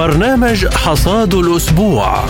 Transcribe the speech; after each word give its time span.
برنامج 0.00 0.66
حصاد 0.66 1.34
الأسبوع. 1.34 2.24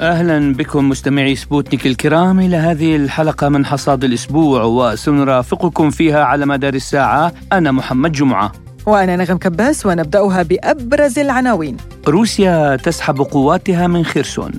أهلا 0.00 0.54
بكم 0.54 0.88
مستمعي 0.88 1.36
سبوتنيك 1.36 1.86
الكرام 1.86 2.40
إلى 2.40 2.56
هذه 2.56 2.96
الحلقة 2.96 3.48
من 3.48 3.66
حصاد 3.66 4.04
الأسبوع 4.04 4.62
وسنرافقكم 4.62 5.90
فيها 5.90 6.24
على 6.24 6.46
مدار 6.46 6.74
الساعة. 6.74 7.32
أنا 7.52 7.72
محمد 7.72 8.12
جمعة. 8.12 8.52
وأنا 8.86 9.16
نغم 9.16 9.36
كباس 9.36 9.86
ونبدأها 9.86 10.42
بأبرز 10.42 11.18
العناوين. 11.18 11.76
روسيا 12.08 12.76
تسحب 12.76 13.18
قواتها 13.18 13.86
من 13.86 14.04
خرسون 14.04 14.52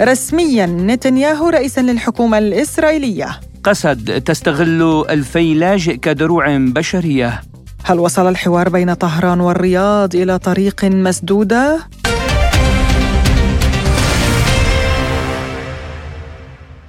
رسميا 0.00 0.66
نتنياهو 0.66 1.48
رئيسا 1.48 1.80
للحكومة 1.80 2.38
الإسرائيلية. 2.38 3.40
قسد 3.64 4.20
تستغل 4.20 5.04
ألفي 5.10 5.54
لاجئ 5.54 5.96
كدروع 5.96 6.56
بشرية. 6.56 7.42
هل 7.84 7.98
وصل 7.98 8.28
الحوار 8.28 8.68
بين 8.68 8.94
طهران 8.94 9.40
والرياض 9.40 10.14
إلى 10.16 10.38
طريق 10.38 10.84
مسدودة؟ 10.84 11.78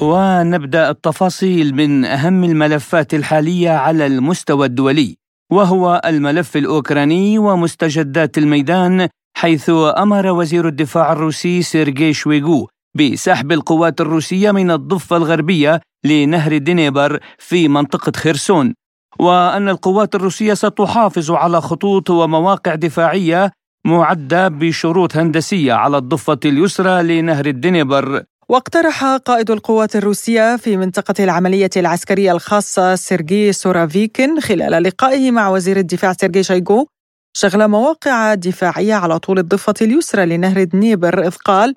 ونبدأ 0.02 0.90
التفاصيل 0.90 1.76
من 1.76 2.06
أهم 2.06 2.44
الملفات 2.44 3.14
الحالية 3.14 3.70
على 3.70 4.06
المستوى 4.06 4.66
الدولي 4.66 5.18
وهو 5.52 6.02
الملف 6.06 6.58
الأوكراني 6.58 7.40
ومستجدات 7.40 8.38
الميدان 8.38 9.08
حيث 9.38 9.70
أمر 9.98 10.28
وزير 10.28 10.68
الدفاع 10.68 11.12
الروسي 11.12 11.62
سيرجي 11.62 12.14
شويغو 12.14 12.68
بسحب 12.96 13.52
القوات 13.52 14.02
الروسية 14.02 14.52
من 14.52 14.72
الضفة 14.72 15.18
الغربية 15.18 15.82
لنهر 16.06 16.58
دنيبر 16.58 17.20
في 17.40 17.68
منطقة 17.68 18.12
خرسون 18.16 18.74
وأن 19.24 19.70
القوات 19.70 20.16
الروسية 20.16 20.54
ستحافظ 20.54 21.32
على 21.32 21.62
خطوط 21.62 22.10
ومواقع 22.10 22.76
دفاعية 22.76 23.52
معدة 23.86 24.48
بشروط 24.48 25.18
هندسية 25.18 25.74
على 25.74 25.98
الضفة 25.98 26.40
اليسرى 26.46 27.04
لنهر 27.04 27.46
الدنيبر. 27.46 28.24
واقترح 28.50 29.04
قائد 29.06 29.52
القوات 29.52 29.96
الروسية 29.96 30.56
في 30.58 30.78
منطقة 30.78 31.24
العملية 31.24 31.70
العسكرية 31.78 32.32
الخاصة 32.32 32.96
سيرجي 32.96 33.54
سوروفيكين 33.54 34.40
خلال 34.40 34.84
لقائه 34.84 35.32
مع 35.32 35.50
وزير 35.50 35.78
الدفاع 35.78 36.14
سيرجي 36.14 36.44
شويغو 36.44 36.88
شغل 37.38 37.68
مواقع 37.68 38.34
دفاعية 38.34 38.94
على 38.94 39.20
طول 39.20 39.40
الضفة 39.40 39.74
اليسرى 39.82 40.26
لنهر 40.26 40.64
دنيبر 40.64 41.28
إذ 41.28 41.36
قال 41.36 41.74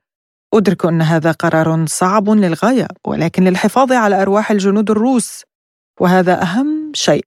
أدرك 0.54 0.86
أن 0.86 1.02
هذا 1.02 1.32
قرار 1.32 1.86
صعب 1.86 2.30
للغاية 2.30 2.88
ولكن 3.06 3.44
للحفاظ 3.44 3.92
على 3.92 4.22
أرواح 4.22 4.50
الجنود 4.50 4.90
الروس 4.90 5.42
وهذا 6.00 6.42
أهم 6.42 6.92
شيء. 6.94 7.24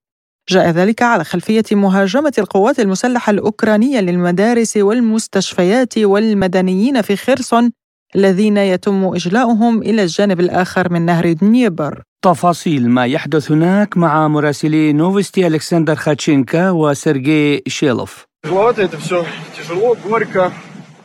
جاء 0.50 0.70
ذلك 0.70 1.02
على 1.02 1.24
خلفية 1.24 1.64
مهاجمة 1.72 2.32
القوات 2.38 2.80
المسلحة 2.80 3.30
الأوكرانية 3.30 4.00
للمدارس 4.00 4.76
والمستشفيات 4.76 5.98
والمدنيين 5.98 7.02
في 7.02 7.16
خرسون 7.16 7.70
الذين 8.16 8.56
يتم 8.56 9.04
إجلاؤهم 9.04 9.82
إلى 9.82 10.02
الجانب 10.02 10.40
الآخر 10.40 10.92
من 10.92 11.06
نهر 11.06 11.32
دنيبر. 11.32 12.02
تفاصيل 12.22 12.88
ما 12.90 13.06
يحدث 13.06 13.50
هناك 13.50 13.96
مع 13.96 14.28
مراسلي 14.28 14.92
نوفستي 14.92 15.46
ألكسندر 15.46 15.94
خاتشينكا 15.94 16.70
وسيرجي 16.70 17.62
شيلوف. 17.68 18.26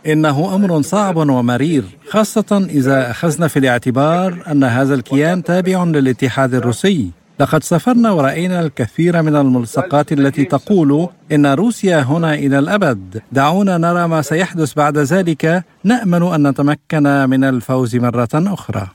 إنه 0.07 0.55
أمر 0.55 0.81
صعب 0.81 1.17
ومرير 1.17 1.83
خاصة 2.09 2.67
إذا 2.69 3.11
أخذنا 3.11 3.47
في 3.47 3.59
الاعتبار 3.59 4.43
أن 4.51 4.63
هذا 4.63 4.95
الكيان 4.95 5.43
تابع 5.43 5.83
للاتحاد 5.83 6.53
الروسي. 6.53 7.25
لقد 7.39 7.64
سافرنا 7.64 8.11
ورأينا 8.11 8.59
الكثير 8.59 9.22
من 9.22 9.36
الملصقات 9.36 10.11
التي 10.11 10.45
تقول 10.45 11.09
إن 11.31 11.45
روسيا 11.45 12.00
هنا 12.00 12.33
إلى 12.33 12.59
الأبد. 12.59 13.22
دعونا 13.31 13.78
نرى 13.78 14.08
ما 14.08 14.22
سيحدث 14.22 14.73
بعد 14.73 14.97
ذلك. 14.97 15.63
نأمل 15.84 16.23
أن 16.23 16.47
نتمكن 16.47 17.29
من 17.29 17.44
الفوز 17.44 17.96
مرة 17.96 18.29
أخرى. 18.34 18.88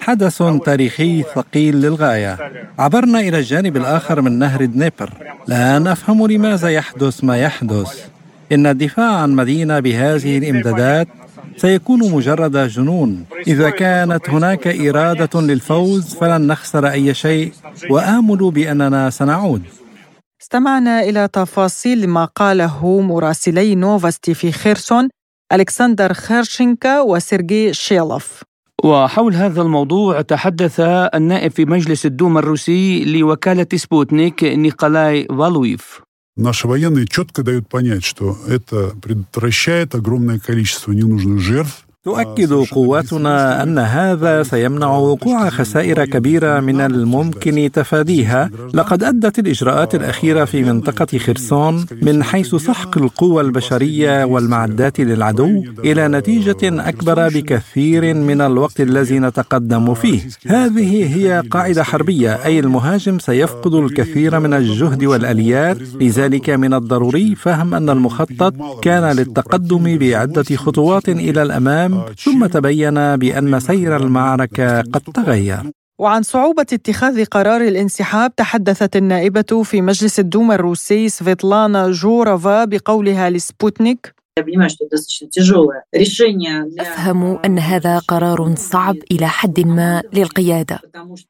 حدث 0.00 0.42
تاريخي 0.64 1.22
ثقيل 1.22 1.76
للغاية. 1.76 2.38
عبرنا 2.78 3.20
إلى 3.20 3.38
الجانب 3.38 3.76
الآخر 3.76 4.20
من 4.20 4.38
نهر 4.38 4.64
دنيبر. 4.64 5.10
لا 5.46 5.78
نفهم 5.78 6.26
لماذا 6.26 6.68
يحدث 6.68 7.24
ما 7.24 7.36
يحدث. 7.36 8.04
إن 8.52 8.66
الدفاع 8.66 9.12
عن 9.16 9.30
مدينة 9.32 9.80
بهذه 9.80 10.38
الإمدادات 10.38 11.08
سيكون 11.58 12.12
مجرد 12.12 12.56
جنون. 12.56 13.24
إذا 13.46 13.70
كانت 13.70 14.30
هناك 14.30 14.66
إرادة 14.66 15.40
للفوز 15.40 16.14
فلن 16.14 16.46
نخسر 16.46 16.90
أي 16.90 17.14
شيء 17.14 17.52
وآمل 17.90 18.50
بأننا 18.50 19.10
سنعود. 19.10 19.62
استمعنا 20.42 21.02
إلى 21.02 21.28
تفاصيل 21.32 22.08
ما 22.08 22.24
قاله 22.24 23.00
مراسلي 23.00 23.74
نوفستي 23.74 24.34
في 24.34 24.52
خيرسون 24.52 25.08
ألكسندر 25.52 26.12
خيرشينكا 26.12 27.00
وسيرجي 27.00 27.72
شيلوف. 27.72 28.42
وحول 28.84 29.34
هذا 29.34 29.62
الموضوع 29.62 30.20
تحدث 30.20 30.80
النائب 31.14 31.50
في 31.50 31.64
مجلس 31.64 32.06
الدوما 32.06 32.40
الروسي 32.40 33.04
لوكالة 33.04 33.66
سبوتنيك 33.74 34.44
نيكولاي 34.44 35.26
فالويف. 35.26 36.00
Наши 36.38 36.68
военные 36.68 37.08
четко 37.08 37.42
дают 37.42 37.68
понять, 37.68 38.04
что 38.04 38.38
это 38.46 38.94
предотвращает 39.02 39.96
огромное 39.96 40.38
количество 40.38 40.92
ненужных 40.92 41.40
жертв, 41.40 41.84
تؤكد 42.04 42.52
قواتنا 42.52 43.62
أن 43.62 43.78
هذا 43.78 44.42
سيمنع 44.42 44.96
وقوع 44.96 45.50
خسائر 45.50 46.04
كبيرة 46.04 46.60
من 46.60 46.80
الممكن 46.80 47.70
تفاديها. 47.72 48.50
لقد 48.74 49.02
أدت 49.02 49.38
الإجراءات 49.38 49.94
الأخيرة 49.94 50.44
في 50.44 50.62
منطقة 50.62 51.18
خرسون 51.18 51.86
من 52.02 52.22
حيث 52.22 52.54
سحق 52.54 52.98
القوى 52.98 53.42
البشرية 53.42 54.24
والمعدات 54.24 55.00
للعدو 55.00 55.64
إلى 55.84 56.08
نتيجة 56.08 56.88
أكبر 56.88 57.28
بكثير 57.28 58.14
من 58.14 58.40
الوقت 58.40 58.80
الذي 58.80 59.18
نتقدم 59.18 59.94
فيه. 59.94 60.20
هذه 60.46 61.16
هي 61.16 61.42
قاعدة 61.50 61.82
حربية 61.82 62.44
أي 62.44 62.58
المهاجم 62.58 63.18
سيفقد 63.18 63.74
الكثير 63.74 64.40
من 64.40 64.54
الجهد 64.54 65.04
والآليات. 65.04 65.78
لذلك 66.00 66.50
من 66.50 66.74
الضروري 66.74 67.34
فهم 67.34 67.74
أن 67.74 67.90
المخطط 67.90 68.54
كان 68.82 69.16
للتقدم 69.16 69.98
بعدة 69.98 70.56
خطوات 70.56 71.08
إلى 71.08 71.42
الأمام. 71.42 71.97
ثم 72.18 72.46
تبين 72.46 73.16
بأن 73.16 73.60
سير 73.60 73.96
المعركة 73.96 74.80
قد 74.80 75.00
تغير. 75.00 75.70
وعن 75.98 76.22
صعوبة 76.22 76.66
اتخاذ 76.72 77.24
قرار 77.24 77.60
الانسحاب 77.60 78.36
تحدثت 78.36 78.96
النائبة 78.96 79.62
في 79.64 79.80
مجلس 79.80 80.20
الدوما 80.20 80.54
الروسي 80.54 81.08
سفيتلانا 81.08 81.90
جوروفا 81.90 82.64
بقولها 82.64 83.30
لسبوتنيك. 83.30 84.14
أفهم 86.78 87.38
أن 87.44 87.58
هذا 87.58 87.98
قرار 87.98 88.54
صعب 88.56 88.96
إلى 89.10 89.28
حد 89.28 89.60
ما 89.60 90.02
للقيادة. 90.12 90.78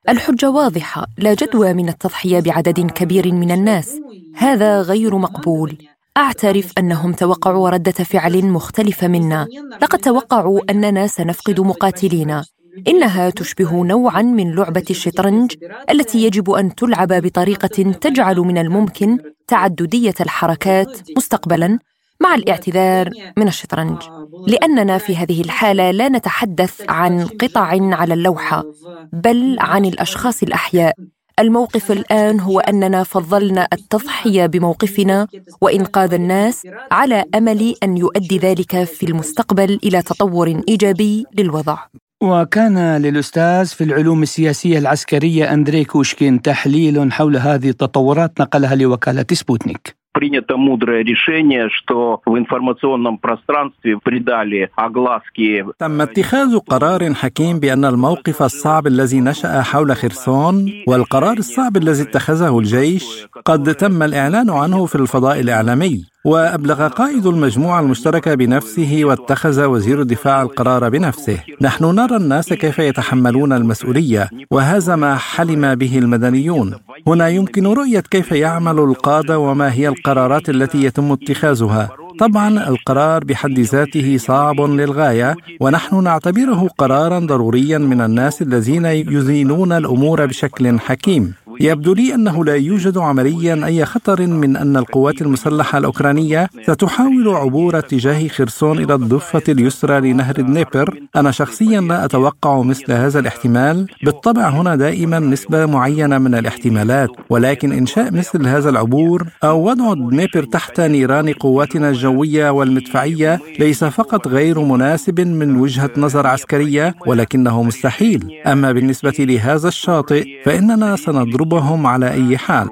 الحجة 0.09 0.51
واضحة 0.51 1.07
لا 1.19 1.35
جدوى 1.35 1.73
من 1.75 1.89
التضحية 1.89 2.41
بعدد 2.41 2.81
كبير 2.81 3.33
من 3.33 3.51
الناس. 3.51 4.01
هذا 4.37 4.83
غير 4.83 5.19
مقبول. 5.19 5.77
أعترف 6.19 6.73
أنهم 6.79 7.13
توقعوا 7.13 7.71
ردة 7.71 7.93
فعل 7.93 8.45
مختلفة 8.45 9.09
منا. 9.09 9.47
لقد 9.83 9.99
توقعوا 9.99 10.61
أننا 10.71 11.07
سنفقد 11.07 11.61
مقاتلينا. 11.61 12.45
إنها 12.89 13.31
تشبه 13.31 13.85
نوعا 13.85 14.23
من 14.23 14.55
لعبة 14.55 14.85
الشطرنج 14.91 15.55
التي 15.91 16.25
يجب 16.25 16.51
أن 16.51 16.75
تلعب 16.75 17.13
بطريقة 17.13 17.93
تجعل 17.93 18.37
من 18.37 18.59
الممكن 18.59 19.19
تعددية 19.47 20.15
الحركات 20.21 20.99
مستقبلا 21.17 21.79
مع 22.21 22.35
الاعتذار 22.35 23.11
من 23.37 23.49
الشطرنج. 23.49 24.03
لأننا 24.47 24.99
في 24.99 25.17
هذه 25.17 25.41
الحالة 25.41 25.91
لا 25.91 26.09
نتحدث 26.09 26.83
عن 26.89 27.27
قطع 27.27 27.95
على 27.97 28.15
اللوحة 28.15 28.65
بل 29.13 29.57
عن 29.61 29.85
الأشخاص 29.85 30.43
الأحياء. 30.43 30.95
الموقف 31.39 31.93
الآن 31.93 32.41
هو 32.41 32.61
أننا 32.61 33.03
فضلنا 33.03 33.69
التضحية 33.73 34.47
بموقفنا 34.47 35.27
وانقاذ 35.61 36.15
الناس 36.15 36.67
على 36.91 37.25
أمل 37.35 37.75
أن 37.83 37.97
يؤدي 37.97 38.39
ذلك 38.39 38.85
في 38.85 39.07
المستقبل 39.07 39.79
إلى 39.85 40.03
تطور 40.03 40.63
إيجابي 40.69 41.25
للوضع. 41.39 41.79
وكان 42.23 42.97
للأستاذ 42.97 43.67
في 43.67 43.85
العلوم 43.85 44.23
السياسية 44.23 44.79
العسكرية 44.79 45.53
أندري 45.53 45.85
كوشكين 45.85 46.43
تحليل 46.43 47.13
حول 47.13 47.37
هذه 47.37 47.69
التطورات 47.69 48.41
نقلها 48.41 48.75
لوكالة 48.75 49.27
سبوتنيك. 49.33 49.98
принято 50.14 50.58
мудрое 50.58 51.04
решение, 51.04 51.70
что 51.70 52.22
в 52.26 52.38
информационном 52.38 53.18
пространстве 53.18 53.98
придали 53.98 54.70
огласки. 54.76 55.66
تم 55.80 56.02
اتخاذ 56.02 56.60
قرار 56.60 57.14
حكيم 57.14 57.60
بأن 57.60 57.86
الموقف 57.86 58.44
الصعب 58.44 58.88
الذي 58.88 59.20
نشأ 59.22 59.62
حول 59.62 59.96
خرسون 59.96 60.72
والقرار 60.88 61.38
الصعب 61.38 61.78
الذي 61.78 62.04
اتخذه 62.04 62.60
الجيش 62.60 63.28
قد 63.46 63.76
تم 63.76 64.04
الإعلان 64.04 64.50
عنه 64.50 64.86
في 64.86 64.96
الفضاء 64.96 65.40
الإعلامي 65.40 66.06
وأبلغ 66.25 66.89
قائد 66.89 67.27
المجموعة 67.27 67.81
المشتركة 67.81 68.35
بنفسه 68.35 69.01
واتخذ 69.03 69.65
وزير 69.65 70.01
الدفاع 70.01 70.43
القرار 70.43 70.89
بنفسه. 70.89 71.39
نحن 71.61 71.85
نرى 71.85 72.17
الناس 72.17 72.53
كيف 72.53 72.79
يتحملون 72.79 73.53
المسؤولية 73.53 74.31
وهذا 74.51 74.97
ما 74.97 75.17
حلم 75.17 75.75
به 75.75 75.99
المدنيون. 75.99 76.75
هنا 77.07 77.29
يمكن 77.29 77.67
رؤية 77.67 78.01
كيف 78.01 78.33
يعمل 78.33 78.79
القادة 78.79 79.39
وما 79.39 79.73
هي 79.73 79.89
القرارات 79.89 80.49
التي 80.49 80.85
يتم 80.85 81.13
اتخاذها. 81.13 81.89
طبعا 82.19 82.69
القرار 82.69 83.25
بحد 83.25 83.59
ذاته 83.61 84.17
صعب 84.17 84.61
للغاية 84.61 85.37
ونحن 85.61 86.05
نعتبره 86.05 86.69
قرارا 86.79 87.19
ضروريا 87.19 87.79
من 87.79 88.01
الناس 88.01 88.43
الذين 88.43 88.85
يزنون 88.87 89.73
الأمور 89.73 90.27
بشكل 90.27 90.79
حكيم. 90.81 91.35
يبدو 91.61 91.95
لي 91.95 92.15
أنه 92.15 92.45
لا 92.45 92.55
يوجد 92.55 92.99
عمليا 92.99 93.67
أي 93.67 93.85
خطر 93.85 94.27
من 94.27 94.57
أن 94.57 94.77
القوات 94.77 95.23
المسلحة 95.23 95.79
الأوكرانية 95.79 96.51
ستحاول 96.63 97.29
عبور 97.29 97.79
اتجاه 97.79 98.29
خرسون 98.29 98.79
إلى 98.79 98.95
الضفة 98.95 99.43
اليسرى 99.49 100.01
لنهر 100.01 100.39
النيبر. 100.39 100.99
أنا 101.17 101.31
شخصيا 101.31 101.81
لا 101.81 102.05
أتوقع 102.05 102.63
مثل 102.63 102.93
هذا 102.93 103.19
الاحتمال. 103.21 103.87
بالطبع 104.05 104.49
هنا 104.49 104.77
دائما 104.77 105.19
نسبة 105.19 105.67
معينة 105.67 106.19
من 106.19 106.35
الاحتمالات 106.35 107.09
ولكن 107.31 107.73
إنشاء 107.73 108.13
مثل 108.13 108.47
هذا 108.47 108.71
العبور 108.71 109.27
أو 109.45 109.69
وضع 109.69 109.93
النيبر 109.93 110.45
تحت 110.45 110.81
نيران 110.81 111.33
قواتنا 111.33 111.93
الجوية 112.09 112.51
والمدفعية 112.51 113.41
ليس 113.59 113.85
فقط 113.85 114.29
غير 114.29 114.61
مناسب 114.61 115.21
من 115.21 115.57
وجهة 115.57 115.91
نظر 115.97 116.27
عسكرية 116.27 116.95
ولكنه 117.07 117.63
مستحيل. 117.63 118.41
أما 118.47 118.73
بالنسبة 118.73 119.15
لهذا 119.19 119.69
الشاطئ 119.69 120.25
فإننا 120.45 120.97
سنضرب 120.97 121.49
يطلبهم 121.49 121.87
على 121.87 122.11
أي 122.11 122.39
حال. 122.39 122.69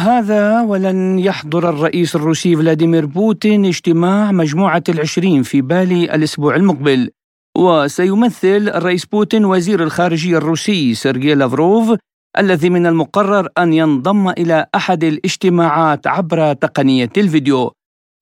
هذا 0.00 0.60
ولن 0.60 1.18
يحضر 1.18 1.68
الرئيس 1.68 2.16
الروسي 2.16 2.56
فلاديمير 2.56 3.06
بوتين 3.06 3.64
اجتماع 3.64 4.32
مجموعة 4.32 4.82
العشرين 4.88 5.42
في 5.42 5.60
بالي 5.60 6.14
الأسبوع 6.14 6.56
المقبل. 6.56 7.10
وسيمثل 7.58 8.70
الرئيس 8.74 9.04
بوتين 9.06 9.44
وزير 9.44 9.82
الخارجية 9.82 10.38
الروسي 10.38 10.94
سيرجي 10.94 11.34
لافروف 11.34 11.96
الذي 12.38 12.70
من 12.70 12.86
المقرر 12.86 13.48
أن 13.58 13.72
ينضم 13.72 14.28
إلى 14.28 14.66
أحد 14.74 15.04
الاجتماعات 15.04 16.06
عبر 16.06 16.52
تقنية 16.52 17.10
الفيديو. 17.16 17.72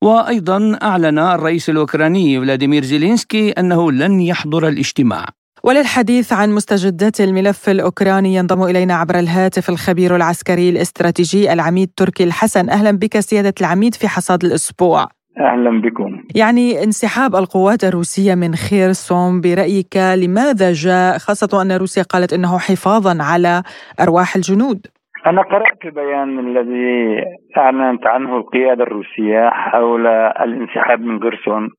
وأيضا 0.05 0.79
أعلن 0.83 1.19
الرئيس 1.19 1.71
الأوكراني 1.71 2.41
فلاديمير 2.41 2.85
زيلينسكي 2.85 3.51
أنه 3.51 3.93
لن 3.93 4.21
يحضر 4.21 4.69
الاجتماع. 4.69 5.27
وللحديث 5.65 6.33
عن 6.33 6.51
مستجدات 6.51 7.21
الملف 7.21 7.69
الأوكراني 7.69 8.35
ينضم 8.35 8.63
إلينا 8.63 8.95
عبر 8.95 9.19
الهاتف 9.19 9.71
الخبير 9.71 10.17
العسكري 10.17 10.69
الاستراتيجي 10.69 11.53
العميد 11.53 11.91
تركي 11.97 12.25
الحسن. 12.25 12.69
أهلا 12.69 12.91
بك 12.91 13.21
سيادة 13.21 13.55
العميد 13.61 13.95
في 13.95 14.09
حصاد 14.09 14.45
الأسبوع. 14.45 15.09
أهلا 15.41 15.81
بكم. 15.81 16.23
يعني 16.35 16.85
انسحاب 16.85 17.35
القوات 17.35 17.85
الروسية 17.85 18.35
من 18.35 18.53
خيرسون 18.55 19.41
برأيك 19.41 19.97
لماذا 20.23 20.73
جاء 20.73 21.19
خاصة 21.19 21.63
أن 21.63 21.73
روسيا 21.73 22.03
قالت 22.03 22.33
إنه 22.33 22.59
حفاظا 22.59 23.15
على 23.33 23.63
أرواح 24.01 24.37
الجنود؟ 24.37 24.87
أنا 25.27 25.43
قرأت 25.43 25.85
البيان 25.85 26.39
الذي 26.39 27.25
أعلنت 27.57 28.07
عنه 28.07 28.37
القيادة 28.37 28.83
الروسية 28.83 29.51
حول 29.51 30.07
الانسحاب 30.07 31.01
من 31.01 31.23
غرسون 31.23 31.71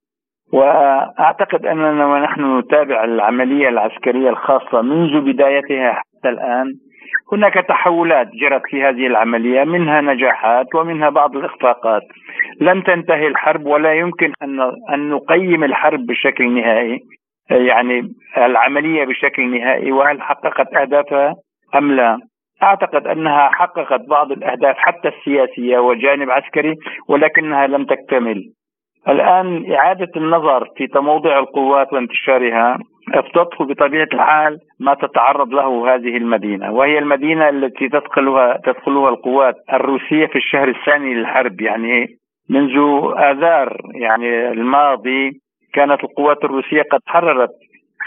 وأعتقد 0.54 1.66
أننا 1.66 2.06
ونحن 2.06 2.60
نتابع 2.60 3.04
العملية 3.04 3.70
العسكرية 3.70 4.30
الخاصة 4.30 4.82
منذ 4.82 5.22
بدايتها 5.22 5.94
حتى 5.94 6.30
الآن 6.30 6.74
هناك 7.32 7.54
تحولات 7.54 8.28
جرت 8.42 8.62
في 8.70 8.84
هذه 8.84 9.08
العملية 9.08 9.64
منها 9.64 10.02
نجاحات 10.02 10.76
ومنها 10.76 11.10
بعض 11.10 11.36
الإخفاقات 11.36 12.02
لم 12.62 12.82
تنتهي 12.82 13.28
الحرب 13.28 13.66
ولا 13.66 13.94
يمكن 13.94 14.34
أن 14.42 14.62
أن 14.94 15.10
نقيم 15.10 15.64
الحرب 15.64 16.06
بشكل 16.06 16.52
نهائي 16.52 17.00
يعني 17.52 18.14
العملية 18.38 19.06
بشكل 19.06 19.60
نهائي 19.60 19.92
وهل 19.92 20.22
حققت 20.22 20.76
أهدافها 20.76 21.36
أم 21.76 21.92
لا 21.92 22.18
أعتقد 22.64 23.08
أنها 23.08 23.50
حققت 23.50 24.02
بعض 24.10 24.32
الأهداف 24.32 24.76
حتى 24.78 25.08
السياسية 25.08 25.78
وجانب 25.78 26.32
عسكري 26.32 26.76
ولكنها 27.10 27.68
لم 27.68 27.86
تكتمل. 27.86 28.44
الآن 29.08 29.72
إعادة 29.72 30.12
النظر 30.16 30.68
في 30.78 30.88
تموضع 30.88 31.40
القوات 31.40 31.94
وانتشارها 31.94 32.78
افضته 33.14 33.66
بطبيعة 33.66 34.08
الحال 34.14 34.60
ما 34.80 34.94
تتعرض 34.94 35.54
له 35.54 35.96
هذه 35.96 36.18
المدينة 36.18 36.72
وهي 36.72 37.00
المدينة 37.00 37.50
التي 37.50 37.90
تدخلها 37.90 38.58
تدخلها 38.66 39.10
القوات 39.10 39.56
الروسية 39.74 40.26
في 40.26 40.36
الشهر 40.36 40.68
الثاني 40.68 41.14
للحرب 41.14 41.62
يعني 41.62 42.08
منذ 42.50 42.72
آذار 43.18 43.78
يعني 43.96 44.48
الماضي 44.48 45.32
كانت 45.74 46.04
القوات 46.04 46.44
الروسية 46.44 46.82
قد 46.92 47.00
حررت 47.06 47.50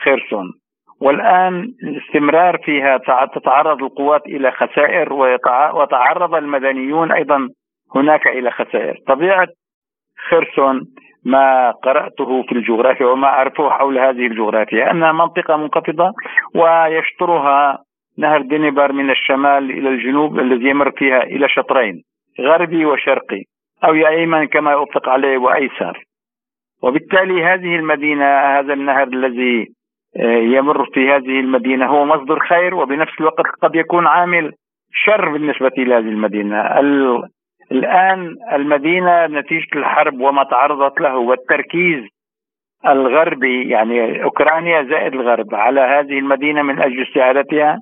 خيرسون. 0.04 0.52
والآن 1.00 1.72
الاستمرار 1.82 2.58
فيها 2.64 2.98
تتعرض 3.34 3.82
القوات 3.82 4.26
إلى 4.26 4.50
خسائر 4.50 5.12
وتعرض 5.74 6.34
المدنيون 6.34 7.12
أيضا 7.12 7.48
هناك 7.94 8.26
إلى 8.26 8.50
خسائر. 8.50 8.98
طبيعة 9.06 9.48
خرسون 10.28 10.86
ما 11.24 11.70
قرأته 11.70 12.42
في 12.42 12.52
الجغرافيا 12.52 13.06
وما 13.06 13.26
أعرفه 13.26 13.70
حول 13.70 13.98
هذه 13.98 14.26
الجغرافيا 14.26 14.90
أنها 14.90 15.12
منطقة 15.12 15.56
منخفضة 15.56 16.12
ويشطرها 16.54 17.78
نهر 18.18 18.42
دنيبر 18.42 18.92
من 18.92 19.10
الشمال 19.10 19.70
إلى 19.70 19.88
الجنوب 19.88 20.38
الذي 20.38 20.68
يمر 20.68 20.90
فيها 20.90 21.22
إلى 21.22 21.48
شطرين 21.48 22.02
غربي 22.40 22.84
وشرقي. 22.84 23.42
أو 23.86 23.94
يا 23.94 24.08
أيمن 24.08 24.46
كما 24.46 24.72
يطلق 24.72 25.08
عليه 25.08 25.38
وأيسر. 25.38 26.04
وبالتالي 26.82 27.44
هذه 27.44 27.76
المدينة 27.76 28.24
هذا 28.24 28.72
النهر 28.72 29.08
الذي 29.08 29.66
آه، 30.16 30.38
يمر 30.38 30.84
في 30.94 31.10
هذه 31.10 31.40
المدينة 31.40 31.86
هو 31.86 32.04
مصدر 32.04 32.38
خير 32.38 32.74
وبنفس 32.74 33.12
الوقت 33.20 33.46
قد 33.62 33.74
يكون 33.74 34.06
عامل 34.06 34.52
شر 34.92 35.28
بالنسبة 35.32 35.72
لهذه 35.78 36.08
المدينة. 36.08 36.80
الآن 37.72 38.36
المدينة 38.52 39.26
نتيجة 39.26 39.68
الحرب 39.76 40.20
وما 40.20 40.44
تعرضت 40.44 41.00
له 41.00 41.16
والتركيز 41.16 42.04
الغربي 42.86 43.68
يعني 43.68 44.22
أوكرانيا 44.22 44.82
زائد 44.82 45.14
الغرب 45.14 45.54
على 45.54 45.80
هذه 45.80 46.18
المدينة 46.18 46.62
من 46.62 46.82
أجل 46.82 47.02
استعادتها 47.02 47.80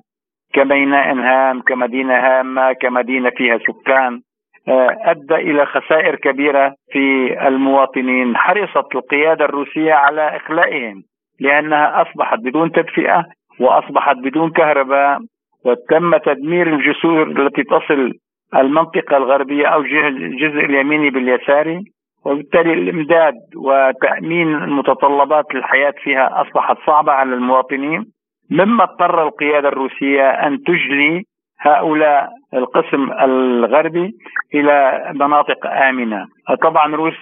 كميناء 0.53 1.13
هام 1.15 1.61
كمدينة 1.61 2.13
هامة 2.13 2.73
كمدينة 2.73 3.29
فيها 3.29 3.57
سكان. 3.57 4.21
آه، 4.67 4.89
أدى 5.05 5.35
إلى 5.35 5.65
خسائر 5.65 6.15
كبيرة 6.15 6.73
في 6.91 7.35
المواطنين. 7.47 8.37
حرصت 8.37 8.95
القيادة 8.95 9.45
الروسية 9.45 9.93
على 9.93 10.35
إخلائهم 10.35 11.03
لأنها 11.39 12.01
أصبحت 12.01 12.39
بدون 12.39 12.71
تدفئة 12.71 13.25
وأصبحت 13.59 14.15
بدون 14.17 14.49
كهرباء 14.51 15.19
وتم 15.65 16.17
تدمير 16.17 16.73
الجسور 16.73 17.23
التي 17.23 17.63
تصل 17.63 18.11
المنطقة 18.55 19.17
الغربية 19.17 19.67
أو 19.67 19.81
الجزء 19.81 20.65
اليميني 20.65 21.09
باليساري 21.09 21.79
وبالتالي 22.25 22.73
الإمداد 22.73 23.33
وتأمين 23.55 24.55
المتطلبات 24.55 25.55
للحياة 25.55 25.93
فيها 26.03 26.41
أصبحت 26.41 26.77
صعبة 26.85 27.11
على 27.11 27.33
المواطنين. 27.33 28.05
مما 28.51 28.83
اضطر 28.83 29.23
القيادة 29.27 29.67
الروسية 29.67 30.29
أن 30.29 30.57
تجلي 30.63 31.23
هؤلاء 31.59 32.29
القسم 32.55 33.11
الغربي 33.11 34.15
إلى 34.53 35.01
مناطق 35.15 35.67
آمنة. 35.67 36.25
طبعا 36.63 36.95
روس 36.95 37.13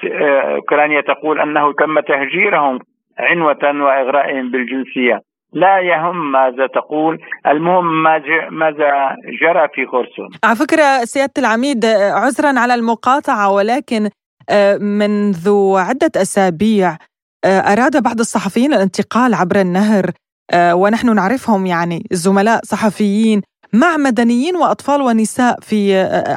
أوكرانيا 0.56 1.02
تقول 1.02 1.40
أنه 1.40 1.74
تم 1.74 2.00
تهجيرهم 2.00 2.80
عنوة 3.20 3.84
وإغرائهم 3.86 4.52
بالجنسية. 4.52 5.22
لا 5.54 5.80
يهم 5.80 6.32
ماذا 6.32 6.68
تقول. 6.68 7.20
المهم 7.48 8.04
ماذا 8.52 9.16
جرى 9.42 9.68
في 9.74 9.86
خرسون. 9.86 10.30
على 10.44 10.56
فكرة 10.56 10.98
سيادة 11.04 11.34
العميد 11.38 11.86
عذرا 12.24 12.60
على 12.60 12.74
المقاطعة 12.76 13.52
ولكن 13.52 14.10
آه، 14.50 14.78
منذ 14.78 15.50
عدة 15.76 16.12
أسابيع 16.22 16.98
آه، 17.46 17.60
أراد 17.60 18.04
بعض 18.04 18.20
الصحفيين 18.20 18.74
الانتقال 18.74 19.34
عبر 19.34 19.62
النهر 19.62 20.12
آه، 20.52 20.76
ونحن 20.76 21.16
نعرفهم 21.16 21.66
يعني 21.66 22.04
زملاء 22.12 22.62
صحفيين 22.64 23.42
مع 23.82 23.98
مدنيين 23.98 24.56
وأطفال 24.56 25.02
ونساء 25.02 25.60
في 25.62 25.94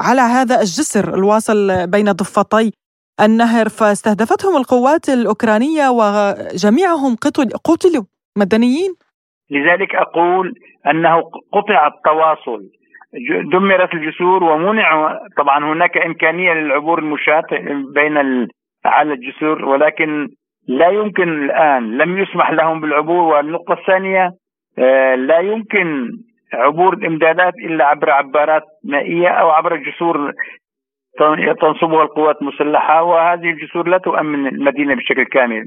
على 0.08 0.20
هذا 0.20 0.54
الجسر 0.54 1.14
الواصل 1.14 1.90
بين 1.90 2.12
ضفتي 2.12 2.72
النهر. 3.20 3.68
فاستهدفتهم 3.68 4.56
القوات 4.56 5.08
الأوكرانية 5.08 5.88
وجميعهم 5.88 7.16
قتلوا 7.64 8.04
مدنيين. 8.38 8.90
لذلك 9.50 9.94
أقول 9.94 10.54
أنه 10.90 11.22
قطع 11.52 11.86
التواصل. 11.86 12.60
دمرت 13.52 13.94
الجسور 13.94 14.44
ومنع 14.44 15.18
طبعا 15.36 15.72
هناك 15.72 15.96
إمكانية 15.98 16.52
للعبور 16.52 16.98
المشاة 16.98 17.46
بين 17.94 18.16
على 18.84 19.12
الجسور 19.12 19.64
ولكن 19.64 20.28
لا 20.68 20.88
يمكن 20.88 21.44
الآن 21.44 21.98
لم 21.98 22.18
يسمح 22.18 22.50
لهم 22.50 22.80
بالعبور. 22.80 23.22
والنقطة 23.34 23.72
الثانية 23.72 24.30
آه، 24.78 25.14
لا 25.14 25.38
يمكن 25.38 26.10
عبور 26.54 26.94
الإمدادات 26.94 27.54
إلا 27.54 27.84
عبر 27.84 28.10
عبارات 28.10 28.62
مائية 28.84 29.28
أو 29.28 29.50
عبر 29.50 29.76
جسور 29.76 30.32
تنصبها 31.60 32.02
القوات 32.02 32.36
المسلحة 32.42 33.02
وهذه 33.02 33.50
الجسور 33.50 33.88
لا 33.88 33.98
تؤمن 33.98 34.46
المدينة 34.46 34.94
بشكل 34.94 35.24
كامل 35.24 35.64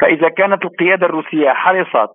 فإذا 0.00 0.28
كانت 0.28 0.64
القيادة 0.64 1.06
الروسية 1.06 1.50
حرصت 1.50 2.10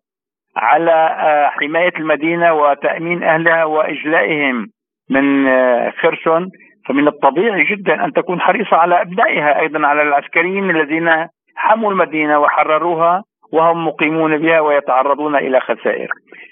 على 0.58 0.92
آه، 0.92 1.48
حماية 1.48 1.94
المدينة 2.00 2.54
وتأمين 2.54 3.24
أهلها 3.24 3.64
وإجلائهم 3.66 4.68
من 5.10 5.48
آه، 5.48 5.90
خرسون 5.90 6.50
فمن 6.88 7.08
الطبيعي 7.08 7.64
جدا 7.64 8.06
أن 8.06 8.14
تكون 8.14 8.42
حريصة 8.42 8.78
على 8.78 9.02
ابنائها 9.02 9.60
أيضا 9.60 9.88
على 9.88 10.02
العسكريين 10.02 10.70
الذين 10.70 11.28
حموا 11.56 11.92
المدينة 11.92 12.40
وحرروها 12.40 13.24
وهم 13.54 13.88
مقيمون 13.88 14.38
بها 14.38 14.60
ويتعرضون 14.60 15.36
إلى 15.36 15.60
خسائر. 15.60 16.10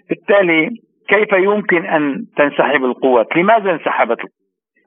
بالتالي 0.09 0.69
كيف 1.07 1.33
يمكن 1.33 1.85
أن 1.85 2.25
تنسحب 2.37 2.85
القوات؟ 2.85 3.37
لماذا 3.37 3.71
انسحبت؟ 3.71 4.19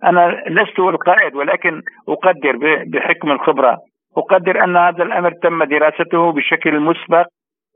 أنا 0.05 0.43
لست 0.49 0.79
القائد 0.79 1.35
ولكن 1.35 1.83
أقدر 2.09 2.85
بحكم 2.87 3.31
الخبرة 3.31 3.77
أقدر 4.17 4.65
أن 4.65 4.77
هذا 4.77 5.03
الأمر 5.03 5.33
تم 5.43 5.65
دراسته 5.65 6.33
بشكل 6.33 6.81
مسبق 6.81 7.27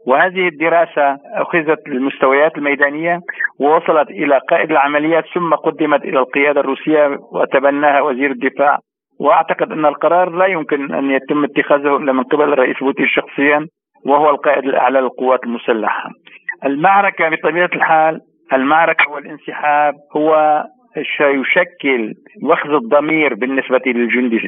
وهذه 0.06 0.48
الدراسة 0.48 1.18
أخذت 1.34 1.88
المستويات 1.88 2.58
الميدانية 2.58 3.20
ووصلت 3.60 4.10
إلى 4.10 4.40
قائد 4.50 4.70
العمليات 4.70 5.24
ثم 5.34 5.54
قدمت 5.54 6.04
إلى 6.04 6.18
القيادة 6.18 6.60
الروسية 6.60 7.18
وتبناها 7.32 8.00
وزير 8.00 8.30
الدفاع 8.30 8.78
وأعتقد 9.20 9.72
أن 9.72 9.86
القرار 9.86 10.30
لا 10.30 10.46
يمكن 10.46 10.94
أن 10.94 11.10
يتم 11.10 11.44
اتخاذه 11.44 11.96
إلا 11.96 12.12
من 12.12 12.22
قبل 12.22 12.52
الرئيس 12.52 12.78
بوتين 12.80 13.06
شخصيا 13.06 13.66
وهو 14.06 14.30
القائد 14.30 14.64
الأعلى 14.64 15.00
للقوات 15.00 15.44
المسلحة 15.44 16.10
المعركة 16.64 17.28
بطبيعة 17.28 17.70
الحال 17.74 18.20
المعركة 18.52 19.10
والانسحاب 19.10 19.94
هو 20.16 20.62
سيشكل 20.94 22.14
وخز 22.42 22.70
الضمير 22.70 23.34
بالنسبة 23.34 23.80
للجندي 23.86 24.40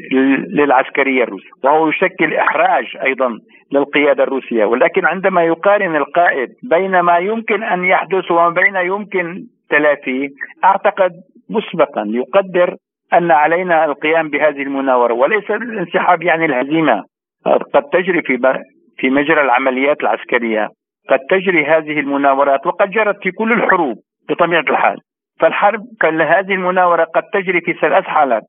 للعسكرية 0.48 1.22
الروسية 1.22 1.50
وهو 1.64 1.88
يشكل 1.88 2.34
إحراج 2.34 2.96
أيضا 3.04 3.38
للقيادة 3.72 4.22
الروسية. 4.22 4.64
ولكن 4.64 5.06
عندما 5.06 5.44
يقارن 5.44 5.96
القائد 5.96 6.48
بين 6.62 7.00
ما 7.00 7.18
يمكن 7.18 7.62
أن 7.62 7.84
يحدث 7.84 8.30
وما 8.30 8.48
بين 8.48 8.76
يمكن 8.76 9.44
تلافيه 9.70 10.28
أعتقد 10.64 11.12
مسبقا 11.50 12.04
يقدر 12.06 12.76
أن 13.12 13.30
علينا 13.30 13.84
القيام 13.84 14.28
بهذه 14.28 14.62
المناورة. 14.62 15.12
وليس 15.14 15.50
الانسحاب 15.50 16.22
يعني 16.22 16.44
الهزيمة 16.44 17.02
قد 17.74 17.82
تجري 17.92 18.22
في 18.22 18.38
في 18.98 19.10
مجرى 19.10 19.40
العمليات 19.40 20.00
العسكرية. 20.00 20.68
قد 21.10 21.18
تجري 21.30 21.64
هذه 21.64 22.00
المناورات 22.00 22.66
وقد 22.66 22.90
جرت 22.90 23.22
في 23.22 23.30
كل 23.30 23.52
الحروب 23.52 23.96
بطبيعة 24.28 24.60
الحال. 24.70 24.98
فالحرب 25.40 25.80
هذه 26.02 26.52
المناورة 26.54 27.04
قد 27.04 27.22
تجري 27.32 27.60
في 27.60 27.72
ثلاث 27.72 28.04
حالات. 28.04 28.42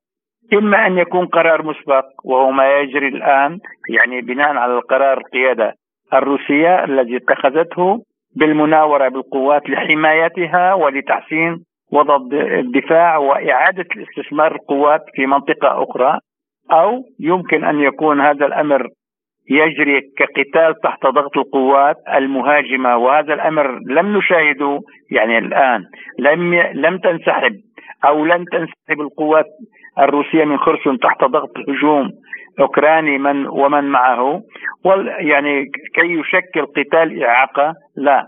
إما 0.52 0.86
أن 0.86 0.98
يكون 0.98 1.26
قرار 1.26 1.62
مسبق 1.62 2.04
وهو 2.24 2.50
ما 2.50 2.80
يجري 2.80 3.08
الآن 3.08 3.58
يعني 3.88 4.20
بناء 4.20 4.56
على 4.56 4.74
القرار 4.74 5.18
القيادة 5.18 5.74
الروسية 6.14 6.84
الذي 6.84 7.16
اتخذته 7.16 8.02
بالمناورة 8.36 9.08
بالقوات 9.08 9.70
لحمايتها 9.70 10.74
ولتحسين 10.74 11.64
وضع 11.92 12.16
الدفاع 12.32 13.16
وإعادة 13.16 13.86
الاستثمار 13.96 14.54
القوات 14.54 15.00
في 15.14 15.26
منطقة 15.26 15.82
أخرى 15.82 16.18
أو 16.72 17.04
يمكن 17.20 17.64
أن 17.64 17.80
يكون 17.80 18.20
هذا 18.20 18.46
الأمر 18.46 18.88
يجري 19.50 20.00
كقتال 20.00 20.80
تحت 20.82 21.06
ضغط 21.06 21.38
القوات 21.38 21.96
المهاجمة 22.14 22.96
وهذا 22.96 23.34
الأمر 23.34 23.78
لم 23.86 24.16
نشاهده 24.16 24.80
يعني 25.10 25.38
الآن. 25.38 25.84
لم 26.18 26.54
لم 26.54 26.98
تنسحب 26.98 27.52
أو 28.04 28.24
لن 28.24 28.44
تنسحب 28.44 29.00
القوات 29.00 29.46
الروسية 29.98 30.44
من 30.44 30.58
خرسون 30.58 30.98
تحت 30.98 31.24
ضغط 31.24 31.50
هجوم 31.68 32.10
أوكراني 32.60 33.18
من 33.18 33.46
ومن 33.46 33.84
معه. 33.84 34.40
يعني 35.18 35.64
كي 35.94 36.20
يشكل 36.20 36.66
قتال 36.66 37.24
إعاقة 37.24 37.74
لا. 37.96 38.26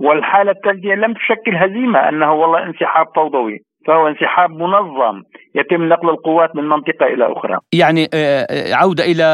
والحالة 0.00 0.50
الثالثه 0.50 0.88
لم 0.94 1.12
تشكل 1.12 1.56
هزيمة 1.56 2.08
أنه 2.08 2.32
والله 2.32 2.62
انسحاب 2.62 3.06
فوضوي 3.16 3.58
فهو 3.86 4.08
انسحاب 4.08 4.50
منظم. 4.50 5.22
يتم 5.54 5.88
نقل 5.88 6.08
القوات 6.08 6.56
من 6.56 6.64
منطقة 6.64 7.06
إلى 7.06 7.32
أخرى. 7.32 7.58
يعني 7.72 8.04
آه، 8.14 8.46
آه، 8.50 8.74
عودة 8.74 9.04
إلى 9.04 9.24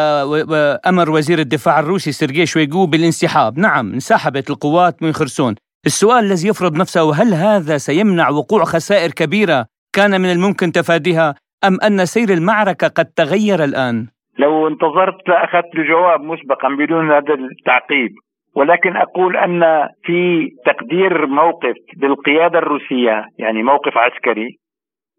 أمر 0.87 1.11
وزير 1.11 1.39
الدفاع 1.39 1.81
الروسي 1.81 2.13
سيرجي 2.13 2.47
شويغو 2.47 2.87
بالانسحاب. 2.87 3.59
نعم 3.59 3.93
انسحبت 3.93 4.51
القوات 4.51 5.03
من 5.03 5.13
خرسون. 5.13 5.55
السؤال 5.87 6.25
الذي 6.25 6.49
يفرض 6.49 6.77
نفسه 6.81 7.15
هل 7.15 7.35
هذا 7.35 7.77
سيمنع 7.77 8.29
وقوع 8.29 8.65
خسائر 8.65 9.11
كبيرة 9.11 9.67
كان 9.93 10.21
من 10.21 10.31
الممكن 10.33 10.73
تفاديها 10.73 11.35
أم 11.65 11.79
أن 11.87 12.05
سير 12.05 12.29
المعركة 12.39 12.89
قد 12.89 13.07
تغير 13.17 13.65
الآن؟ 13.65 14.07
لو 14.39 14.69
انتظرت 14.69 15.29
لأخذت 15.29 15.75
الجواب 15.75 16.21
مسبقا 16.21 16.69
بدون 16.79 17.11
هذا 17.11 17.35
التعقيب. 17.35 18.13
ولكن 18.57 18.97
أقول 18.97 19.37
أن 19.37 19.89
في 20.05 20.49
تقدير 20.67 21.27
موقف 21.27 21.77
للقياده 22.03 22.59
الروسية 22.59 23.25
يعني 23.39 23.63
موقف 23.63 23.93
عسكري 23.97 24.59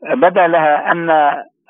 بدا 0.03 0.47
لها 0.47 0.91
أن 0.91 1.09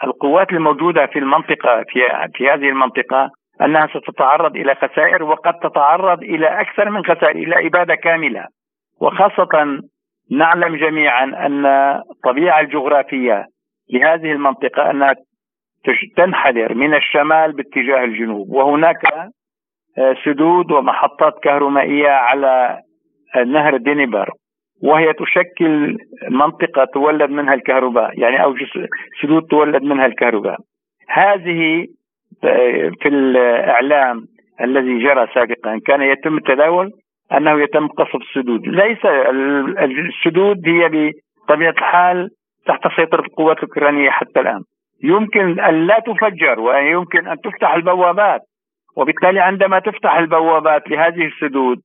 القوات 0.03 0.51
الموجودة 0.51 1.05
في 1.05 1.19
المنطقة 1.19 1.83
في 1.89 1.99
في 2.33 2.49
هذه 2.49 2.69
المنطقة 2.69 3.29
أنها 3.61 3.87
ستتعرض 3.87 4.55
إلى 4.55 4.75
خسائر 4.75 5.23
وقد 5.23 5.53
تتعرض 5.53 6.21
إلى 6.23 6.61
أكثر 6.61 6.89
من 6.89 7.05
خسائر 7.05 7.35
إلى 7.35 7.67
إبادة 7.67 7.95
كاملة. 7.95 8.45
وخاصة 9.01 9.81
نعلم 10.31 10.75
جميعا 10.75 11.23
أن 11.23 11.65
الطبيعة 12.11 12.59
الجغرافية 12.59 13.45
لهذه 13.93 14.31
المنطقة 14.31 14.91
أنها 14.91 15.15
تنحدر 16.17 16.73
من 16.73 16.95
الشمال 16.95 17.51
باتجاه 17.51 18.03
الجنوب. 18.03 18.49
وهناك 18.49 19.29
سدود 20.25 20.71
ومحطات 20.71 21.33
كهرومائيه 21.43 22.09
على 22.09 22.79
نهر 23.45 23.77
دينيبر. 23.77 24.29
وهي 24.83 25.13
تشكل 25.13 25.97
منطقة 26.29 26.85
تولد 26.93 27.29
منها 27.29 27.53
الكهرباء 27.53 28.19
يعني 28.19 28.43
أو 28.43 28.55
سدود 29.21 29.43
تولد 29.43 29.83
منها 29.83 30.05
الكهرباء. 30.05 30.57
هذه 31.09 31.85
في 33.01 33.07
الإعلام 33.07 34.21
الذي 34.61 35.03
جرى 35.03 35.27
سابقا 35.33 35.79
كان 35.85 36.01
يتم 36.01 36.37
التداول 36.37 36.91
أنه 37.31 37.61
يتم 37.61 37.87
قصف 37.87 38.15
السدود. 38.15 38.67
ليس 38.67 39.05
السدود 39.79 40.57
هي 40.67 41.13
بطبيعة 41.47 41.71
الحال 41.71 42.29
تحت 42.67 42.87
سيطرة 42.95 43.21
القوات 43.21 43.57
الأوكرانية 43.57 44.09
حتى 44.09 44.39
الآن. 44.39 44.61
يمكن 45.03 45.59
أن 45.59 45.87
لا 45.87 45.99
تفجر 45.99 46.59
ويمكن 46.59 47.27
أن 47.27 47.37
تفتح 47.43 47.73
البوابات 47.73 48.41
وبالتالي 48.97 49.39
عندما 49.39 49.79
تفتح 49.79 50.17
البوابات 50.17 50.89
لهذه 50.89 51.25
السدود 51.25 51.77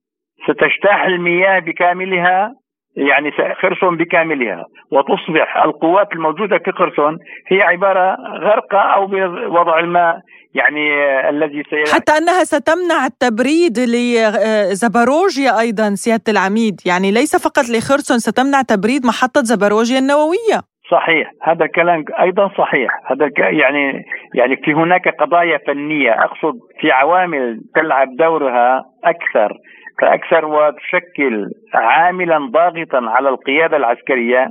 ستجتاح 0.44 1.04
المياه 1.04 1.58
بكاملها 1.58 2.52
يعني 2.96 3.30
خرسون 3.62 3.96
بكاملها. 3.96 4.64
وتصبح 4.92 5.64
القوات 5.64 6.12
الموجودة 6.12 6.58
في 6.58 6.72
خرسون 6.72 7.18
هي 7.48 7.62
عبارة 7.62 8.16
غرقة 8.38 8.78
أو 8.78 9.06
بوضع 9.06 9.78
الماء 9.78 10.20
يعني 10.54 10.84
الذي 11.28 11.62
سي... 11.70 11.94
حتى 11.94 12.12
أنها 12.12 12.44
ستمنع 12.44 13.06
التبريد 13.06 13.78
لزباروجيا 13.78 15.60
أيضا 15.60 15.94
سيادة 15.94 16.28
العميد. 16.28 16.80
يعني 16.86 17.10
ليس 17.10 17.36
فقط 17.46 17.64
لخرسون 17.70 18.18
ستمنع 18.18 18.62
تبريد 18.62 19.06
محطة 19.06 19.42
زباروجيا 19.42 19.98
النووية. 19.98 20.58
صحيح. 20.90 21.30
هذا 21.42 21.64
الكلام 21.64 22.04
أيضا 22.20 22.48
صحيح. 22.58 22.90
هذا 23.10 23.30
يعني 23.38 24.04
يعني 24.34 24.56
في 24.56 24.72
هناك 24.72 25.08
قضايا 25.08 25.58
فنية. 25.66 26.12
أقصد 26.12 26.54
في 26.80 26.90
عوامل 26.90 27.60
تلعب 27.74 28.08
دورها 28.18 28.84
أكثر. 29.04 29.56
فأكثر 30.02 30.44
وتشكل 30.44 31.50
عاملا 31.74 32.38
ضاغطا 32.52 33.10
على 33.10 33.28
القيادة 33.28 33.76
العسكرية 33.76 34.50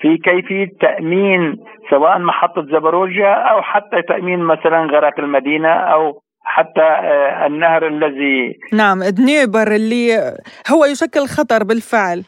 في 0.00 0.16
كيفيه 0.16 0.66
تأمين 0.80 1.56
سواء 1.90 2.18
محطة 2.18 2.62
زبروجيا 2.62 3.32
أو 3.32 3.62
حتى 3.62 4.02
تأمين 4.08 4.38
مثلا 4.38 4.78
غرق 4.92 5.18
المدينة 5.18 5.68
أو 5.68 6.22
حتى 6.42 6.80
آه، 6.80 7.46
النهر 7.46 7.86
الذي 7.86 8.58
نعم 8.72 9.04
دنيبر 9.04 9.74
اللي 9.74 10.34
هو 10.72 10.84
يشكل 10.84 11.26
خطر 11.26 11.64
بالفعل. 11.64 12.24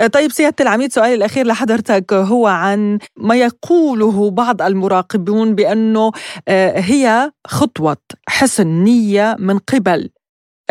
آه، 0.00 0.06
طيب 0.06 0.30
سيادة 0.30 0.56
العميد 0.60 0.90
سؤالي 0.90 1.14
الأخير 1.14 1.46
لحضرتك 1.46 2.12
هو 2.12 2.46
عن 2.46 2.98
ما 3.16 3.34
يقوله 3.34 4.30
بعض 4.30 4.62
المراقبون 4.62 5.54
بأنه 5.54 6.10
آه، 6.48 6.72
هي 6.76 7.30
خطوة 7.46 7.96
حسن 8.28 8.66
نية 8.66 9.36
من 9.38 9.58
قبل 9.58 10.10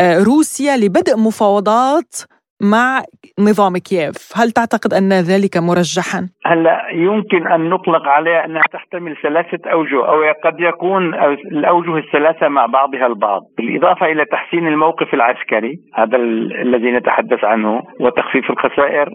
روسيا 0.01 0.77
لبدء 0.77 1.17
مفاوضات 1.27 2.13
مع 2.62 3.01
نظام 3.39 3.77
كييف. 3.77 4.15
هل 4.36 4.51
تعتقد 4.51 4.93
أن 4.93 5.13
ذلك 5.13 5.58
مرجحا؟ 5.58 6.29
هلا 6.46 6.77
يمكن 6.93 7.48
أن 7.48 7.70
نطلق 7.70 8.08
عليها 8.08 8.46
أنها 8.46 8.62
تحتمل 8.72 9.15
ثلاثة 9.24 9.70
أوجه 9.72 10.05
أو 10.08 10.34
قد 10.43 10.60
يكون 10.60 11.13
الأوجه 11.51 11.98
الثلاثة 11.98 12.48
مع 12.48 12.65
بعضها 12.65 13.08
البعض. 13.08 13.41
بالإضافة 13.58 14.05
إلى 14.05 14.25
تحسين 14.25 14.67
الموقف 14.67 15.13
العسكري 15.13 15.79
هذا 15.96 16.17
الذي 16.62 16.91
نتحدث 16.91 17.43
عنه 17.43 17.81
وتخفيف 18.00 18.50
الخسائر. 18.50 19.10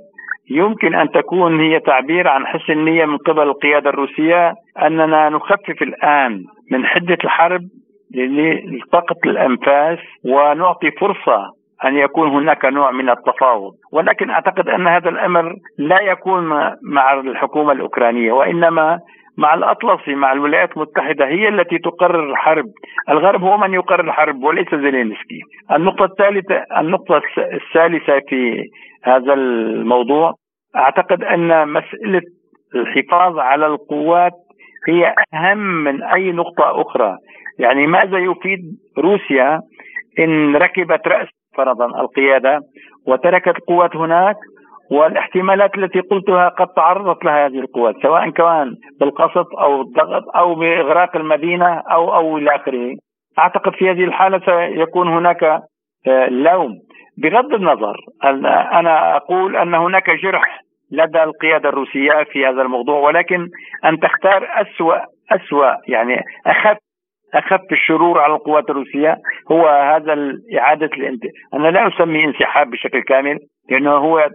يمكن 0.50 0.94
أن 0.94 1.10
تكون 1.10 1.60
هي 1.60 1.80
تعبير 1.80 2.28
عن 2.28 2.46
حسن 2.46 2.72
النية 2.72 3.04
من 3.04 3.16
قبل 3.16 3.42
القيادة 3.42 3.90
الروسية 3.90 4.54
أننا 4.86 5.28
نخفف 5.28 5.82
الآن 5.82 6.44
من 6.70 6.86
حدة 6.86 7.18
الحرب 7.24 7.60
لطاقه 8.14 9.16
الأنفاس 9.26 9.98
ونعطي 10.24 10.90
فرصة 10.90 11.56
أن 11.84 11.96
يكون 11.96 12.28
هناك 12.28 12.64
نوع 12.64 12.90
من 12.90 13.10
التفاوض، 13.10 13.72
ولكن 13.92 14.30
أعتقد 14.30 14.68
أن 14.68 14.86
هذا 14.86 15.08
الأمر 15.08 15.54
لا 15.78 16.00
يكون 16.02 16.48
مع 16.82 17.12
الحكومة 17.12 17.72
الأوكرانية 17.72 18.32
وإنما 18.32 18.98
مع 19.38 19.54
الاطلسي 19.54 20.14
مع 20.14 20.32
الولايات 20.32 20.76
المتحدة 20.76 21.26
هي 21.26 21.48
التي 21.48 21.78
تقرر 21.78 22.30
الحرب، 22.30 22.64
الغرب 23.08 23.42
هو 23.42 23.56
من 23.56 23.74
يقرر 23.74 24.04
الحرب 24.04 24.42
وليس 24.42 24.74
زيلينسكي. 24.74 25.40
النقطة 25.72 26.04
الثالثة 26.04 26.64
النقطة 26.80 27.22
الثالثة 27.38 28.20
في 28.28 28.70
هذا 29.04 29.32
الموضوع 29.32 30.32
أعتقد 30.76 31.22
أن 31.24 31.68
مسألة 31.68 32.22
الحفاظ 32.74 33.38
على 33.38 33.66
القوات 33.66 34.32
هي 34.88 35.14
أهم 35.34 35.58
من 35.58 36.02
أي 36.02 36.32
نقطة 36.32 36.80
أخرى، 36.80 37.16
يعني 37.58 37.86
ماذا 37.86 38.18
يفيد 38.18 38.60
روسيا 38.98 39.60
إن 40.18 40.56
ركبت 40.56 41.08
رأس 41.08 41.28
فرضا 41.56 41.86
القيادة 41.86 42.60
وتركت 43.06 43.56
القوات 43.56 43.96
هناك 43.96 44.36
والاحتمالات 44.90 45.78
التي 45.78 46.00
قلتها 46.00 46.48
قد 46.48 46.66
تعرضت 46.66 47.24
لها 47.24 47.46
هذه 47.46 47.58
القوات 47.58 47.94
سواء 48.02 48.30
كان 48.30 48.74
بالقصف 49.00 49.46
أو 49.58 49.80
الضغط 49.80 50.36
أو 50.36 50.54
بإغراق 50.54 51.16
المدينة 51.16 51.82
أو 51.90 52.14
أو 52.14 52.38
إلى 52.38 52.54
آخره. 52.54 52.96
أعتقد 53.38 53.72
في 53.72 53.90
هذه 53.90 54.04
الحالة 54.04 54.40
سيكون 54.46 55.08
هناك 55.08 55.42
آه، 56.08 56.28
لوم 56.28 56.72
بغض 57.18 57.54
النظر 57.54 57.96
أنا 58.72 59.16
أقول 59.16 59.56
أن 59.56 59.74
هناك 59.74 60.10
جرح 60.10 60.60
لدى 60.92 61.22
القيادة 61.22 61.68
الروسية 61.68 62.24
في 62.32 62.46
هذا 62.46 62.62
الموضوع 62.62 62.98
ولكن 62.98 63.48
أن 63.84 63.98
تختار 64.00 64.48
أسوأ 64.54 64.96
أسوأ 65.32 65.72
يعني 65.88 66.22
أخف 66.46 66.76
اخف 67.36 67.72
الشرور 67.72 68.18
على 68.18 68.34
القوات 68.34 68.70
الروسية 68.70 69.16
هو 69.52 69.66
هذا 69.68 70.38
إعادة 70.58 70.86
الانت... 70.86 71.22
أنا 71.54 71.68
لا 71.68 71.88
اسمي 71.88 72.24
انسحاب 72.24 72.70
بشكل 72.70 73.02
كامل 73.02 73.38
لأنه 73.70 73.90
هو 73.90 74.28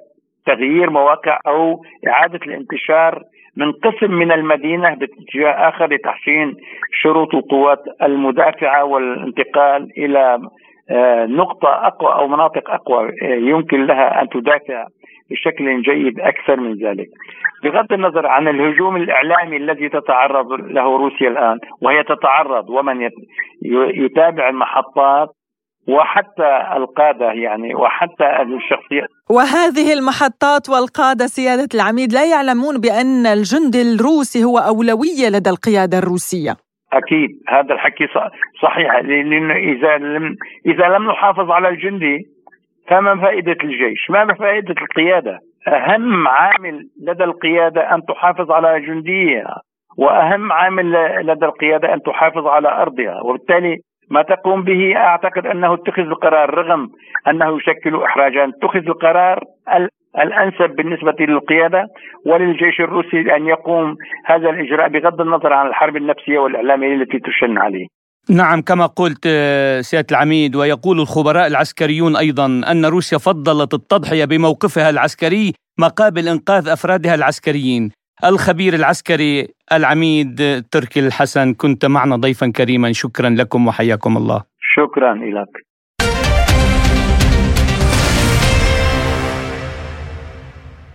تغيير 0.46 0.89
مواقع 0.89 1.39
أو 1.48 1.84
إعادة 2.08 2.39
الانتشار 2.46 3.24
من 3.58 3.72
قسم 3.72 4.12
من 4.12 4.31
المدينة 4.31 4.96
باتجاه 4.96 5.51
آخر 5.70 5.93
لتحسين 5.93 6.55
شروط 7.01 7.36
القوات 7.36 7.84
المدافعة 8.01 8.84
والانتقال 8.86 9.89
إلى 9.98 10.39
آه، 10.89 11.25
نقطة 11.25 11.70
أقوى 11.70 12.13
أو 12.13 12.27
مناطق 12.27 12.72
أقوى 12.72 13.10
آه، 13.22 13.36
يمكن 13.36 13.86
لها 13.86 14.22
أن 14.22 14.29
تدافع 14.29 14.86
بشكل 15.32 15.82
جيد 15.82 16.20
أكثر 16.20 16.60
من 16.60 16.74
ذلك. 16.74 17.08
بغض 17.64 17.94
النظر 17.94 18.28
عن 18.28 18.48
الهجوم 18.48 18.96
الإعلامي 18.96 19.58
الذي 19.58 19.90
تتعرض 19.90 20.52
له 20.52 20.98
روسيا 20.98 21.28
الآن 21.28 21.60
وهي 21.82 22.04
تتعرض 22.04 22.70
ومن 22.70 23.10
يتابع 24.06 24.50
المحطات 24.50 25.30
وحتى 25.88 26.52
القادة 26.78 27.32
يعني 27.32 27.76
وحتى 27.76 28.42
الشخصيات 28.42 29.10
وهذه 29.30 29.94
المحطات 29.94 30.70
والقادة 30.70 31.26
سيادة 31.26 31.68
العميد 31.76 32.14
لا 32.14 32.26
يعلمون 32.32 32.82
بأن 32.82 33.26
الجندي 33.26 33.82
الروسي 33.82 34.44
هو 34.44 34.58
أولوية 34.58 35.28
لدى 35.30 35.50
القيادة 35.50 35.98
الروسية 35.98 36.56
أكيد 36.94 37.30
هذا 37.48 37.74
الحكي 37.74 38.08
صحيح 38.62 38.96
لأنه 38.96 39.56
إذا 39.56 39.98
لم 39.98 40.36
إذا 40.66 40.88
لم 40.98 41.12
نحافظ 41.12 41.52
على 41.52 41.70
الجندي 41.70 42.18
فما 42.88 43.22
فائدة 43.22 43.58
الجيش؟ 43.64 44.10
ما 44.10 44.34
فائدة 44.34 44.76
القيادة؟ 44.82 45.40
أهم 45.68 46.28
عامل 46.28 46.88
لدى 47.08 47.24
القيادة 47.24 47.96
أن 47.96 48.02
تحافظ 48.06 48.52
على 48.52 48.82
جنديها 48.82 49.62
وأهم 49.98 50.52
عامل 50.52 50.92
لدى 51.26 51.46
القيادة 51.46 51.94
أن 51.94 52.02
تحافظ 52.02 52.48
على 52.48 52.68
أرضها 52.82 53.22
وبالتالي 53.22 53.78
ما 54.12 54.22
تقوم 54.22 54.64
به 54.64 54.98
أعتقد 54.98 55.48
أنه 55.48 55.74
اتخذ 55.74 56.02
القرار 56.02 56.54
رغم 56.54 56.88
أنه 57.28 57.58
يشكل 57.58 58.04
احراجا 58.04 58.50
اتخذ 58.50 58.88
القرار 58.88 59.44
الأنسب 60.20 60.76
بالنسبة 60.76 61.16
للقيادة 61.20 61.88
وللجيش 62.26 62.82
الروسي 62.82 63.36
أن 63.36 63.48
يقوم 63.48 63.96
هذا 64.26 64.50
الإجراء 64.50 64.88
بغض 64.89 65.22
النظر 65.22 65.54
عن 65.54 65.67
الحرب 65.67 65.96
النفسية 65.96 66.39
والإعلامية 66.39 66.94
التي 66.96 67.20
تشن 67.20 67.58
عليه. 67.58 67.88
نعم 68.29 68.62
كما 68.62 68.86
قلت 68.86 69.23
آه، 69.25 69.81
سيادة 69.81 70.07
العميد 70.12 70.55
ويقول 70.55 70.99
الخبراء 70.99 71.47
العسكريون 71.47 72.15
أيضا 72.15 72.45
أن 72.45 72.86
روسيا 72.86 73.17
فضلت 73.17 73.73
التضحية 73.73 74.25
بموقفها 74.25 74.89
العسكري 74.89 75.53
مقابل 75.79 76.27
إنقاذ 76.27 76.67
أفرادها 76.67 77.15
العسكريين. 77.15 77.91
الخبير 78.25 78.73
العسكري 78.73 79.47
العميد 79.73 80.65
تركي 80.71 80.99
الحسن 80.99 81.53
كنت 81.53 81.86
معنا 81.86 82.15
ضيفا 82.15 82.51
كريما 82.51 82.91
شكرا 82.91 83.29
لكم 83.29 83.67
وحياكم 83.67 84.17
الله. 84.17 84.43
شكرا 84.75 85.13
لك. 85.15 85.70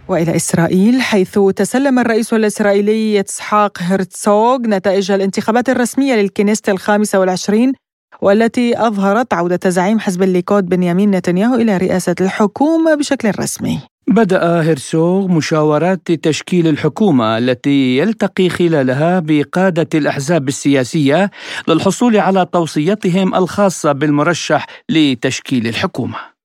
وإلى 0.09 0.37
إسرائيل 0.37 1.03
حيث 1.03 1.39
تسلم 1.39 1.99
الرئيس 1.99 2.35
الإسرائيلي 2.35 3.21
إسحاق 3.21 3.79
هرتسوغ 3.81 4.59
نتائج 4.59 5.11
الانتخابات 5.13 5.69
الرسمية 5.69 6.15
للكنيست 6.15 6.69
الخامسة 6.69 7.21
والعشرين 7.21 7.73
والتي 8.21 8.87
أظهرت 8.87 9.35
عودة 9.35 9.71
زعيم 9.71 9.99
حزب 9.99 10.23
الليكود 10.23 10.67
بنيامين 10.67 11.11
نتنياهو 11.11 11.55
إلى 11.55 11.77
رئاسة 11.77 12.15
الحكومة 12.21 12.95
بشكل 12.95 13.33
رسمي. 13.41 13.79
بدأ 14.09 14.63
هيرسوغ 14.63 15.29
مشاورات 15.29 16.13
تشكيل 16.13 16.69
الحكومة 16.69 17.39
التي 17.39 17.99
يلتقي 17.99 18.49
خلالها 18.49 19.21
بقادة 19.21 19.89
الأحزاب 19.95 20.49
السياسية 20.49 21.31
للحصول 21.69 22.17
على 22.17 22.47
توصيتهم 22.53 23.35
الخاصة 23.35 23.93
بالمرشح 23.93 24.67
لتشكيل 24.89 25.67
الحكومة. 25.67 26.36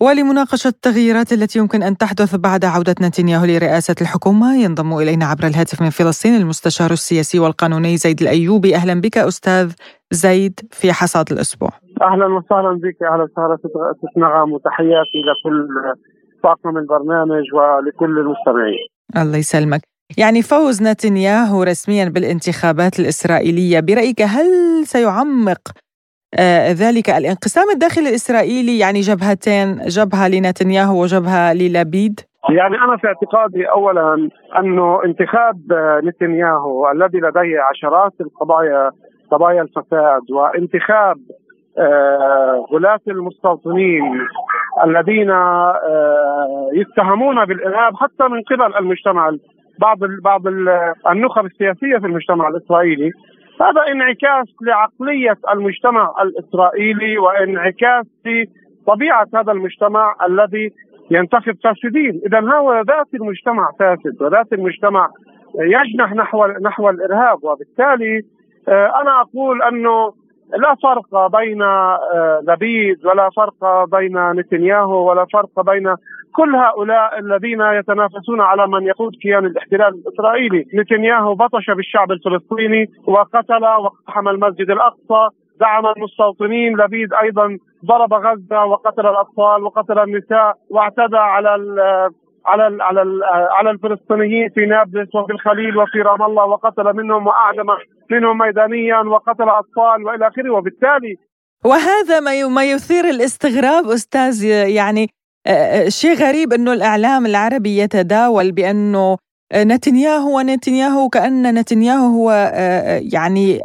ولمناقشة 0.00 0.68
التغييرات 0.68 1.32
التي 1.32 1.58
يمكن 1.58 1.82
أن 1.82 1.96
تحدث 1.96 2.36
بعد 2.36 2.64
عودة 2.64 2.94
نتنياهو 3.00 3.44
لرئاسة 3.44 3.94
الحكومة 4.00 4.56
ينضم 4.56 4.98
إلينا 4.98 5.26
عبر 5.26 5.46
الهاتف 5.46 5.82
من 5.82 5.90
فلسطين 5.90 6.34
المستشار 6.34 6.90
السياسي 6.90 7.38
والقانوني 7.38 7.96
زيد 7.96 8.20
الأيوبي. 8.20 8.76
أهلا 8.76 9.00
بك 9.00 9.18
أستاذ 9.18 9.72
زيد 10.10 10.60
في 10.70 10.92
حصاد 10.92 11.32
الأسبوع. 11.32 11.70
أهلا 12.02 12.26
وسهلا 12.26 12.80
بك 12.82 13.02
أهلا 13.12 13.22
وسهلا 13.22 13.58
نغم 14.16 14.52
وتحياتي 14.52 15.20
لكل 15.28 15.68
طاقم 16.42 16.76
البرنامج 16.78 17.44
ولكل 17.54 18.18
المستمعين. 18.18 18.86
الله 19.16 19.38
يسلمك. 19.38 19.80
يعني 20.18 20.42
فوز 20.42 20.82
نتنياهو 20.82 21.62
رسميا 21.62 22.08
بالانتخابات 22.08 23.00
الإسرائيلية 23.00 23.80
برأيك 23.80 24.22
هل 24.22 24.46
سيعمق 24.84 25.60
ذلك 26.82 27.10
الانقسام 27.10 27.70
الداخلي 27.74 28.08
الإسرائيلي 28.08 28.78
يعني 28.78 29.00
جبهتين 29.00 29.78
جبهة 29.96 30.28
لنتنياهو 30.28 31.02
وجبهة 31.02 31.54
للبيد. 31.54 32.20
يعني 32.50 32.76
أنا 32.76 32.96
في 32.96 33.06
اعتقادي 33.06 33.64
أولا 33.64 34.30
أنه 34.58 35.04
انتخاب 35.04 35.56
نتنياهو 36.04 36.90
الذي 36.90 37.18
لديه 37.18 37.60
عشرات 37.60 38.12
القضايا 38.20 38.90
قضايا 39.30 39.62
الفساد 39.62 40.30
وانتخاب 40.30 41.16
آه، 41.78 42.66
غلاة 42.72 43.00
المستوطنين 43.08 44.26
الذين 44.84 45.30
آه، 45.30 46.70
يتهمون 46.74 47.44
بالإرهاب 47.44 47.96
حتى 47.96 48.28
من 48.28 48.42
قبل 48.42 48.76
المجتمع 48.76 49.30
بعض 49.78 49.98
بعض 50.24 50.46
النخب 51.10 51.46
السياسية 51.46 51.98
في 51.98 52.06
المجتمع 52.06 52.48
الإسرائيلي 52.48 53.10
هذا 53.60 53.92
انعكاس 53.92 54.46
لعقلية 54.62 55.38
المجتمع 55.52 56.14
الإسرائيلي 56.22 57.18
وانعكاس 57.18 58.06
في 58.22 58.46
طبيعه 58.86 59.26
هذا 59.34 59.52
المجتمع 59.52 60.16
الذي 60.26 60.70
ينتخب 61.10 61.56
فاسدين، 61.64 62.20
اذا 62.26 62.40
هو 62.40 62.80
ذات 62.80 63.06
المجتمع 63.14 63.70
فاسد 63.78 64.22
وذات 64.22 64.52
المجتمع 64.52 65.08
يجنح 65.54 66.12
نحو 66.12 66.46
نحو 66.46 66.90
الإرهاب. 66.90 67.44
وبالتالي 67.44 68.22
آه، 68.68 69.00
أنا 69.02 69.20
أقول 69.20 69.62
أنه 69.62 70.12
لا 70.58 70.74
فرق 70.82 71.26
بين 71.26 71.62
آه، 71.62 72.40
لبيد 72.48 73.06
ولا 73.06 73.30
فرق 73.36 73.84
بين 73.84 74.30
نتنياهو 74.32 75.10
ولا 75.10 75.26
فرق 75.32 75.60
بين 75.60 75.94
كل 76.32 76.54
هؤلاء 76.54 77.18
الذين 77.18 77.60
يتنافسون 77.60 78.40
على 78.40 78.66
من 78.68 78.86
يقود 78.86 79.12
كيان 79.22 79.46
الاحتلال 79.46 79.94
الإسرائيلي، 79.94 80.66
نتنياهو 80.74 81.34
بطش 81.34 81.70
بالشعب 81.70 82.12
الفلسطيني 82.12 82.90
وقتل 83.06 83.64
واقتحم 83.64 84.28
المسجد 84.28 84.70
الأقصى، 84.70 85.28
دعم 85.60 85.86
المستوطنين، 85.86 86.76
لبيد 86.76 87.14
أيضا 87.14 87.58
ضرب 87.86 88.14
غزة 88.14 88.64
وقتل 88.64 89.06
الأطفال 89.06 89.64
وقتل 89.64 89.98
النساء 89.98 90.54
واعتدى 90.70 91.16
على 91.16 91.48
على 92.46 92.66
ال 92.66 92.82
على 92.82 93.02
ال 93.02 93.22
على 93.50 93.70
الفلسطينيين 93.70 94.48
في 94.48 94.66
نابلس 94.66 95.14
وفي 95.14 95.32
الخليل 95.32 95.76
وفي 95.78 96.02
رام 96.02 96.22
الله 96.22 96.44
وقتل 96.44 96.96
منهم 96.96 97.26
وأعدم 97.26 97.70
منهم 98.10 98.38
ميدانيا 98.38 98.96
وقتل 98.96 99.48
أطفال 99.48 100.04
وإلى 100.04 100.28
آخره. 100.28 100.50
وبالتالي 100.50 101.16
وهذا 101.64 102.20
ما 102.20 102.48
ما 102.48 102.64
يثير 102.64 103.04
الاستغراب 103.04 103.86
أستاذ 103.86 104.44
يعني 104.44 105.08
شيء 105.88 106.14
غريب 106.14 106.52
إنه 106.52 106.72
الإعلام 106.72 107.26
العربي 107.26 107.78
يتداول 107.78 108.52
بأنه 108.52 109.16
نتنياهو 109.54 110.38
ونتنياهو 110.38 111.08
كأن 111.08 111.58
نتنياهو 111.58 112.06
هو 112.06 112.32
يعني 113.12 113.60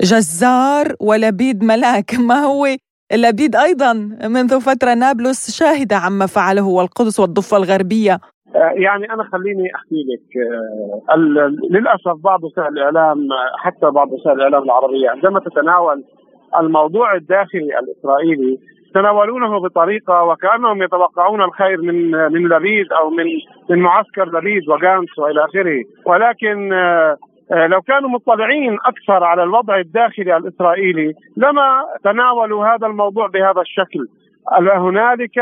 جزار 0.00 0.94
ولبيد 1.00 1.64
ملاك. 1.64 2.14
ما 2.28 2.34
هو 2.34 2.76
لبيد 3.12 3.56
أيضا 3.56 3.92
منذ 4.24 4.60
فترة 4.60 4.94
نابلس 4.94 5.58
شاهده 5.58 5.96
عما 5.96 6.26
فعله 6.26 6.66
والقدس 6.66 7.20
والضفة 7.20 7.56
الغربية. 7.56 8.18
يعني 8.74 9.12
أنا 9.12 9.24
خليني 9.32 9.74
أحكي 9.74 10.00
لك 10.10 10.26
للأسف 11.70 12.22
بعض 12.24 12.44
وسائل 12.44 12.68
الإعلام 12.68 13.28
حتى 13.58 13.90
بعض 13.90 14.12
وسائل 14.12 14.36
الإعلام 14.36 14.62
العربية 14.62 15.10
عندما 15.10 15.40
تتناول 15.40 16.04
الموضوع 16.60 17.14
الداخلي 17.14 17.78
الإسرائيلي 17.78 18.58
يتناولونه 18.90 19.60
بطريقة 19.60 20.22
وكأنهم 20.22 20.82
يتوقعون 20.82 21.42
الخير 21.42 21.82
من 21.82 22.10
من 22.10 22.48
لبيد 22.48 22.92
أو 22.92 23.10
من 23.10 23.24
من 23.70 23.78
معسكر 23.78 24.38
لبيد 24.38 24.68
وغانس 24.68 25.18
وإلى 25.18 25.44
آخره. 25.44 25.84
ولكن 26.06 26.72
آه، 26.72 26.76
آه، 26.76 27.16
لو 27.54 27.82
كانوا 27.82 28.10
مطلعين 28.10 28.78
أكثر 28.84 29.24
على 29.24 29.42
الوضع 29.42 29.78
الداخلي 29.78 30.36
الإسرائيلي 30.36 31.14
لما 31.36 31.84
تناولوا 32.04 32.66
هذا 32.66 32.86
الموضوع 32.86 33.26
بهذا 33.26 33.60
الشكل. 33.60 34.08
هنالك 34.76 35.40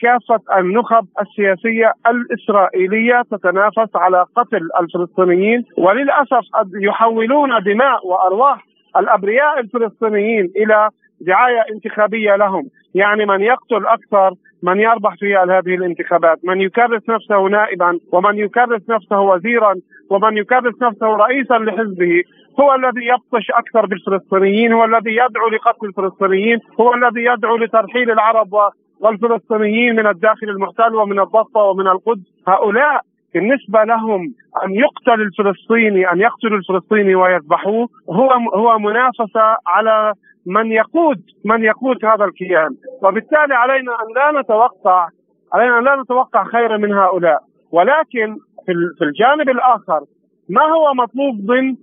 كافة 0.00 0.58
النخب 0.58 1.06
السياسية 1.20 1.92
الإسرائيلية 2.06 3.22
تتنافس 3.30 3.96
على 3.96 4.24
قتل 4.36 4.68
الفلسطينيين 4.80 5.64
وللأسف 5.78 6.44
يحولون 6.74 7.62
دماء 7.62 8.06
وأرواح 8.06 8.66
الأبرياء 8.96 9.60
الفلسطينيين 9.60 10.52
إلى 10.56 10.88
دعاية 11.20 11.64
انتخابية 11.72 12.36
لهم، 12.36 12.68
يعني 12.94 13.26
من 13.26 13.40
يقتل 13.40 13.86
أكثر 13.86 14.34
من 14.62 14.80
يربح 14.80 15.14
في 15.18 15.36
هذه 15.36 15.74
الانتخابات، 15.74 16.38
من 16.44 16.60
يكرس 16.60 17.02
نفسه 17.08 17.48
نائبا 17.48 17.98
ومن 18.12 18.38
يكرس 18.38 18.90
نفسه 18.90 19.20
وزيرا 19.20 19.74
ومن 20.10 20.36
يكرس 20.36 20.82
نفسه 20.82 21.06
رئيسا 21.06 21.54
لحزبه 21.54 22.22
هو 22.60 22.74
الذي 22.74 23.06
يبطش 23.06 23.50
أكثر 23.50 23.86
بالفلسطينيين، 23.86 24.72
هو 24.72 24.84
الذي 24.84 25.10
يدعو 25.10 25.48
لقتل 25.48 25.86
الفلسطينيين، 25.86 26.58
هو 26.80 26.94
الذي 26.94 27.24
يدعو 27.24 27.56
لترحيل 27.56 28.10
العرب 28.10 28.48
والفلسطينيين 29.00 29.96
من 29.96 30.06
الداخل 30.06 30.48
المحتل 30.48 30.94
ومن 30.94 31.20
الضفة 31.20 31.62
ومن 31.62 31.86
القدس، 31.86 32.26
هؤلاء 32.48 33.00
بالنسبة 33.34 33.84
لهم 33.84 34.34
أن 34.64 34.74
يقتل 34.74 35.20
الفلسطيني 35.20 36.12
أن 36.12 36.20
يقتلوا 36.20 36.58
الفلسطيني 36.58 37.14
ويذبحوه 37.14 37.88
هو 38.10 38.30
هو 38.54 38.78
منافسة 38.78 39.56
على 39.66 40.12
من 40.46 40.72
يقود 40.72 41.22
من 41.44 41.64
يقود 41.64 42.04
هذا 42.04 42.24
الكيان. 42.24 42.70
وبالتالي 43.02 43.54
علينا 43.54 43.92
أن 43.92 44.14
لا 44.14 44.40
نتوقع 44.40 45.08
علينا 45.52 45.78
أن 45.78 45.84
لا 45.84 46.02
نتوقع 46.02 46.44
خيرا 46.44 46.76
من 46.76 46.92
هؤلاء. 46.92 47.40
ولكن 47.72 48.36
في 48.98 49.04
الجانب 49.04 49.48
الآخر 49.48 50.00
ما 50.48 50.62
هو 50.62 50.94
مطلوب 50.94 51.46
ضمن 51.46 51.76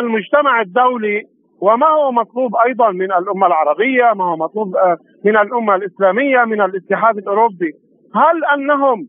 المجتمع 0.00 0.60
الدولي؟ 0.60 1.22
وما 1.60 1.86
هو 1.86 2.12
مطلوب 2.12 2.56
أيضا 2.66 2.90
من 2.90 3.12
الأمة 3.12 3.46
العربية؟ 3.46 4.12
ما 4.14 4.24
هو 4.24 4.36
مطلوب 4.36 4.76
آه، 4.76 4.96
من 5.24 5.36
الأمة 5.36 5.74
الإسلامية؟ 5.74 6.44
من 6.44 6.60
الاتحاد 6.60 7.18
الأوروبي؟ 7.18 7.72
هل 8.14 8.44
أنهم 8.54 9.08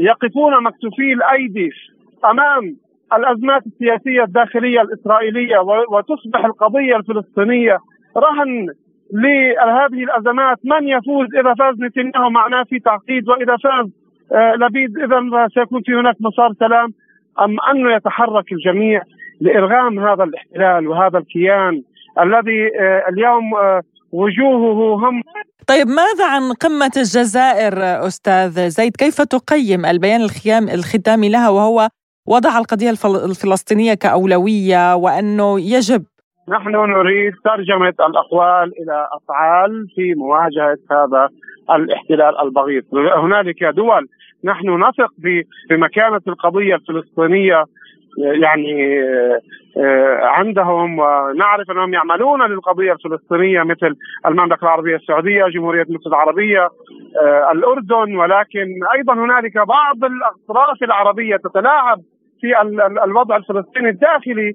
يقفون 0.00 0.62
مكتوفي 0.62 1.12
الأيدي 1.12 1.70
أمام 2.24 2.76
الأزمات 3.12 3.66
السياسية 3.66 4.22
الداخلية 4.22 4.80
الإسرائيلية 4.80 5.58
وتصبح 5.90 6.44
القضية 6.44 6.96
الفلسطينية 6.96 7.78
رهن 8.16 8.66
لهذه 9.12 10.04
الأزمات. 10.04 10.58
من 10.64 10.88
يفوز 10.88 11.28
إذا 11.34 11.54
فاز 11.54 11.74
نتنياهو 11.80 12.30
معناه 12.30 12.64
في 12.64 12.78
تعقيد؟ 12.78 13.28
وإذا 13.28 13.56
فاز 13.56 13.86
آه، 14.32 14.54
لبيد 14.54 14.98
إذا 14.98 15.48
سيكون 15.54 15.82
في 15.82 15.92
هناك 15.92 16.16
مسار 16.20 16.52
سلام. 16.58 16.94
أم 17.40 17.56
أنه 17.70 17.96
يتحرك 17.96 18.52
الجميع 18.52 19.02
لإرغام 19.40 19.98
هذا 19.98 20.24
الاحتلال 20.24 20.88
وهذا 20.88 21.18
الكيان 21.18 21.82
الذي 22.20 22.70
آه، 22.80 23.02
اليوم 23.08 23.54
آه، 23.54 23.82
وجوهه 24.12 25.08
هم. 25.08 25.22
طيب 25.68 25.86
ماذا 25.86 26.26
عن 26.26 26.52
قمة 26.52 26.90
الجزائر 26.96 27.74
أستاذ 28.06 28.68
زيد؟ 28.68 28.96
كيف 28.96 29.22
تقيم 29.22 29.86
البيان 29.86 30.20
الخيام 30.20 30.68
الختامي 30.68 31.28
لها؟ 31.28 31.48
وهو 31.48 31.88
وضع 32.26 32.58
القضية 32.58 32.90
الفلسطينية 32.90 33.94
كأولوية 33.94 34.94
وأنه 34.94 35.60
يجب 35.60 36.04
نحن 36.48 36.70
نريد 36.70 37.32
ترجمة 37.44 37.94
الأقوال 38.00 38.72
إلى 38.82 39.08
أفعال 39.12 39.86
في 39.94 40.14
مواجهة 40.14 40.78
هذا 40.90 41.28
الاحتلال 41.70 42.40
البغيض. 42.42 42.84
هنالك 42.94 43.64
دول 43.64 44.08
نحن 44.44 44.82
نثق 44.82 45.12
بمكانة 45.70 46.20
القضية 46.28 46.74
الفلسطينية 46.74 47.64
يعني 48.18 49.00
عندهم 50.22 50.98
ونعرف 50.98 51.70
أنهم 51.70 51.94
يعملون 51.94 52.42
للقضية 52.46 52.92
الفلسطينية 52.92 53.62
مثل 53.62 53.96
المملكة 54.26 54.64
العربية 54.64 54.96
السعودية، 54.96 55.44
جمهورية 55.44 55.86
مصر 55.88 56.10
العربية، 56.10 56.68
الأردن 57.52 58.16
ولكن 58.16 58.66
أيضا 58.96 59.14
هنالك 59.14 59.56
بعض 59.56 60.04
الأطراف 60.04 60.82
العربية 60.82 61.36
تتلاعب 61.36 61.98
في 62.40 62.60
الوضع 63.04 63.36
الفلسطيني 63.36 63.88
الداخلي 63.88 64.54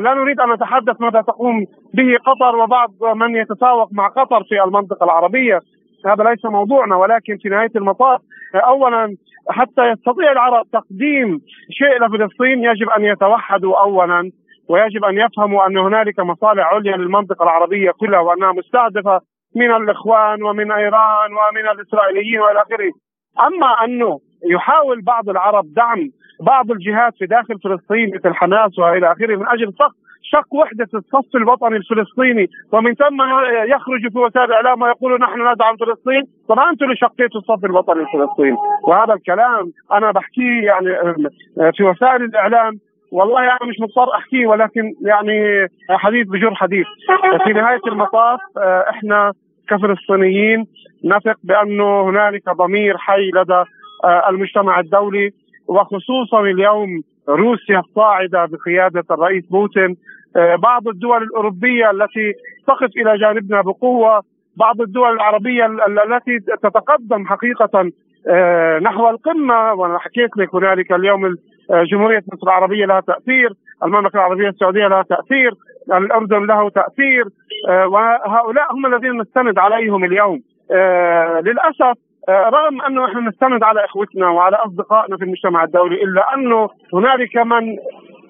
لا 0.00 0.14
نريد 0.14 0.40
أن 0.40 0.52
نتحدث 0.52 1.00
ماذا 1.00 1.20
تقوم 1.20 1.64
به 1.94 2.16
قطر 2.26 2.56
وبعض 2.56 2.90
من 3.14 3.36
يتساوق 3.36 3.88
مع 3.92 4.08
قطر 4.08 4.44
في 4.44 4.62
المنطقة 4.64 5.04
العربية. 5.04 5.60
هذا 6.06 6.24
ليس 6.24 6.44
موضوعنا 6.44 6.96
ولكن 6.96 7.36
في 7.42 7.48
نهاية 7.48 7.70
المطاف 7.76 8.20
آه، 8.54 8.58
اولا 8.58 9.16
حتى 9.50 9.90
يستطيع 9.90 10.32
العرب 10.32 10.66
تقديم 10.72 11.40
شيء 11.70 12.04
لفلسطين 12.04 12.64
يجب 12.64 12.88
أن 12.88 13.04
يتوحدوا 13.04 13.80
اولا 13.80 14.30
ويجب 14.68 15.04
أن 15.04 15.18
يفهموا 15.18 15.66
أن 15.66 15.78
هنالك 15.78 16.20
مصالح 16.20 16.66
عليا 16.66 16.96
للمنطقة 16.96 17.42
العربية 17.42 17.90
كلها 17.90 18.20
وأنها 18.20 18.52
مستهدفة 18.52 19.20
من 19.56 19.74
الإخوان 19.74 20.42
ومن 20.42 20.72
إيران 20.72 21.30
ومن 21.32 21.68
الإسرائيليين 21.70 22.40
وإلى 22.40 22.62
آخره. 22.62 22.92
أما 23.46 23.84
أنه 23.84 24.20
يحاول 24.44 25.02
بعض 25.02 25.28
العرب 25.28 25.74
دعم 25.74 26.10
بعض 26.40 26.70
الجهات 26.70 27.14
في 27.18 27.26
داخل 27.26 27.58
فلسطين 27.64 28.14
مثل 28.14 28.34
حماس 28.34 28.78
وإلى 28.78 29.12
آخره 29.12 29.36
من 29.36 29.48
أجل 29.48 29.72
شق 29.78 29.92
شق 30.22 30.54
وحدة 30.54 30.88
الصف 30.94 31.36
الوطني 31.36 31.76
الفلسطيني. 31.76 32.46
ومن 32.72 32.94
ثم 32.94 33.22
يخرج 33.68 34.12
في 34.12 34.18
وسائل 34.18 34.44
الإعلام 34.44 34.82
ويقول 34.82 35.20
نحن 35.20 35.52
ندعم 35.52 35.76
فلسطين. 35.76 36.22
طبعا 36.48 36.70
أنتم 36.70 36.84
اللي 36.84 36.96
شقيتوا 36.96 37.40
الصف 37.40 37.64
الوطني 37.64 38.02
الفلسطيني؟ 38.02 38.56
وهذا 38.82 39.14
الكلام 39.14 39.72
أنا 39.92 40.10
بحكيه 40.10 40.62
يعني 40.62 40.88
في 41.72 41.84
وسائل 41.84 42.22
الإعلام. 42.22 42.72
والله 43.12 43.38
أنا 43.38 43.46
يعني 43.46 43.70
مش 43.70 43.76
مضطر 43.80 44.14
أحكيه 44.14 44.46
ولكن 44.46 44.92
يعني 45.02 45.68
حديث 45.90 46.26
بجر 46.28 46.54
حديث. 46.54 46.86
في 47.44 47.52
نهاية 47.52 47.80
المطاف 47.86 48.40
إحنا 48.88 49.32
كفلسطينيين 49.68 50.66
نثق 51.04 51.36
بأنه 51.44 52.08
هنالك 52.08 52.48
ضمير 52.48 52.98
حي 52.98 53.30
لدى 53.34 53.64
المجتمع 54.28 54.80
الدولي 54.80 55.32
وخصوصا 55.68 56.40
اليوم 56.40 57.02
روسيا 57.28 57.78
الصاعدة 57.78 58.44
بقيادة 58.44 59.04
الرئيس 59.10 59.46
بوتين. 59.46 59.96
آه، 60.36 60.56
بعض 60.56 60.88
الدول 60.88 61.22
الأوروبية 61.22 61.90
التي 61.90 62.32
تقف 62.66 62.90
إلى 62.96 63.18
جانبنا 63.18 63.60
بقوة 63.60 64.22
بعض 64.56 64.80
الدول 64.80 65.12
العربية 65.12 65.66
التي 66.06 66.38
تتقدم 66.62 67.26
حقيقة 67.26 67.90
آه، 68.28 68.78
نحو 68.78 69.10
القمة. 69.10 69.72
وأنا 69.72 69.98
حكيت 69.98 70.36
لك 70.36 70.54
هنالك 70.54 70.92
اليوم 70.92 71.24
آه، 71.70 71.82
جمهورية 71.82 72.22
مصر 72.32 72.46
العربية 72.46 72.86
لها 72.86 73.00
تأثير، 73.00 73.52
المملكة 73.84 74.16
العربية 74.16 74.48
السعودية 74.48 74.86
لها 74.86 75.02
تأثير، 75.02 75.54
الأردن 75.92 76.46
له 76.46 76.70
تأثير. 76.70 77.24
وهؤلاء 77.68 78.72
هم 78.72 78.86
الذين 78.86 79.20
نستند 79.20 79.58
عليهم 79.58 80.04
اليوم. 80.04 80.40
للأسف 81.44 81.82
آه، 81.82 81.94
رغم 82.28 82.82
أنه 82.82 83.04
إحنا 83.04 83.20
نستند 83.20 83.62
على 83.62 83.84
إخوتنا 83.84 84.28
وعلى 84.28 84.56
أصدقائنا 84.56 85.16
في 85.16 85.24
المجتمع 85.24 85.64
الدولي 85.64 86.02
إلا 86.02 86.34
أنه 86.34 86.68
هنالك 86.94 87.36
من 87.36 87.76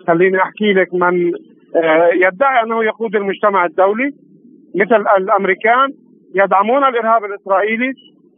خليني 0.06 0.42
أحكي 0.42 0.72
لك 0.72 0.94
من 0.94 1.32
آه، 1.76 2.10
يدعي 2.12 2.62
أنه 2.62 2.84
يقود 2.84 3.16
المجتمع 3.16 3.64
الدولي 3.64 4.12
مثل 4.74 5.04
الأمريكان 5.18 5.88
يدعمون 6.34 6.84
الإرهاب 6.84 7.24
الإسرائيلي 7.24 7.92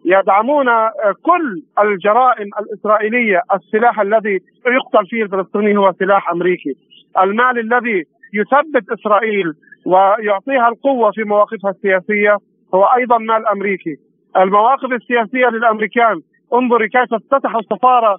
يدعمون 0.04 0.68
آه، 0.68 0.92
كل 1.22 1.62
الجرائم 1.82 2.50
الإسرائيلية 2.60 3.42
السلاح 3.54 4.00
الذي 4.00 4.40
يقتل 4.66 5.06
فيه 5.06 5.22
الفلسطيني 5.22 5.76
هو 5.78 5.92
سلاح 5.98 6.30
أمريكي. 6.30 6.74
المال 7.22 7.58
الذي 7.58 8.04
يثبت 8.34 8.90
إسرائيل 8.90 9.52
ويعطيها 9.86 10.68
القوة 10.68 11.10
في 11.10 11.24
مواقفها 11.24 11.70
السياسية 11.70 12.36
هو 12.74 12.84
أيضا 12.84 13.18
مال 13.18 13.48
أمريكي. 13.48 13.96
المواقف 14.36 14.92
السياسية 14.92 15.46
للأمريكان. 15.46 16.20
انظري 16.54 16.88
كيف 16.88 17.14
افتتحوا 17.14 17.62
سفاره 17.62 18.18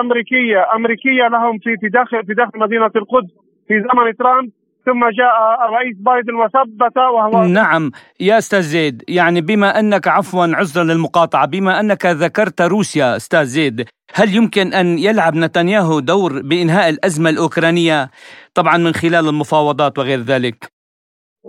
أمريكية. 0.00 0.66
أمريكية 0.74 1.28
لهم 1.28 1.58
في 1.58 1.76
في 1.80 1.88
داخل 1.88 2.26
في 2.26 2.34
داخل 2.34 2.58
مدينة 2.58 2.90
القدس 2.96 3.32
في 3.68 3.74
زمن 3.80 4.16
ترامب. 4.16 4.50
ثم 4.86 5.08
جاء 5.08 5.66
الرئيس 5.68 5.96
بايدن 5.98 6.34
وثبت 6.34 6.96
وهو 6.96 7.44
نعم. 7.44 7.90
يا 8.20 8.38
أستاذ 8.38 8.60
زيد 8.60 9.02
يعني 9.08 9.40
بما 9.40 9.78
أنك 9.78 10.08
عفوا 10.08 10.46
عذرا 10.56 10.84
للمقاطعة 10.84 11.46
بما 11.46 11.80
أنك 11.80 12.06
ذكرت 12.06 12.60
روسيا 12.60 13.16
أستاذ 13.16 13.44
زيد 13.44 13.84
هل 14.14 14.36
يمكن 14.36 14.72
أن 14.72 14.98
يلعب 14.98 15.34
نتنياهو 15.34 16.00
دور 16.00 16.32
بإنهاء 16.42 16.88
الأزمة 16.88 17.30
الأوكرانية؟ 17.30 18.10
طبعا 18.54 18.76
من 18.76 18.92
خلال 18.92 19.28
المفاوضات 19.28 19.98
وغير 19.98 20.18
ذلك. 20.18 20.72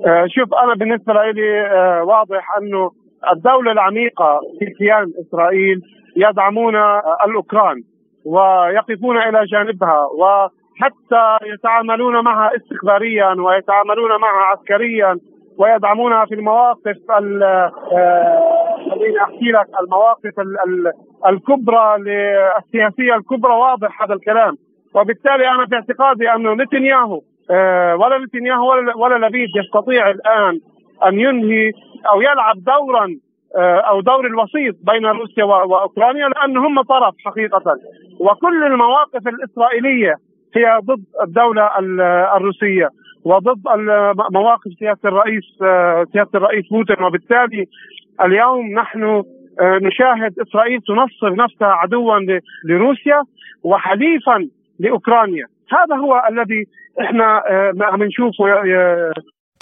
آه، 0.06 0.26
شوف 0.28 0.54
أنا 0.64 0.74
بالنسبة 0.76 1.14
لي 1.14 1.62
آه، 1.62 2.04
واضح 2.04 2.58
أنه 2.58 2.92
الدولة 3.32 3.72
العميقة 3.72 4.40
في 4.60 4.66
كيان 4.66 5.12
إسرائيل 5.28 5.82
يدعمون 6.18 6.76
الأوكران 7.26 7.84
ويقفون 8.26 9.18
إلى 9.18 9.46
جانبها 9.46 10.08
وحتى 10.20 11.46
يتعاملون 11.54 12.24
معها 12.24 12.52
استخباريا 12.56 13.36
ويتعاملون 13.40 14.22
معها 14.22 14.46
عسكريا 14.46 15.18
ويدعمونها 15.58 16.26
في 16.26 16.36
المواقف 16.36 16.98
آه، 17.12 17.72
خليني 18.92 19.22
أحكي 19.24 19.52
لك 19.52 19.68
المواقف 19.82 20.34
الكبرى 21.30 21.96
السياسية 22.58 23.16
الكبرى 23.16 23.54
واضح 23.54 24.04
هذا 24.04 24.14
الكلام. 24.14 24.56
وبالتالي 24.96 25.48
أنا 25.50 25.66
في 25.66 25.76
اعتقادي 25.76 26.32
انه 26.32 26.54
نتنياهو 26.54 27.22
آه، 27.52 27.96
ولا 27.96 28.18
نتنياهو 28.18 28.72
ولا 28.72 28.98
ولا 28.98 29.28
لبيد 29.28 29.50
يستطيع 29.56 30.10
الآن 30.10 30.60
أن 31.08 31.20
ينهي 31.20 31.72
أو 32.14 32.22
يلعب 32.22 32.64
دورا 32.64 33.08
آه، 33.58 33.80
أو 33.80 34.02
دور 34.02 34.28
الوسيط 34.28 34.76
بين 34.82 35.06
روسيا 35.06 35.44
وأوكرانيا 35.44 36.28
لأن 36.28 36.58
هم 36.58 36.82
طرف 36.82 37.16
حقيقة. 37.26 37.78
وكل 38.20 38.64
المواقف 38.64 39.28
الإسرائيلية 39.28 40.16
هي 40.56 40.80
ضد 40.84 41.04
الدولة 41.24 41.70
الروسية 42.38 42.90
وضد 43.26 43.62
مواقف 44.34 44.72
سيادة 44.80 45.00
الرئيس 45.06 45.44
آه، 45.62 46.06
سيادة 46.14 46.30
الرئيس 46.36 46.66
بوتين. 46.72 47.04
وبالتالي 47.04 47.66
اليوم 48.24 48.68
نحن 48.68 49.24
نشاهد 49.62 50.40
إسرائيل 50.40 50.82
تنصب 50.82 51.38
نفسها 51.38 51.68
عدوا 51.68 52.20
لروسيا 52.66 53.22
وحليفا 53.64 54.48
لأوكرانيا. 54.80 55.46
هذا 55.72 55.96
هو 55.96 56.24
الذي 56.30 56.66
إحنا 57.02 57.44
عم 57.82 58.02
آه، 58.02 58.06
نشوفه 58.06 58.46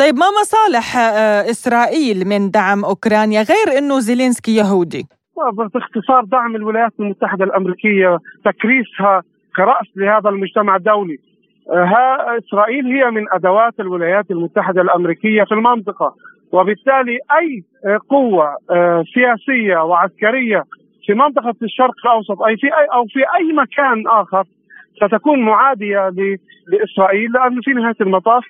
طيب 0.01 0.15
ما 0.15 0.25
مصالح 0.41 0.97
آه، 0.97 1.41
إسرائيل 1.53 2.27
من 2.27 2.51
دعم 2.51 2.85
أوكرانيا 2.85 3.41
غير 3.41 3.77
إنه 3.77 3.99
زيلينسكي 3.99 4.55
يهودي؟ 4.55 5.03
باختصار 5.73 6.23
دعم 6.23 6.55
الولايات 6.55 6.91
المتحدة 6.99 7.45
الأمريكية 7.45 8.17
تكريسها 8.45 9.21
كرأس 9.55 9.87
لهذا 9.95 10.29
المجتمع 10.29 10.75
الدولي 10.75 11.17
آه، 11.69 11.83
ها 11.83 12.37
إسرائيل 12.37 12.85
هي 12.85 13.11
من 13.11 13.25
أدوات 13.33 13.79
الولايات 13.79 14.31
المتحدة 14.31 14.81
الأمريكية 14.81 15.43
في 15.43 15.51
المنطقة 15.51 16.15
وبالتالي 16.51 17.17
أي 17.39 17.63
قوة 18.09 18.55
سياسية 19.13 19.77
وعسكرية 19.77 20.63
في 21.05 21.13
منطقة 21.13 21.55
الشرق 21.63 21.95
الأوسط 22.05 22.41
أي 22.41 22.57
في 22.57 22.67
أي 22.67 22.85
أو 22.93 23.05
في 23.05 23.19
أي 23.19 23.53
مكان 23.53 24.07
آخر 24.07 24.43
ستكون 24.95 25.39
معادية 25.39 26.09
لإسرائيل 26.67 27.31
لأنه 27.31 27.61
في 27.61 27.71
نهاية 27.71 27.95
المطاف 28.01 28.43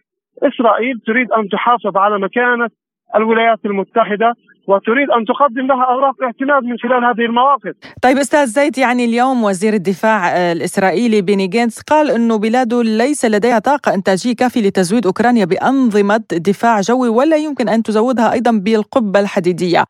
إسرائيل 0.44 0.96
تريد 1.08 1.32
أن 1.32 1.50
تحافظ 1.50 1.98
على 1.98 2.20
مكانة 2.20 2.70
الولايات 3.16 3.60
المتحدة 3.66 4.34
وتريد 4.68 5.10
أن 5.10 5.26
تقدم 5.26 5.68
لها 5.68 5.86
أوراق 5.94 6.24
اعتماد 6.24 6.64
من 6.64 6.78
خلال 6.78 7.06
هذه 7.06 7.26
المواقف. 7.26 7.74
طيب 8.02 8.18
أستاذ 8.18 8.46
زيد 8.46 8.78
يعني 8.78 9.06
اليوم 9.06 9.44
وزير 9.44 9.74
الدفاع 9.74 10.52
الإسرائيلي 10.52 11.22
بيني 11.22 11.48
جينتس 11.48 11.82
قال 11.82 12.12
إنه 12.12 12.38
بلاده 12.38 12.84
ليس 12.84 13.26
لديها 13.26 13.60
طاقة 13.60 13.94
إنتاجية 13.94 14.36
كافية 14.36 14.62
لتزويد 14.62 15.06
أوكرانيا 15.06 15.46
بأنظمة 15.46 16.24
دفاع 16.32 16.82
جوي 16.82 17.10
ولا 17.10 17.38
يمكن 17.38 17.70
أن 17.70 17.84
تزودها 17.84 18.34
أيضا 18.34 18.52
بالقبة 18.52 19.20
الحديدية. 19.20 19.84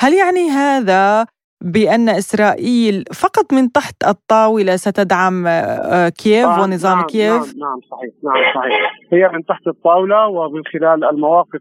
هل 0.00 0.12
يعني 0.14 0.50
هذا 0.50 1.26
بأن 1.60 2.08
إسرائيل 2.08 3.04
فقط 3.22 3.52
من 3.52 3.72
تحت 3.72 3.94
الطاولة 4.08 4.76
ستدعم 4.76 5.46
آه، 5.46 6.08
كييف 6.08 6.46
آه 6.46 6.62
ونظام 6.62 6.98
نعم 6.98 7.06
كييف؟ 7.06 7.32
نعم 7.32 7.58
نعم 7.58 7.80
صحيح 7.90 8.10
نعم 8.24 8.54
صحيح. 8.54 8.92
هي 9.12 9.28
من 9.28 9.44
تحت 9.44 9.66
الطاولة 9.66 10.26
ومن 10.26 10.62
خلال 10.64 11.04
المواقف 11.04 11.60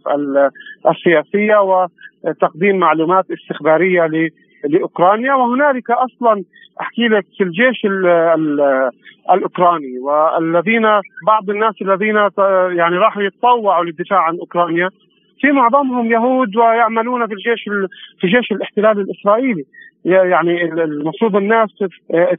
السياسية 0.90 1.58
وتقديم 2.24 2.80
معلومات 2.80 3.26
استخبارية 3.32 4.10
لأوكرانيا. 4.64 5.34
وهنالك 5.34 5.92
أصلا 5.92 6.44
أحكي 6.82 7.08
لك 7.08 7.26
في 7.38 7.44
الجيش 7.44 7.86
ال 7.86 8.08
ال 8.08 8.90
الأوكراني 9.32 10.00
والذين 10.00 10.84
بعض 11.28 11.50
الناس 11.50 11.74
الذين 11.82 12.16
يعني 12.78 12.98
راحوا 12.98 13.24
يتطوعوا 13.24 13.84
للدفاع 13.84 14.20
عن 14.20 14.38
أوكرانيا. 14.40 14.90
في 15.42 15.52
معظمهم 15.52 16.12
يهود 16.12 16.56
ويعملون 16.56 17.28
في 17.28 17.34
الجيش 17.34 17.64
في 18.20 18.28
جيش 18.28 18.52
الاحتلال 18.52 19.00
الإسرائيلي. 19.00 19.66
يعني 20.06 20.64
المفروض 20.64 21.36
الناس 21.36 21.70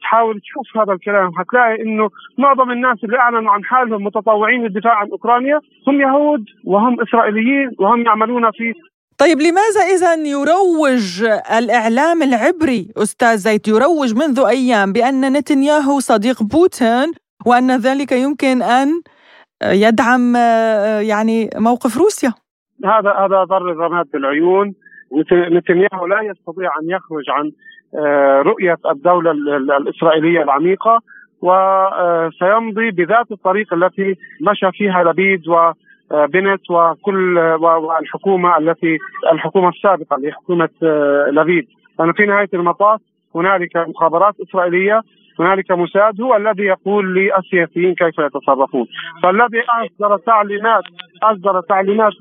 تحاول 0.00 0.40
تشوف 0.40 0.76
هذا 0.76 0.92
الكلام. 0.92 1.30
حتلاقي 1.38 1.82
إنه 1.82 2.08
معظم 2.38 2.70
الناس 2.70 2.98
اللي 3.04 3.18
أعلنوا 3.18 3.52
عن 3.52 3.64
حالهم 3.64 4.04
متطوعين 4.04 4.62
للدفاع 4.62 4.94
عن 4.94 5.08
أوكرانيا 5.10 5.60
هم 5.88 6.00
يهود 6.00 6.44
وهم 6.64 7.00
إسرائيليين 7.00 7.70
وهم 7.78 8.06
يعملون 8.06 8.50
في 8.50 8.72
طيب 9.18 9.38
لماذا 9.40 9.80
إذا 9.94 10.14
يروج 10.14 11.24
الإعلام 11.58 12.22
العبري 12.22 12.88
أستاذ 12.96 13.36
زيت 13.36 13.68
يروج 13.68 14.14
منذ 14.14 14.44
أيام 14.48 14.92
بأن 14.92 15.32
نتنياهو 15.32 16.00
صديق 16.00 16.42
بوتين 16.42 17.12
وأن 17.46 17.76
ذلك 17.76 18.12
يمكن 18.12 18.62
أن 18.62 18.88
يدعم 19.64 20.36
يعني 21.10 21.50
موقف 21.56 21.98
روسيا. 21.98 22.32
هذا 22.84 23.10
هذا 23.10 23.44
ضر 23.44 23.70
الرماد 23.70 24.06
بالعيون. 24.12 24.74
نتنياهو 25.32 26.06
لا 26.06 26.20
يستطيع 26.22 26.70
أن 26.82 26.90
يخرج 26.90 27.30
عن 27.30 27.52
آه، 27.94 28.42
رؤية 28.42 28.76
الدولة 28.90 29.30
الإسرائيلية 29.76 30.42
العميقة 30.42 31.00
وسيمضي 31.42 32.90
بذات 32.90 33.30
الطريق 33.30 33.74
التي 33.74 34.16
مشى 34.40 34.72
فيها 34.72 35.04
لبيد 35.04 35.42
وبنت 35.48 36.70
وكل 36.70 37.38
والحكومة 37.60 38.58
التي 38.58 38.98
الحكومة 39.32 39.68
السابقة 39.68 40.16
اللي 40.16 40.32
حكومة 40.32 40.68
آه، 40.82 41.30
لبيد. 41.32 41.66
لأنه 41.98 42.12
في 42.12 42.26
نهاية 42.26 42.48
المطاف 42.54 43.00
هنالك 43.34 43.76
مخابرات 43.76 44.34
إسرائيلية 44.48 45.02
هنالك 45.40 45.70
مساعد 45.70 46.20
هو 46.20 46.36
الذي 46.36 46.62
يقول 46.62 47.14
للسياسيين 47.14 47.94
كيف 47.94 48.18
يتصرفون. 48.18 48.86
فالذي 49.22 49.62
أصدر 49.68 50.16
تعليمات 50.16 50.84
أصدر 51.22 51.60
تعليمات 51.60 52.12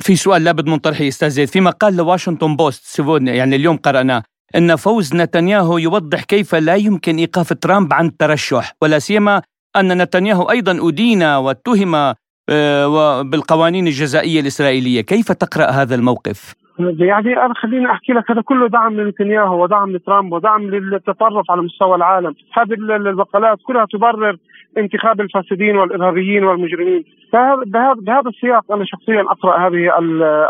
في 0.00 0.16
سؤال 0.16 0.44
لابد 0.44 0.68
من 0.68 0.76
طرحه 0.76 1.08
أستاذ 1.08 1.28
زيد. 1.28 1.48
في 1.48 1.60
مقال 1.60 1.96
لواشنطن 1.96 2.56
بوست 2.56 2.98
يعني 3.22 3.56
اليوم 3.56 3.76
قرأناه 3.76 4.22
إن 4.56 4.76
فوز 4.76 5.14
نتنياهو 5.14 5.78
يوضح 5.78 6.24
كيف 6.24 6.54
لا 6.54 6.74
يمكن 6.74 7.16
إيقاف 7.16 7.52
ترامب 7.52 7.92
عن 7.92 8.06
الترشح 8.06 8.72
ولا 8.82 8.98
سيما 8.98 9.42
أن 9.76 10.02
نتنياهو 10.02 10.50
أيضا 10.50 10.88
أدين 10.88 11.22
واتهم 11.22 12.14
أه، 12.48 13.22
بالقوانين 13.22 13.86
الجزائية 13.86 14.40
الإسرائيلية، 14.40 15.00
كيف 15.00 15.32
تقرأ 15.32 15.64
هذا 15.64 15.94
الموقف؟ 15.94 16.54
يعني 16.78 17.36
أنا 17.44 17.54
خليني 17.54 17.90
أحكي 17.90 18.12
لك 18.12 18.30
هذا 18.30 18.40
كله 18.40 18.68
دعم 18.68 19.00
لنتنياهو 19.00 19.62
ودعم 19.62 19.96
لترامب 19.96 20.32
ودعم 20.32 20.62
للتطرف 20.62 21.50
على 21.50 21.62
مستوى 21.62 21.96
العالم، 21.96 22.34
هذه 22.52 22.72
المقالات 22.96 23.58
كلها 23.66 23.86
تبرر 23.92 24.36
انتخاب 24.78 25.20
الفاسدين 25.20 25.76
والإرهابيين 25.76 26.44
والمجرمين، 26.44 27.04
بهذا 27.32 28.28
السياق 28.28 28.72
أنا 28.72 28.84
شخصيا 28.84 29.20
أقرأ 29.20 29.66
هذه 29.66 29.98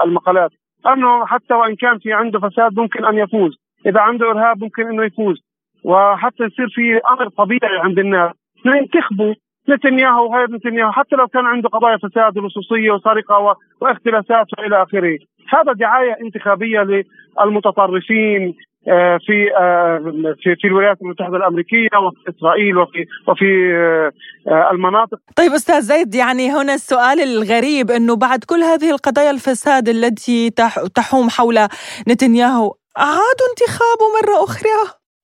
المقالات، 0.05 0.51
أنه 0.87 1.27
حتى 1.27 1.55
وإن 1.55 1.77
كان 1.77 1.99
في 1.99 2.13
عنده 2.13 2.39
فساد 2.41 2.79
ممكن 2.79 3.05
أن 3.05 3.19
يفوز، 3.19 3.59
إذا 3.87 4.01
عنده 4.01 4.31
إرهاب 4.31 4.63
ممكن 4.63 4.87
أنه 4.87 5.05
يفوز، 5.05 5.37
وحتى 5.85 6.45
يصير 6.45 6.69
في 6.69 7.01
أمر 7.11 7.29
طبيعي 7.29 7.79
عند 7.79 7.99
الناس. 7.99 8.33
ينتخبوا 8.67 9.35
نتنياهو 9.69 10.25
وغير 10.25 10.51
نتنياهو. 10.51 10.93
حتى 10.93 11.17
لو 11.17 11.27
كان 11.27 11.47
عنده 11.47 11.69
قضايا 11.69 11.97
فساد 11.97 12.39
ولصوصية 12.39 12.91
وسرقة 12.91 13.57
واختلاسات 13.81 14.47
وإلى 14.59 14.83
آخره، 14.83 15.19
هذا 15.53 15.73
دعاية 15.73 16.17
انتخابية 16.21 17.05
للمتطرفين. 17.41 18.55
في 19.27 19.57
آه، 19.59 19.99
في 20.43 20.57
في 20.57 20.67
الولايات 20.67 21.03
المتحدة 21.03 21.37
الأمريكية 21.37 21.89
وفي 22.07 22.37
إسرائيل 22.37 22.79
وفي 22.79 23.07
وفي 23.29 23.75
آه، 24.49 24.71
المناطق. 24.71 25.19
طيب 25.37 25.53
أستاذ 25.53 25.81
زيد 25.81 26.15
يعني 26.15 26.51
هنا 26.51 26.75
السؤال 26.75 27.21
الغريب 27.21 27.91
إنه 27.91 28.17
بعد 28.17 28.45
كل 28.45 28.61
هذه 28.61 28.91
القضايا 28.91 29.31
الفساد 29.31 29.89
التي 29.89 30.51
تحوم 30.95 31.29
حول 31.31 31.59
نتنياهو 32.09 32.75
عادوا 32.97 33.49
انتخابه 33.51 34.07
مرة 34.17 34.45
أخرى؟ 34.45 34.79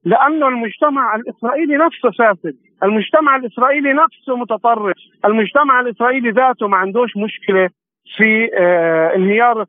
لأنه 0.05 0.49
المجتمع 0.49 1.17
الإسرائيلي 1.17 1.77
نفسه 1.77 2.11
فاسد، 2.19 2.57
المجتمع 2.83 3.37
الإسرائيلي 3.37 3.93
نفسه 3.93 4.37
متطرف، 4.37 4.97
المجتمع 5.25 5.81
الإسرائيلي 5.81 6.31
ذاته 6.31 6.69
ما 6.69 6.77
عندوش 6.77 7.11
مشكلة 7.17 7.69
في 8.17 8.51
انهيار 9.17 9.65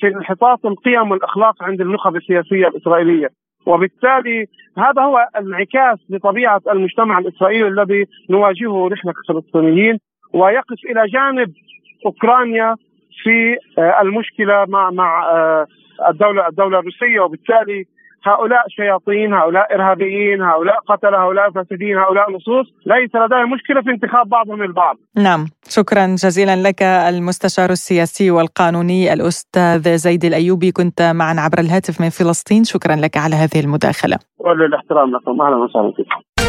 في 0.00 0.06
انحطاط 0.06 0.66
القيم 0.66 1.10
والأخلاق 1.10 1.62
عند 1.62 1.80
النخب 1.80 2.16
السياسية 2.16 2.66
الإسرائيلية. 2.68 3.28
وبالتالي 3.66 4.46
هذا 4.78 5.02
هو 5.02 5.28
انعكاس 5.38 5.98
لطبيعة 6.10 6.60
المجتمع 6.70 7.18
الإسرائيلي 7.18 7.68
الذي 7.68 8.04
نواجهه 8.30 8.88
نحن 8.88 9.12
كفلسطينيين 9.12 9.98
ويقف 10.32 10.76
إلى 10.90 11.06
جانب 11.06 11.52
أوكرانيا 12.06 12.74
في 13.22 13.56
المشكلة 14.02 14.64
مع 14.68 14.90
مع 14.90 15.24
الدولة 16.08 16.48
الدولة 16.48 16.78
الروسية. 16.78 17.20
وبالتالي 17.20 17.84
هؤلاء 18.24 18.68
شياطين 18.68 19.34
هؤلاء 19.34 19.74
إرهابيين 19.74 20.42
هؤلاء 20.42 20.78
قتلة 20.88 21.18
هؤلاء 21.24 21.50
فاسدين 21.50 21.98
هؤلاء 21.98 22.30
لصوص 22.30 22.66
ليس 22.86 23.10
لديهم 23.14 23.50
مشكلة 23.52 23.82
في 23.82 23.90
انتخاب 23.90 24.28
بعضهم 24.28 24.62
البعض. 24.62 24.96
نعم. 25.16 25.46
شكرا 25.68 26.06
جزيلا 26.06 26.56
لك 26.68 26.82
المستشار 26.82 27.70
السياسي 27.70 28.30
والقانوني 28.30 29.12
الأستاذ 29.12 29.96
زيد 29.96 30.24
الأيوبي. 30.24 30.72
كنت 30.72 31.02
معنا 31.02 31.40
عبر 31.40 31.58
الهاتف 31.58 32.00
من 32.00 32.08
فلسطين. 32.08 32.64
شكرا 32.64 32.96
لك 32.96 33.16
على 33.16 33.36
هذه 33.36 33.60
المداخلة. 33.64 34.18
وللاحترام 34.38 35.16
لكم. 35.16 35.40
أهلا 35.40 35.56
وسهلا 35.56 35.92
فيكم. 35.96 36.45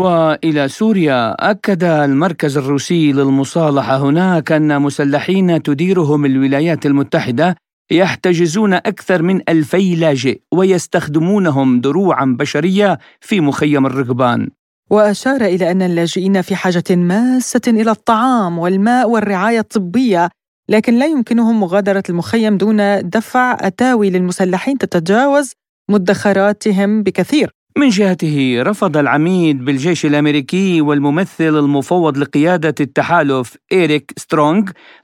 وإلى 0.00 0.68
سوريا 0.68 1.50
أكد 1.50 1.84
المركز 1.84 2.58
الروسي 2.58 3.12
للمصالحة 3.12 3.96
هناك 3.96 4.52
أن 4.52 4.82
مسلحين 4.82 5.62
تديرهم 5.62 6.24
الولايات 6.24 6.86
المتحدة 6.86 7.56
يحتجزون 7.90 8.74
أكثر 8.74 9.22
من 9.22 9.40
ألفي 9.48 9.94
لاجئ 9.94 10.40
ويستخدمونهم 10.54 11.80
دروعا 11.80 12.36
بشرية 12.38 12.98
في 13.20 13.40
مخيم 13.40 13.86
الركبان 13.86 14.48
وأشار 14.90 15.40
إلى 15.40 15.70
أن 15.70 15.82
اللاجئين 15.82 16.42
في 16.42 16.56
حاجة 16.56 16.84
ماسة 16.90 17.60
إلى 17.68 17.90
الطعام 17.90 18.58
والماء 18.58 19.10
والرعاية 19.10 19.58
الطبية 19.60 20.28
لكن 20.68 20.98
لا 20.98 21.06
يمكنهم 21.06 21.60
مغادرة 21.60 22.02
المخيم 22.08 22.56
دون 22.56 23.08
دفع 23.08 23.56
أتاوي 23.60 24.10
للمسلحين 24.10 24.78
تتجاوز 24.78 25.52
مدخراتهم 25.90 27.02
بكثير. 27.02 27.59
من 27.76 27.88
جهته 27.88 28.62
رفض 28.66 28.96
العميد 28.96 29.64
بالجيش 29.64 30.06
الأمريكي 30.06 30.80
والممثل 30.80 31.58
المفوض 31.58 32.18
لقيادة 32.18 32.74
التحالف 32.80 33.56
إيريك 33.72 34.12
سترونغ 34.16 34.62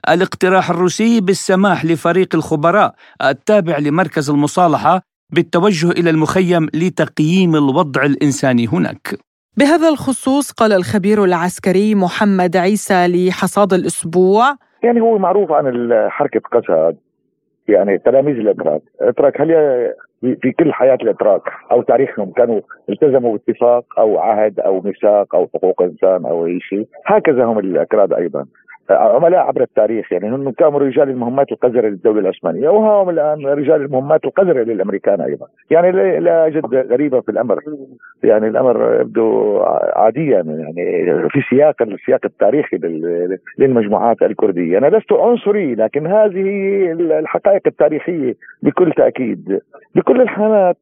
الاقتراح 0.09 0.69
الروسي 0.69 1.21
بالسماح 1.21 1.85
لفريق 1.85 2.35
الخبراء 2.35 2.93
التابع 3.23 3.77
لمركز 3.77 4.29
المصالحة 4.29 5.01
بالتوجه 5.33 5.91
إلى 5.91 6.09
المخيم 6.09 6.67
لتقييم 6.73 7.55
الوضع 7.55 8.03
الإنساني 8.03 8.67
هناك. 8.67 9.15
بهذا 9.57 9.89
الخصوص 9.89 10.51
قال 10.51 10.73
الخبير 10.73 11.23
العسكري 11.23 11.95
محمد 11.95 12.57
عيسى 12.57 13.07
لحصاد 13.07 13.73
الأسبوع 13.73 14.55
يعني 14.83 15.01
هو 15.01 15.17
معروف 15.17 15.51
عن 15.51 15.89
حركه 16.09 16.41
قسد 16.51 16.97
يعني 17.67 17.97
تلاميذ 17.97 18.35
الاتراك، 18.35 18.81
الاتراك 19.01 19.41
هل 19.41 19.51
في 20.21 20.51
كل 20.51 20.73
حياة 20.73 20.97
الإتراك 21.01 21.41
أو 21.71 21.81
تاريخهم 21.81 22.31
كانوا 22.31 22.61
التزموا 22.89 23.37
باتفاق 23.37 23.99
أو 23.99 24.19
عهد 24.19 24.59
أو 24.59 24.81
ميثاق 24.81 25.35
أو 25.35 25.49
حقوق 25.53 25.81
إنسان 25.81 26.25
أو 26.25 26.45
أي 26.45 26.59
شيء، 26.59 26.87
هكذا 27.05 27.45
هم 27.45 27.59
الأكراد 27.59 28.13
أيضا. 28.13 28.45
عملاء 28.89 29.39
عبر 29.39 29.61
التاريخ 29.61 30.13
يعني 30.13 30.29
هم 30.29 30.51
كانوا 30.51 30.79
رجال 30.79 31.09
المهمات 31.09 31.51
القذرة 31.51 31.87
للدولة 31.87 32.19
العثمانية 32.19 32.69
وهم 32.69 33.09
الآن 33.09 33.45
رجال 33.45 33.81
المهمات 33.81 34.25
القذرة 34.25 34.63
للأمريكان 34.63 35.21
أيضا. 35.21 35.45
يعني 35.69 36.19
لا 36.19 36.47
أجد 36.47 36.75
غريبة 36.75 37.21
في 37.21 37.31
الأمر. 37.31 37.59
يعني 38.23 38.47
الأمر 38.47 39.01
يبدو 39.01 39.57
عاديا 39.95 40.41
يعني 40.41 41.29
في 41.29 41.41
سياق 41.49 41.81
السياق 41.81 42.19
التاريخي 42.25 42.77
للمجموعات 43.59 44.21
الكردية. 44.21 44.77
أنا 44.77 44.87
لست 44.87 45.13
عنصري 45.13 45.75
لكن 45.75 46.07
هذه 46.07 46.47
الحقائق 46.91 47.61
التاريخية 47.67 48.35
بكل 48.63 48.91
تأكيد. 48.91 49.59
بكل 49.95 50.21
الحالات 50.21 50.77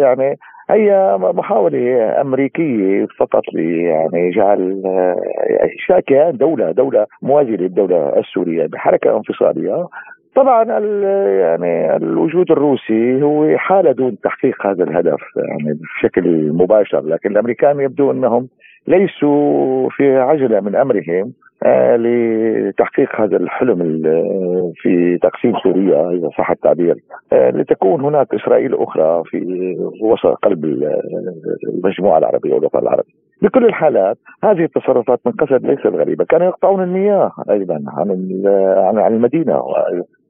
يعني 0.00 0.38
هي 0.70 1.16
محاولة 1.20 2.20
أمريكية 2.20 3.06
فقط 3.18 3.42
يعني 3.54 4.30
جعل 4.30 4.82
إنشاء 5.64 6.00
كيان 6.00 6.36
دولة 6.36 6.72
دولة 6.72 7.06
موازية 7.22 7.56
للدولة 7.56 8.18
السورية 8.18 8.66
بحركة 8.66 9.16
انفصالية. 9.16 9.86
طبعا 10.36 10.64
يعني 11.40 11.96
الوجود 11.96 12.50
الروسي 12.50 13.22
هو 13.22 13.58
حالة 13.58 13.92
دون 13.92 14.20
تحقيق 14.20 14.66
هذا 14.66 14.84
الهدف 14.84 15.20
يعني 15.36 15.78
بشكل 15.80 16.52
مباشر 16.52 17.00
لكن 17.00 17.30
الأمريكان 17.30 17.80
يبدو 17.80 18.10
أنهم 18.10 18.48
ليسوا 18.88 19.88
في 19.90 20.16
عجلة 20.16 20.60
من 20.60 20.76
أمرهم 20.76 21.32
آه 21.62 21.96
لتحقيق 21.96 23.20
هذا 23.20 23.36
الحلم 23.36 24.02
في 24.74 25.18
تقسيم 25.22 25.52
سوريا 25.62 26.10
إذا 26.10 26.28
صح 26.38 26.50
التعبير 26.50 26.96
آه 27.32 27.50
لتكون 27.50 28.00
هناك 28.00 28.34
إسرائيل 28.34 28.74
أخرى 28.74 29.22
في 29.26 29.38
وسط 30.02 30.26
قلب 30.26 30.64
المجموعة 31.74 32.18
العربية 32.18 32.54
والوطن 32.54 32.78
العربي. 32.78 33.14
بكل 33.42 33.64
الحالات 33.64 34.18
هذه 34.44 34.64
التصرفات 34.64 35.20
من 35.26 35.32
قسد 35.32 35.66
ليست 35.66 35.86
غريبة، 35.86 36.24
كانوا 36.24 36.46
يقطعون 36.46 36.82
المياه 36.82 37.32
أيضا 37.50 37.82
عن 37.88 38.08
عن 38.98 39.14
المدينة 39.14 39.62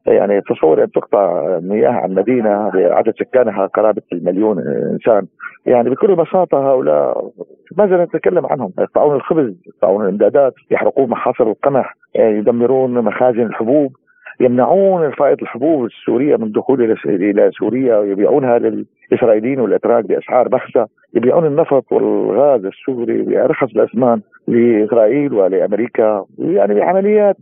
يعني 0.07 0.41
تصور 0.41 0.83
أن 0.83 0.91
تقطع 0.91 1.59
مياه 1.63 1.91
عن 1.91 2.15
مدينة 2.15 2.71
بعدد 2.75 3.15
سكانها 3.19 3.67
قرابة 3.67 4.03
المليون 4.13 4.59
إنسان 4.93 5.27
يعني 5.67 5.91
بكل 5.91 6.15
بساطة 6.15 6.71
هؤلاء 6.71 7.31
ماذا 7.79 8.05
نتكلم 8.05 8.47
عنهم؟ 8.47 8.73
يقطعون 8.79 9.17
الخبز، 9.17 9.55
يقطعون 9.67 10.05
الإمدادات، 10.05 10.55
يحرقون 10.71 11.11
محاصر 11.11 11.45
القمح، 11.45 11.95
يدمرون 12.15 12.91
مخازن 12.91 13.43
الحبوب، 13.43 13.93
يمنعون 14.41 15.05
الفائض 15.05 15.43
الحبوب 15.43 15.85
السورية 15.85 16.37
من 16.37 16.43
الدخول 16.43 16.97
إلى 17.07 17.51
سوريا 17.59 17.97
ويبيعونها 17.97 18.59
للإسرائيليين 18.59 19.61
والإتراك 19.61 20.05
بأسعار 20.05 20.49
بخسه، 20.49 20.87
يبيعون 21.15 21.47
النفط 21.47 21.93
والغاز 21.93 22.65
السوري 22.65 23.23
بأرخص 23.23 23.69
الأثمان 23.77 24.21
لإسرائيل 24.49 25.35
ولأمريكا، 25.35 26.25
يعني 26.39 26.75
بعمليات 26.75 27.37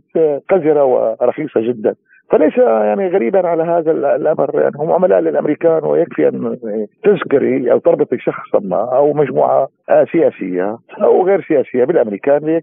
قذرة 0.49 0.83
ورخيصة 0.83 1.61
جدا. 1.61 1.95
فليس 2.31 2.57
يعني 2.57 3.07
غريبا 3.07 3.47
على 3.47 3.63
هذا 3.63 3.91
الأمر 3.91 4.59
يعني 4.59 4.73
هم 4.75 4.91
عملاء 4.91 5.19
للأمريكان 5.19 5.83
ويكفي 5.83 6.27
أن 6.27 6.57
تذكري 7.03 7.71
أو 7.71 7.79
تربطي 7.79 8.17
شخصا 8.19 8.59
ما 8.59 8.97
أو 8.97 9.13
مجموعة 9.13 9.67
سياسية 10.11 10.77
أو 11.01 11.25
غير 11.25 11.45
سياسية 11.47 11.83
بالأمريكان 11.83 12.61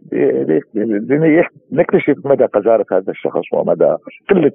نكتشف 1.72 2.14
مدى 2.25 2.44
قذارة 2.44 2.87
هذا 2.92 3.11
الشخص 3.11 3.53
ومدى 3.53 3.96
قلة 4.31 4.53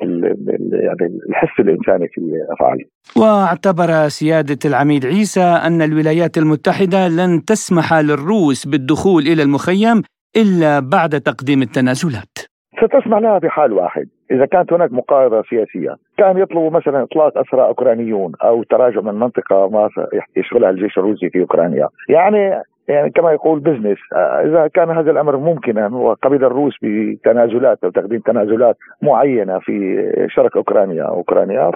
يعني 0.72 1.20
الحس 1.30 1.60
الإنساني 1.60 2.08
في 2.08 2.22
افعاله. 2.50 2.86
واعتبر 3.18 4.08
سيادة 4.08 4.58
العميد 4.66 5.06
عيسى 5.06 5.42
أن 5.42 5.82
الولايات 5.82 6.38
المتحدة 6.38 7.08
لن 7.08 7.46
تسمح 7.46 7.94
للروس 7.94 8.68
بالدخول 8.68 9.22
إلى 9.22 9.44
المخيم 9.44 10.02
إلا 10.38 10.80
بعد 10.80 11.22
تقديم 11.22 11.62
التنازلات. 11.62 12.57
ستسمح 12.78 13.18
لها 13.18 13.40
في 13.40 13.50
حال 13.50 13.74
واحد. 13.74 14.08
إذا 14.32 14.46
كانت 14.46 14.74
هناك 14.74 14.92
مقاربه 14.92 15.42
سياسية، 15.42 15.96
كان 16.18 16.38
يطلبوا 16.38 16.70
مثلا 16.70 17.04
إطلاق 17.04 17.38
أسرى 17.38 17.62
أوكرانيون 17.62 18.32
أو 18.44 18.64
تراجع 18.64 19.02
من 19.02 19.14
منطقة 19.14 19.70
ما 19.70 19.90
يشغلها 20.36 20.70
الجيش 20.70 20.98
الروسي 20.98 21.30
في 21.30 21.42
أوكرانيا، 21.42 21.88
يعني 22.10 22.62
يعني 22.88 23.10
كما 23.10 23.32
يقول 23.32 23.60
بزنس 23.60 23.98
إذا 24.16 24.68
كان 24.74 24.90
هذا 24.90 25.12
الأمر 25.12 25.38
ممكنا 25.38 25.88
وقبل 25.88 26.44
الروس 26.44 26.78
بتنازلات 26.82 27.84
أو 27.84 27.90
تقديم 27.90 28.20
تنازلات 28.20 28.78
معينة 29.02 29.60
في 29.60 30.28
شرق 30.30 30.58
أوكرانيا 30.58 31.04
أوكرانيا 31.04 31.72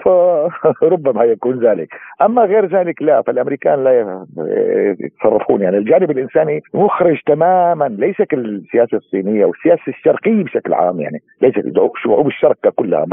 فربما 0.80 1.24
يكون 1.24 1.58
ذلك. 1.58 1.88
أما 2.22 2.42
غير 2.42 2.66
ذلك 2.66 3.02
لا 3.02 3.22
فالأمريكان 3.22 3.84
لا 3.84 4.24
يتصرفون. 5.00 5.62
يعني 5.62 5.76
الجانب 5.78 6.10
الإنساني 6.10 6.60
مخرج 6.74 7.20
تماما 7.26 7.88
ليس 7.88 8.22
كالسياسة 8.22 8.96
الصينية 8.96 9.44
والسياسة 9.44 9.82
الشرقية 9.88 10.44
بشكل 10.44 10.74
عام 10.74 11.00
يعني 11.00 11.22
ليس 11.42 11.54
شعوب 12.04 12.26
الشرق 12.26 12.68
كلها 12.76 13.06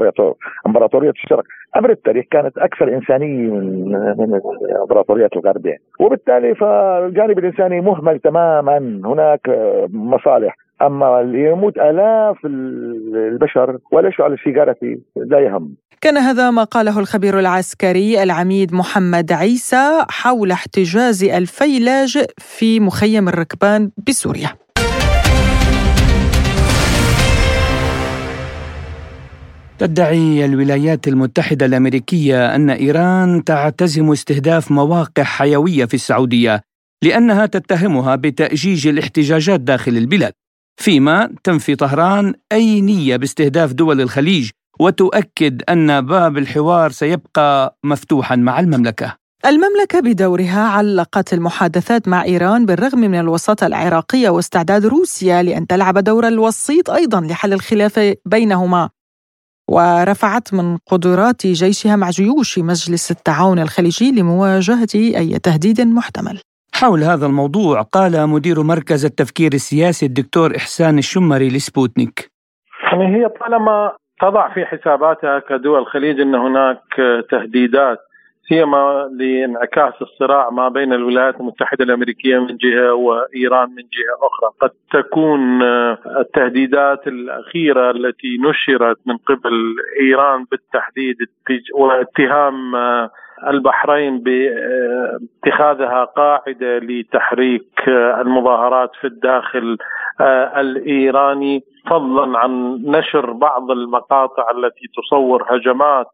أمبراطورية 0.67 1.09
الشرق. 1.09 1.43
أمر 1.77 1.91
التاريخ 1.91 2.25
كانت 2.31 2.57
أكثر 2.57 2.95
إنسانية 2.95 3.49
من 3.49 3.89
من 4.17 4.39
امبراطوريات 4.81 5.33
الغرب 5.33 5.65
يعني 5.65 5.81
وبالتالي 5.99 6.55
فالجانب 6.55 7.39
الإنساني 7.39 7.81
مهمل 7.81 8.19
تماما. 8.19 8.77
هناك 9.05 9.39
مصالح. 9.93 10.55
أما 10.81 11.31
يموت 11.33 11.77
آلاف 11.77 12.45
البشر 12.45 13.77
ولا 13.91 14.07
يشعل 14.09 14.33
السيجاره 14.33 14.75
لا 15.15 15.39
يهم. 15.39 15.75
كان 16.01 16.17
هذا 16.17 16.51
ما 16.51 16.63
قاله 16.63 16.99
الخبير 16.99 17.39
العسكري 17.39 18.23
العميد 18.23 18.73
محمد 18.73 19.31
عيسى 19.31 20.05
حول 20.09 20.51
احتجاز 20.51 21.23
الفي 21.23 21.79
لاجئ 21.79 22.27
في 22.37 22.79
مخيم 22.79 23.27
الركبان 23.27 23.91
بسوريا. 24.07 24.49
تدعي 29.79 30.45
الولايات 30.45 31.07
المتحدة 31.07 31.65
الأمريكية 31.65 32.55
أن 32.55 32.69
إيران 32.69 33.43
تعتزم 33.43 34.11
استهداف 34.11 34.71
مواقع 34.71 35.23
حيوية 35.23 35.85
في 35.85 35.93
السعودية 35.93 36.61
لأنها 37.03 37.45
تتهمها 37.45 38.15
بتأجيج 38.15 38.87
الاحتجاجات 38.87 39.59
داخل 39.59 39.97
البلاد. 39.97 40.33
فيما 40.81 41.29
تنفي 41.43 41.75
طهران 41.75 42.33
أي 42.51 42.81
نية 42.81 43.15
باستهداف 43.15 43.73
دول 43.73 44.01
الخليج 44.01 44.49
وتؤكد 44.79 45.61
أن 45.69 46.01
باب 46.01 46.37
الحوار 46.37 46.91
سيبقى 46.91 47.77
مفتوحا 47.83 48.35
مع 48.35 48.59
المملكة. 48.59 49.15
المملكة 49.45 49.99
بدورها 49.99 50.61
علقت 50.61 51.33
المحادثات 51.33 52.07
مع 52.07 52.23
إيران 52.23 52.65
بالرغم 52.65 52.99
من 52.99 53.19
الوساطة 53.19 53.67
العراقية 53.67 54.29
واستعداد 54.29 54.85
روسيا 54.85 55.43
لأن 55.43 55.67
تلعب 55.67 55.97
دور 55.97 56.27
الوسيط 56.27 56.89
أيضا 56.89 57.21
لحل 57.21 57.53
الخلاف 57.53 58.13
بينهما. 58.25 58.89
ورفعت 59.69 60.53
من 60.53 60.77
قدرات 60.77 61.47
جيشها 61.47 61.95
مع 61.95 62.09
جيوش 62.09 62.59
مجلس 62.59 63.11
التعاون 63.11 63.59
الخليجي 63.59 64.11
لمواجهة 64.11 64.93
أي 64.95 65.39
تهديد 65.39 65.81
محتمل. 65.81 66.41
حول 66.73 67.03
هذا 67.03 67.25
الموضوع 67.25 67.81
قال 67.81 68.27
مدير 68.29 68.63
مركز 68.63 69.05
التفكير 69.05 69.53
السياسي 69.53 70.05
الدكتور 70.05 70.55
إحسان 70.55 70.97
الشمري 70.97 71.47
لسبوتنيك. 71.47 72.31
يعني 72.83 73.15
هي 73.15 73.29
طالما 73.39 73.91
تضع 74.21 74.53
في 74.53 74.65
حساباتها 74.65 75.39
كدول 75.39 75.79
الخليج 75.79 76.19
أن 76.19 76.35
هناك 76.35 76.83
تهديدات 77.31 77.97
سيما 78.49 79.09
لانعكاس 79.13 79.93
الصراع 80.01 80.49
ما 80.49 80.69
بين 80.69 80.93
الولايات 80.93 81.39
المتحدة 81.39 81.83
الأمريكية 81.85 82.39
من 82.39 82.57
جهة 82.57 82.93
وإيران 82.93 83.69
من 83.69 83.83
جهة 83.83 84.27
أخرى، 84.27 84.49
قد 84.61 84.71
تكون 84.91 85.61
التهديدات 86.19 87.07
الأخيرة 87.07 87.91
التي 87.91 88.37
نشرت 88.37 88.97
من 89.05 89.17
قبل 89.17 89.75
إيران 90.01 90.45
بالتحديد 90.51 91.15
واتهام 91.73 92.75
البحرين 93.47 94.23
باتخاذها 94.23 96.03
قاعدة 96.03 96.77
لتحريك 96.79 97.87
المظاهرات 98.21 98.91
في 99.01 99.07
الداخل 99.07 99.77
الإيراني. 100.57 101.63
فضلا 101.87 102.39
عن 102.39 102.81
نشر 102.85 103.31
بعض 103.31 103.71
المقاطع 103.71 104.51
التي 104.51 104.87
تصور 104.97 105.45
هجمات 105.47 106.07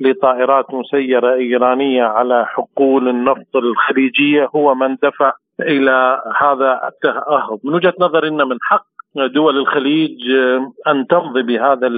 لطائرات 0.00 0.74
مسيرة 0.74 1.34
إيرانية 1.34 2.04
على 2.04 2.46
حقول 2.46 3.08
النفط 3.08 3.56
الخليجية. 3.56 4.48
هو 4.56 4.74
من 4.74 4.96
دفع 5.02 5.32
إلى 5.60 6.22
هذا 6.40 6.88
التأهب، 6.88 7.58
من 7.64 7.74
وجهة 7.74 7.94
نظري 8.00 8.28
إن 8.28 8.48
من 8.48 8.56
حق 8.62 8.84
دول 9.16 9.58
الخليج 9.58 10.30
أن 10.88 11.06
تمضي 11.06 11.42
بهذا 11.42 11.90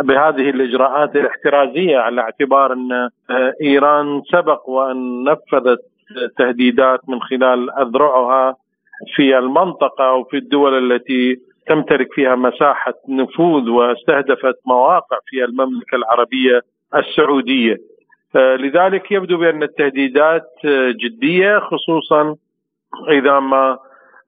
بهذه 0.00 0.50
الإجراءات 0.50 1.16
الاحترازية 1.16 1.98
على 1.98 2.20
اعتبار 2.20 2.72
إن 2.72 3.08
إيران 3.62 4.22
سبق 4.32 4.68
وأن 4.68 5.24
نفذت 5.24 5.78
تهديدات 6.38 7.00
من 7.08 7.22
خلال 7.22 7.70
أذرعها 7.70 8.56
في 9.14 9.38
المنطقة 9.38 10.12
وفي 10.12 10.36
الدول 10.36 10.92
التي 10.92 11.38
تمتلك 11.66 12.12
فيها 12.12 12.34
مساحة 12.34 12.94
نفوذ 13.08 13.70
واستهدفت 13.70 14.54
مواقع 14.66 15.18
في 15.26 15.44
المملكة 15.44 15.96
العربية 15.96 16.60
السعودية. 16.94 17.76
لذلك 18.34 19.12
يبدو 19.12 19.38
بأن 19.38 19.62
التهديدات 19.62 20.50
جدية 21.04 21.58
خصوصا 21.58 22.36
إذا 23.08 23.40
ما 23.40 23.78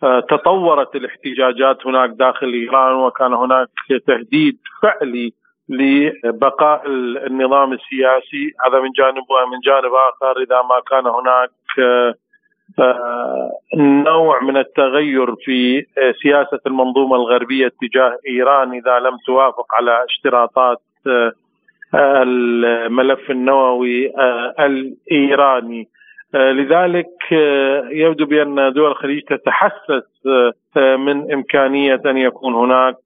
تطورت 0.03 0.97
الاحتجاجات 0.97 1.87
هناك 1.87 2.11
داخل 2.11 2.47
إيران 2.47 2.95
وكان 2.95 3.34
هناك 3.34 3.68
تهديد 4.07 4.59
فعلي 4.82 5.32
لبقاء 5.68 6.82
النظام 7.26 7.72
السياسي 7.72 8.53
هذا 8.66 8.80
من 8.80 8.91
جانب 8.91 9.24
ومن 9.30 9.61
جانب 9.64 9.93
آخر 9.95 10.43
إذا 10.43 10.62
ما 10.62 10.80
كان 10.91 11.07
هناك 11.07 11.51
نوع 13.76 14.42
من 14.42 14.56
التغير 14.56 15.34
في 15.44 15.86
سياسة 16.22 16.60
المنظومة 16.66 17.16
الغربية 17.16 17.72
تجاه 17.80 18.18
إيران 18.28 18.72
إذا 18.72 18.98
لم 18.98 19.16
توافق 19.26 19.74
على 19.74 20.04
اشتراطات 20.04 20.80
الملف 21.94 23.30
النووي 23.30 24.12
الإيراني. 24.60 25.88
لذلك 26.34 27.32
يبدو 27.90 28.26
بأن 28.26 28.72
دول 28.72 28.90
الخليج 28.90 29.22
تتحسس 29.22 30.26
من 30.76 31.32
إمكانية 31.32 32.00
أن 32.06 32.16
يكون 32.16 32.54
هناك 32.54 32.96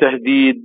تهديد 0.00 0.62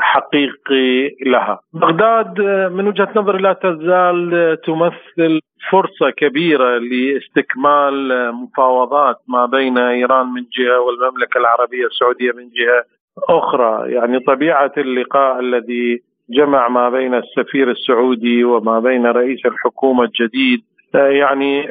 حقيقي 0.00 1.16
لها. 1.26 1.60
بغداد 1.72 2.40
من 2.72 2.88
وجهة 2.88 3.08
نظري 3.16 3.38
لا 3.38 3.52
تزال 3.52 4.58
تمثل 4.64 5.40
فرصة 5.70 6.10
كبيرة 6.10 6.78
لاستكمال 6.78 8.32
مفاوضات 8.34 9.16
ما 9.28 9.46
بين 9.46 9.78
إيران 9.78 10.26
من 10.26 10.44
جهة 10.58 10.80
والمملكة 10.80 11.38
العربية 11.38 11.86
السعودية 11.86 12.32
من 12.32 12.48
جهة 12.48 12.84
أخرى، 13.28 13.92
يعني 13.92 14.20
طبيعة 14.20 14.72
اللقاء 14.78 15.40
الذي 15.40 16.02
جمع 16.30 16.68
ما 16.68 16.88
بين 16.90 17.14
السفير 17.14 17.70
السعودي 17.70 18.44
وما 18.44 18.80
بين 18.80 19.06
رئيس 19.06 19.46
الحكومة 19.46 20.04
الجديد 20.04 20.60
يعني 20.94 21.68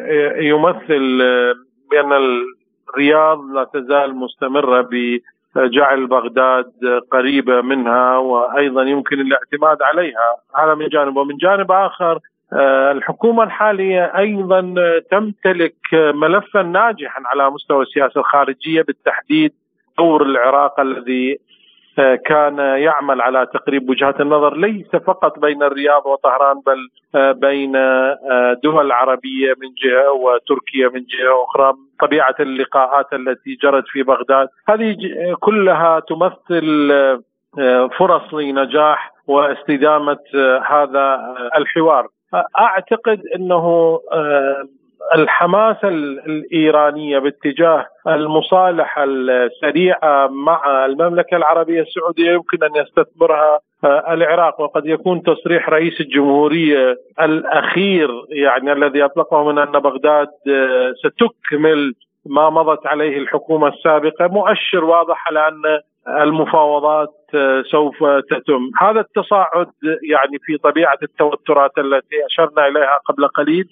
يمثل 0.47 1.17
بأن 1.91 2.39
الرياض 2.89 3.39
لا 3.53 3.63
تزال 3.73 4.15
مستمرة 4.15 4.81
بجعل 5.55 6.07
بغداد 6.07 6.71
قريبة 7.11 7.61
منها 7.61 8.17
وأيضا 8.17 8.83
يمكن 8.83 9.19
الاعتماد 9.19 9.81
عليها. 9.81 10.35
هذا 10.55 10.73
من 10.75 10.87
جانب 10.87 11.17
ومن 11.17 11.37
جانب 11.37 11.71
آخر 11.71 12.19
الحكومة 12.91 13.43
الحالية 13.43 14.03
أيضا 14.17 14.73
تمتلك 15.11 15.75
ملفا 15.93 16.61
ناجحا 16.61 17.21
على 17.25 17.49
مستوى 17.49 17.81
السياسة 17.81 18.19
الخارجية 18.19 18.81
بالتحديد 18.81 19.53
دور 19.97 20.23
العراق 20.23 20.79
الذي 20.79 21.37
كان 22.25 22.57
يعمل 22.59 23.21
على 23.21 23.47
تقريب 23.53 23.89
وجهات 23.89 24.21
النظر 24.21 24.57
ليس 24.57 24.95
فقط 24.95 25.39
بين 25.39 25.63
الرياض 25.63 26.05
وطهران 26.05 26.61
بل 26.65 26.89
بين 27.33 27.71
دول 28.63 28.91
عربية 28.91 29.53
من 29.61 29.69
جهة 29.83 30.11
وتركيا 30.11 30.89
من 30.89 31.05
جهة 31.05 31.43
أخرى 31.43 31.73
طبيعة 32.01 32.35
اللقاءات 32.39 33.13
التي 33.13 33.57
جرت 33.63 33.83
في 33.87 34.03
بغداد. 34.03 34.47
هذه 34.69 34.97
كلها 35.39 35.99
تمثل 35.99 36.91
فرص 37.97 38.33
لنجاح 38.33 39.11
واستدامة 39.27 40.19
هذا 40.67 41.35
الحوار. 41.57 42.07
أعتقد 42.59 43.21
أنه 43.35 43.99
الحماسه 45.15 45.87
الإيرانية 45.87 47.19
باتجاه 47.19 47.85
المصالحة 48.07 49.03
السريعة 49.03 50.27
مع 50.27 50.85
المملكة 50.85 51.37
العربية 51.37 51.81
السعودية 51.81 52.31
يمكن 52.31 52.57
أن 52.63 52.75
يستثمرها 52.75 53.59
العراق 53.85 54.61
وقد 54.61 54.85
يكون 54.85 55.23
تصريح 55.23 55.69
رئيس 55.69 56.01
الجمهورية 56.01 56.97
الأخير 57.21 58.09
يعني 58.29 58.71
الذي 58.71 59.05
أطلقه 59.05 59.51
من 59.51 59.57
أن 59.57 59.71
بغداد 59.71 60.27
ستكمل 61.03 61.93
ما 62.25 62.49
مضت 62.49 62.87
عليه 62.87 63.17
الحكومة 63.17 63.67
السابقة 63.67 64.27
مؤشر 64.27 64.85
واضح 64.85 65.27
على 65.27 65.47
ان 65.47 65.81
المفاوضات 66.21 67.13
سوف 67.71 68.03
تتم. 68.03 68.71
هذا 68.81 68.99
التصاعد 68.99 69.67
يعني 69.83 70.39
في 70.45 70.57
طبيعة 70.57 70.97
التوترات 71.03 71.71
التي 71.77 72.25
أشرنا 72.25 72.67
إليها 72.67 72.99
قبل 73.05 73.27
قليل 73.27 73.67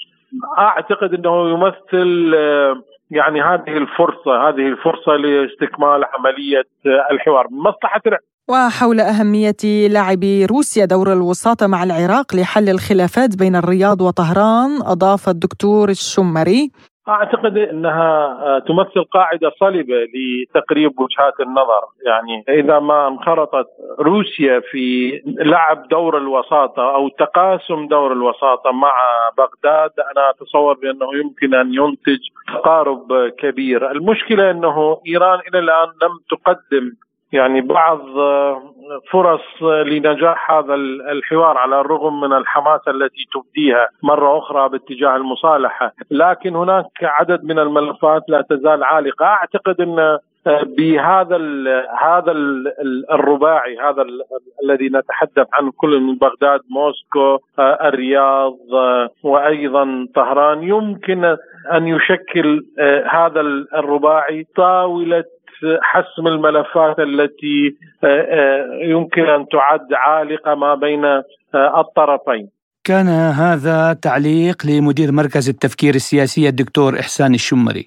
أعتقد 0.57 1.13
إنه 1.13 1.49
يمثل 1.49 2.33
يعني 3.11 3.41
هذه 3.41 3.77
الفرصة 3.77 4.49
هذه 4.49 4.67
الفرصة 4.67 5.11
لاستكمال 5.11 6.03
عملية 6.13 6.63
الحوار. 7.11 7.47
مصلحة 7.51 8.01
وحول 8.49 8.99
أهمية 8.99 9.87
لعب 9.87 10.23
روسيا 10.51 10.85
دور 10.85 11.13
الوساطة 11.13 11.67
مع 11.67 11.83
العراق 11.83 12.35
لحل 12.35 12.69
الخلافات 12.69 13.37
بين 13.39 13.55
الرياض 13.55 14.01
وطهران 14.01 14.81
أضاف 14.81 15.29
الدكتور 15.29 15.89
الشمري. 15.89 16.71
أعتقد 17.07 17.57
إنها 17.57 18.59
تمثل 18.59 19.03
قاعدة 19.03 19.51
صلبة 19.59 20.07
لتقريب 20.13 20.99
وجهات 20.99 21.39
النظر، 21.39 21.83
يعني 22.05 22.59
إذا 22.59 22.79
ما 22.79 23.07
انخرطت 23.07 23.67
روسيا 23.99 24.59
في 24.59 25.11
لعب 25.25 25.87
دور 25.87 26.17
الوساطة 26.17 26.95
أو 26.95 27.09
تقاسم 27.09 27.87
دور 27.87 28.11
الوساطة 28.11 28.71
مع 28.71 28.93
بغداد 29.37 29.91
أنا 30.11 30.29
أتصور 30.29 30.73
بأنه 30.73 31.15
يمكن 31.15 31.53
أن 31.53 31.73
ينتج 31.73 32.19
تقارب 32.47 33.29
كبير، 33.37 33.91
المشكلة 33.91 34.51
إنه 34.51 35.01
إيران 35.07 35.39
إلى 35.39 35.59
الآن 35.59 35.87
لم 35.87 36.19
تقدم 36.31 36.91
يعني 37.33 37.61
بعض 37.61 37.99
فرص 39.11 39.63
لنجاح 39.63 40.51
هذا 40.51 40.73
الحوار 41.11 41.57
على 41.57 41.79
الرغم 41.81 42.21
من 42.21 42.33
الحماسه 42.33 42.91
التي 42.91 43.25
تبديها 43.33 43.87
مرة 44.03 44.37
أخرى 44.37 44.69
باتجاه 44.69 45.15
المصالحة، 45.15 45.91
لكن 46.11 46.55
هناك 46.55 46.85
عدد 47.03 47.43
من 47.43 47.59
الملفات 47.59 48.21
لا 48.27 48.41
تزال 48.49 48.83
عالقة، 48.83 49.25
أعتقد 49.25 49.81
إن 49.81 50.17
بهذا 50.77 51.35
ال 51.35 51.67
هذا 52.01 52.31
ال 52.31 53.11
الرباعي 53.11 53.77
هذا 53.79 54.01
ال 54.01 54.21
الذي 54.63 54.89
نتحدث 54.89 55.47
عنه 55.53 55.71
كل 55.77 55.99
من 55.99 56.15
بغداد 56.15 56.59
موسكو 56.69 57.37
الرياض 57.59 58.57
وأيضا 59.23 60.07
طهران 60.15 60.63
يمكن 60.63 61.25
أن 61.73 61.87
يشكل 61.87 62.65
هذا 63.09 63.41
الرباعي 63.73 64.47
طاولة 64.55 65.23
حسم 65.81 66.27
الملفات 66.27 66.99
التي 66.99 67.75
يمكن 68.83 69.21
أن 69.21 69.45
تعد 69.51 69.93
عالقة 69.93 70.55
ما 70.55 70.75
بين 70.75 71.05
الطرفين. 71.55 72.49
كان 72.83 73.07
هذا 73.07 73.93
تعليق 73.93 74.65
لمدير 74.65 75.11
مركز 75.11 75.49
التفكير 75.49 75.95
السياسي 75.95 76.49
الدكتور 76.49 76.99
إحسان 76.99 77.33
الشمري 77.33 77.85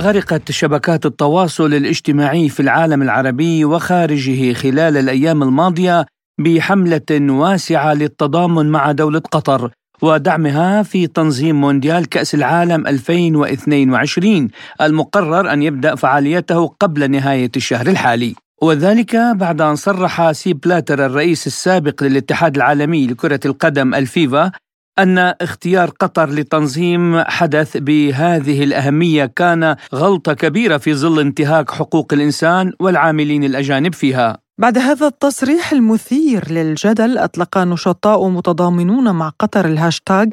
غرقت 0.00 0.50
شبكات 0.50 1.06
التواصل 1.06 1.74
الاجتماعي 1.74 2.48
في 2.48 2.60
العالم 2.60 3.02
العربي 3.02 3.64
وخارجه 3.64 4.52
خلال 4.52 4.96
الأيام 4.96 5.42
الماضية 5.42 6.06
بحملة 6.38 7.32
واسعة 7.32 7.94
للتضامن 7.94 8.70
مع 8.70 8.92
دولة 8.92 9.18
قطر 9.18 9.70
ودعمها 10.02 10.82
في 10.82 11.06
تنظيم 11.06 11.60
مونديال 11.60 12.08
كأس 12.08 12.34
العالم 12.34 12.86
2022 12.86 14.48
المقرر 14.80 15.52
أن 15.52 15.62
يبدأ 15.62 15.94
فعاليته 15.94 16.66
قبل 16.80 17.10
نهاية 17.10 17.50
الشهر 17.56 17.86
الحالي. 17.86 18.34
وذلك 18.62 19.16
بعد 19.16 19.60
أن 19.60 19.76
صرح 19.76 20.32
سيب 20.32 20.52
بلاتر 20.52 21.06
الرئيس 21.06 21.46
السابق 21.46 22.02
للاتحاد 22.02 22.56
العالمي 22.56 23.06
لكرة 23.06 23.40
القدم 23.46 23.94
الفيفا 23.94 24.52
أن 24.98 25.18
اختيار 25.18 25.90
قطر 25.90 26.30
لتنظيم 26.30 27.20
حدث 27.20 27.76
بهذه 27.76 28.64
الأهمية 28.64 29.26
كان 29.26 29.76
غلطة 29.94 30.32
كبيرة 30.32 30.76
في 30.76 30.94
ظل 30.94 31.20
انتهاك 31.20 31.70
حقوق 31.70 32.12
الإنسان 32.12 32.72
والعاملين 32.80 33.44
الأجانب 33.44 33.94
فيها. 33.94 34.38
بعد 34.58 34.78
هذا 34.78 35.06
التصريح 35.06 35.72
المثير 35.72 36.52
للجدل 36.52 37.18
أطلق 37.18 37.58
نشطاء 37.58 38.28
متضامنون 38.28 39.14
مع 39.14 39.32
قطر 39.38 39.64
الهاشتاغ 39.64 40.26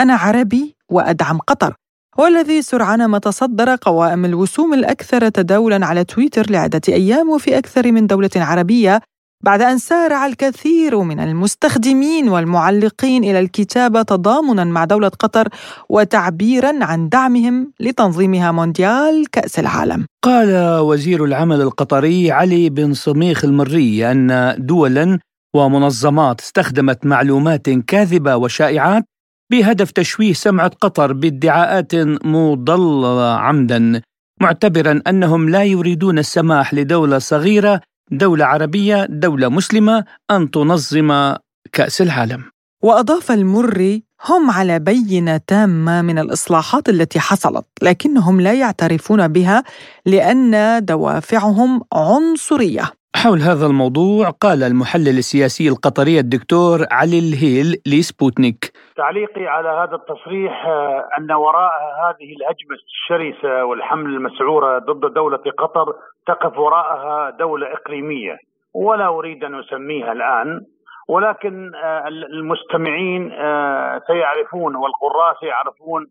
أنا 0.00 0.14
عربي 0.14 0.76
وأدعم 0.88 1.38
قطر 1.38 1.74
والذي 2.18 2.62
سرعان 2.62 3.04
ما 3.04 3.18
تصدر 3.18 3.76
قوائم 3.76 4.24
الوسوم 4.24 4.74
الأكثر 4.74 5.28
تداولا 5.28 5.86
على 5.86 6.04
تويتر 6.04 6.50
لعدة 6.50 6.80
أيام 6.88 7.30
وفي 7.30 7.58
أكثر 7.58 7.92
من 7.92 8.06
دولة 8.06 8.30
عربية 8.36 9.00
بعد 9.44 9.62
أن 9.62 9.78
سارع 9.78 10.26
الكثير 10.26 10.98
من 11.00 11.20
المستخدمين 11.20 12.28
والمعلقين 12.28 13.24
إلى 13.24 13.40
الكتابة 13.40 14.02
تضامنا 14.02 14.64
مع 14.64 14.84
دولة 14.84 15.08
قطر 15.08 15.48
وتعبيرا 15.88 16.84
عن 16.84 17.08
دعمهم 17.08 17.72
لتنظيمها 17.80 18.52
مونديال 18.52 19.30
كأس 19.32 19.58
العالم. 19.58 20.06
قال 20.24 20.78
وزير 20.78 21.24
العمل 21.24 21.60
القطري 21.60 22.32
علي 22.32 22.70
بن 22.70 22.94
صميخ 22.94 23.44
المري 23.44 24.10
أن 24.10 24.56
دولا 24.58 25.18
ومنظمات 25.56 26.40
استخدمت 26.40 27.06
معلومات 27.06 27.70
كاذبة 27.70 28.36
وشائعات 28.36 29.04
بهدف 29.52 29.90
تشويه 29.90 30.32
سمعة 30.32 30.70
قطر 30.80 31.12
بادعاءات 31.12 31.94
مضللة 32.24 33.34
عمدا 33.34 34.00
معتبرا 34.40 35.02
أنهم 35.06 35.48
لا 35.48 35.64
يريدون 35.64 36.18
السماح 36.18 36.74
لدولة 36.74 37.18
صغيرة 37.18 37.80
دولة 38.10 38.44
عربية 38.44 39.06
دولة 39.10 39.48
مسلمة 39.48 40.04
أن 40.30 40.50
تنظم 40.50 41.34
كأس 41.72 42.02
العالم. 42.02 42.44
وأضاف 42.82 43.32
المري 43.32 44.04
هم 44.28 44.50
على 44.50 44.78
بينة 44.78 45.36
تامة 45.36 46.02
من 46.02 46.18
الإصلاحات 46.18 46.88
التي 46.88 47.20
حصلت 47.20 47.66
لكنهم 47.82 48.40
لا 48.40 48.54
يعترفون 48.54 49.28
بها 49.28 49.64
لأن 50.06 50.84
دوافعهم 50.84 51.80
عنصرية. 51.92 52.92
حول 53.16 53.42
هذا 53.42 53.66
الموضوع 53.66 54.30
قال 54.30 54.62
المحلل 54.62 55.18
السياسي 55.18 55.68
القطري 55.68 56.18
الدكتور 56.18 56.86
علي 56.90 57.18
الهيل 57.18 57.76
لسبوتنيك. 57.86 58.72
تعليقي 58.96 59.46
على 59.46 59.68
هذا 59.68 59.94
التصريح 59.94 60.66
آه، 60.66 61.08
أن 61.18 61.32
وراء 61.32 61.72
هذه 62.04 62.36
الهجمة 62.36 62.76
الشرسة 62.86 63.64
والحمل 63.64 64.10
المسعورة 64.10 64.78
ضد 64.78 65.14
دولة 65.14 65.42
قطر 65.58 65.94
تقف 66.26 66.58
وراءها 66.58 67.30
دولة 67.30 67.72
إقليمية. 67.72 68.36
ولا 68.74 69.06
أريد 69.08 69.44
أن 69.44 69.58
أسميها 69.58 70.12
الآن 70.12 70.60
ولكن 71.08 71.74
آه، 71.74 72.08
المستمعين 72.08 73.32
آه، 73.32 74.02
سيعرفون 74.06 74.76
والقراء 74.76 75.36
سيعرفون 75.40 76.06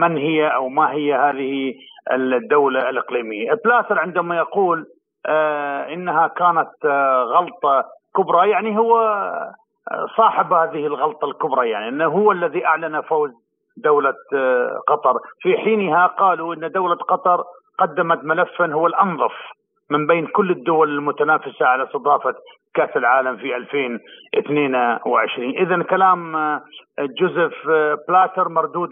من 0.00 0.16
هي 0.16 0.48
أو 0.48 0.68
ما 0.68 0.92
هي 0.92 1.14
هذه 1.14 1.74
الدولة 2.12 2.90
الإقليمية. 2.90 3.52
بلاتر 3.64 3.98
عندما 3.98 4.36
يقول 4.36 4.86
إنها 5.92 6.26
كانت 6.26 6.86
غلطة 7.24 7.84
كبرى 8.16 8.50
يعني 8.50 8.78
هو 8.78 9.20
صاحب 10.16 10.52
هذه 10.52 10.86
الغلطة 10.86 11.24
الكبرى 11.24 11.70
يعني 11.70 11.88
إنه 11.88 12.06
هو 12.06 12.32
الذي 12.32 12.66
أعلن 12.66 13.00
فوز 13.00 13.30
دولة 13.76 14.14
قطر. 14.88 15.20
في 15.40 15.58
حينها 15.58 16.06
قالوا 16.06 16.54
إن 16.54 16.70
دولة 16.70 16.94
قطر 16.96 17.44
قدمت 17.78 18.24
ملفا 18.24 18.72
هو 18.72 18.86
الأنظف 18.86 19.32
من 19.90 20.06
بين 20.06 20.26
كل 20.26 20.50
الدول 20.50 20.88
المتنافسة 20.88 21.66
على 21.66 21.84
استضافة 21.84 22.34
كأس 22.74 22.96
العالم 22.96 23.36
في 23.36 23.56
2022 23.56 25.50
اذا 25.50 25.82
كلام 25.82 26.36
جوزيف 27.00 27.52
بلاتر 28.08 28.48
مردود 28.48 28.90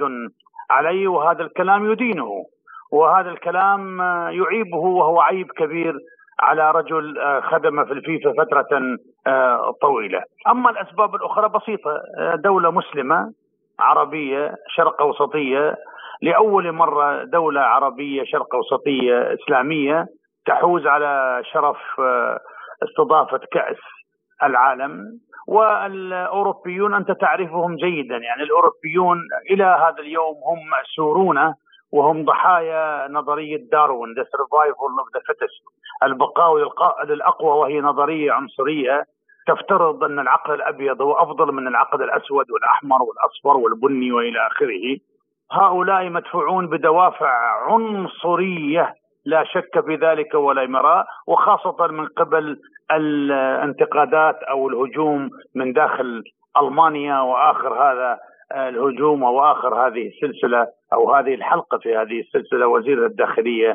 عليه 0.71 1.09
وهذا 1.09 1.43
الكلام 1.43 1.93
يدينه 1.93 2.45
وهذا 2.93 3.31
الكلام 3.31 4.01
يعيبه 4.31 4.77
وهو 4.77 5.21
عيب 5.21 5.53
كبير 5.53 5.95
على 6.41 6.71
رجل 6.71 7.19
آه، 7.19 7.41
خدم 7.41 7.85
في 7.85 7.93
الفيفا 7.93 8.33
فترة 8.33 8.97
آه، 9.27 9.75
طويلة. 9.83 10.23
أما 10.49 10.71
الأسباب 10.71 11.15
الأخرى 11.15 11.49
بسيطة 11.49 11.91
آه، 12.19 12.35
دولة 12.35 12.71
مسلمة 12.71 13.33
عربية 13.81 14.55
شرق 14.77 15.03
أوسطية. 15.03 15.77
لأول 16.23 16.73
مرة 16.73 17.25
دولة 17.25 17.61
عربية 17.61 18.25
شرق 18.25 18.55
أوسطية 18.55 19.35
إسلامية 19.35 20.07
تحوز 20.47 20.87
على 20.87 21.43
شرف 21.53 21.77
استضافة 22.83 23.41
كأس 23.53 23.79
العالم. 24.43 25.21
والأوروبيون 25.49 26.95
أنت 26.95 27.11
تعرفهم 27.11 27.77
جيدا 27.77 28.17
يعني 28.17 28.43
الأوروبيون 28.43 29.19
إلى 29.51 29.65
هذا 29.65 29.99
اليوم 29.99 30.35
هم 30.47 30.59
مأسورون 30.71 31.55
وهم 31.93 32.25
ضحايا 32.25 33.09
نظرية 33.09 33.69
داروين 33.73 34.15
the 34.15 34.25
survival 34.25 34.93
of 35.01 35.09
the 35.15 35.21
fittest. 35.27 35.78
البقاء 36.03 36.55
للأقوى 37.05 37.51
وهي 37.51 37.81
نظرية 37.81 38.33
عنصرية 38.33 39.05
تفترض 39.47 40.05
أن 40.05 40.19
العقل 40.19 40.55
الأبيض 40.55 41.03
هو 41.03 41.13
أفضل 41.13 41.53
من 41.53 41.69
العقل 41.69 42.03
الأسود 42.03 42.51
والأحمر 42.51 43.03
والأصفر 43.03 43.57
والبني 43.57 44.13
وإلى 44.13 44.47
آخره. 44.47 44.99
هؤلاء 45.53 46.11
مدفوعون 46.11 46.67
بدوافع 46.67 47.31
عنصرية 47.73 48.95
لا 49.25 49.45
شك 49.45 49.85
في 49.87 49.95
ذلك 49.95 50.35
ولا 50.35 50.67
مراء 50.67 51.07
وخاصة 51.27 51.87
من 51.87 52.07
قبل 52.07 52.61
الانتقادات 52.93 54.43
أو 54.43 54.69
الهجوم 54.69 55.31
من 55.55 55.73
داخل 55.73 56.23
ألمانيا 56.63 57.21
وآخر 57.21 57.75
هذا 57.75 58.19
الهجوم 58.53 59.23
واخر 59.23 59.87
هذه 59.87 60.09
السلسلة 60.09 60.67
أو 60.93 61.15
هذه 61.15 61.35
الحلقة 61.35 61.79
في 61.79 61.97
هذه 61.97 62.21
السلسلة 62.21 62.67
وزير 62.67 63.07
الداخلية 63.07 63.75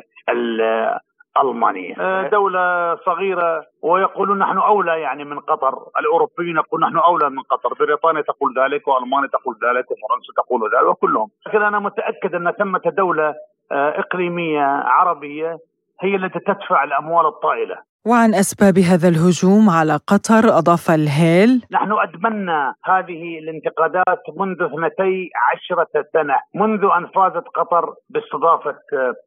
الألمانية 1.42 1.94
آه، 2.00 2.28
دولة 2.28 2.96
صغيرة 2.96 3.66
ويقولون 3.82 4.38
نحن 4.38 4.58
أولى 4.58 5.00
يعني 5.00 5.24
من 5.24 5.40
قطر. 5.40 5.74
الأوروبيين 6.00 6.56
يقولون 6.56 6.88
نحن 6.88 6.98
أولى 6.98 7.30
من 7.30 7.42
قطر. 7.42 7.74
بريطانيا 7.74 8.22
تقول 8.22 8.54
ذلك 8.58 8.88
وألمانيا 8.88 9.28
تقول 9.28 9.54
ذلك 9.54 9.90
وفرنسا 9.90 10.32
تقول 10.36 10.60
ذلك 10.74 10.88
وكلهم. 10.88 11.28
لكن 11.46 11.62
أنا 11.62 11.78
متأكد 11.78 12.34
أن 12.34 12.50
ثمة 12.50 12.82
دولة 12.84 13.34
آه، 13.72 14.00
إقليمية 14.00 14.64
عربية 14.84 15.58
هي 16.00 16.16
التي 16.16 16.38
تدفع 16.38 16.84
الأموال 16.84 17.26
الطائلة. 17.26 17.93
وعن 18.10 18.34
أسباب 18.34 18.78
هذا 18.78 19.08
الهجوم 19.08 19.70
على 19.70 19.94
قطر 20.10 20.44
أضاف 20.60 20.90
الهيل. 20.90 21.50
نحن 21.72 21.92
أدمنا 21.92 22.74
هذه 22.84 23.38
الانتقادات 23.38 24.22
منذ 24.36 24.62
اثنتي 24.62 25.30
عشرة 25.48 26.04
سنة 26.12 26.36
منذ 26.54 26.82
أن 26.98 27.06
فازت 27.06 27.48
قطر 27.54 27.94
باستضافة 28.10 28.76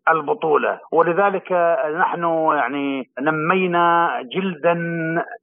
البطولة. 0.09 0.79
ولذلك 0.91 1.51
نحن 1.99 2.23
يعني 2.55 3.09
نمينا 3.19 4.09
جلدا 4.35 4.75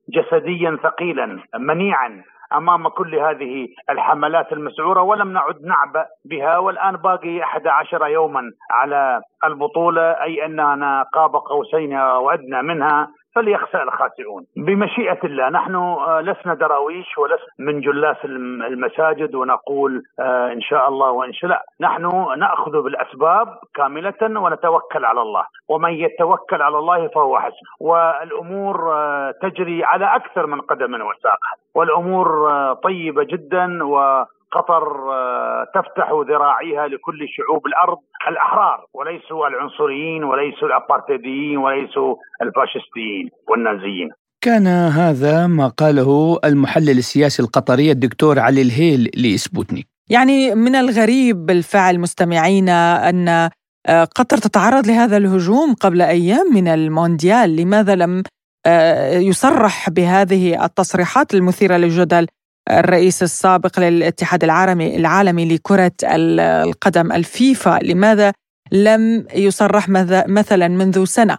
جسديا 0.09 0.78
ثقيلا 0.82 1.39
منيعا 1.59 2.22
أمام 2.53 2.89
كل 2.89 3.14
هذه 3.14 3.68
الحملات 3.91 4.53
المسعورة 4.53 5.03
ولم 5.03 5.32
نعد 5.32 5.62
نعبأ 5.62 6.07
بها. 6.24 6.59
والآن 6.59 6.97
باقي 6.97 7.43
11 7.43 8.07
يوما 8.07 8.43
على 8.70 9.20
البطولة 9.45 10.03
أي 10.03 10.47
أننا 10.47 11.05
قاب 11.14 11.37
قوسين 11.37 11.95
وادنى 11.97 12.62
منها. 12.62 13.09
فليخسأ 13.35 13.82
الخاسئون. 13.82 14.47
بمشيئة 14.57 15.18
الله 15.24 15.49
نحن 15.49 15.74
آه، 15.74 16.20
لسنا 16.20 16.55
دراويش 16.55 17.18
ولسنا 17.18 17.47
من 17.59 17.80
جلاس 17.80 18.16
المساجد 18.24 19.35
ونقول 19.35 20.03
آه، 20.20 20.53
إن 20.53 20.61
شاء 20.61 20.89
الله 20.89 21.11
وإن 21.11 21.32
شاء 21.32 21.51
لا 21.51 21.62
نحن 21.80 22.03
نأخذ 22.39 22.82
بالأسباب 22.82 23.59
كاملة 23.74 24.41
ونتوكل 24.41 25.05
على 25.05 25.22
الله. 25.22 25.45
ومن 25.68 25.93
يتوكل 25.93 26.62
على 26.62 26.78
الله 26.78 27.09
فهو 27.09 27.39
حسن. 27.39 27.66
والأمور 27.80 28.93
آه، 28.93 29.35
تجري 29.43 29.85
على 29.85 30.16
أكثر 30.16 30.47
من 30.47 30.61
قدم 30.61 30.95
وساق 30.95 31.39
والأمور 31.74 32.49
طيبة 32.74 33.24
جدا 33.24 33.85
و 33.85 34.24
قطر 34.55 35.12
آه، 35.12 35.66
تفتح 35.74 36.09
ذراعيها 36.28 36.88
لكل 36.88 37.20
شعوب 37.36 37.66
الأرض. 37.66 37.98
الأحرار 38.28 38.78
وليسوا 38.94 39.46
العنصريين 39.48 40.24
وليسوا 40.24 40.68
الأبارتيديين 40.68 41.59
وليسوا 41.59 42.14
الفاشستيين 42.42 43.30
والنازيين. 43.48 44.09
كان 44.40 44.66
هذا 45.00 45.46
ما 45.46 45.68
قاله 45.68 46.38
المحلل 46.44 46.98
السياسي 46.98 47.42
القطري 47.42 47.90
الدكتور 47.90 48.38
علي 48.38 48.62
الهيل 48.62 49.11
لسبوتنيك. 49.16 49.86
يعني 50.11 50.55
من 50.55 50.74
الغريب 50.74 51.46
بالفعل 51.46 51.98
مستمعينا 52.00 53.09
أن 53.09 53.28
آه، 53.28 54.05
قطر 54.05 54.36
تتعرض 54.36 54.86
لهذا 54.86 55.16
الهجوم 55.16 55.74
قبل 55.74 56.02
أيام 56.02 56.46
من 56.55 56.68
المونديال. 56.68 57.57
لماذا 57.57 57.94
لم 57.94 58.22
آه، 58.66 59.18
يصرح 59.18 59.90
بهذه 59.90 60.64
التصريحات 60.64 61.34
المثيرة 61.34 61.76
للجدل؟ 61.76 62.26
الرئيس 62.70 63.22
السابق 63.22 63.80
للاتحاد 63.80 64.44
العالمي 64.44 64.96
العالمي 64.96 65.44
لكرة 65.54 65.92
القدم 66.04 67.12
الفيفا. 67.12 67.78
لماذا 67.82 68.32
لم 68.72 69.26
يصرح 69.34 69.88
مثلا 70.28 70.68
منذ 70.68 71.04
سنة؟ 71.04 71.36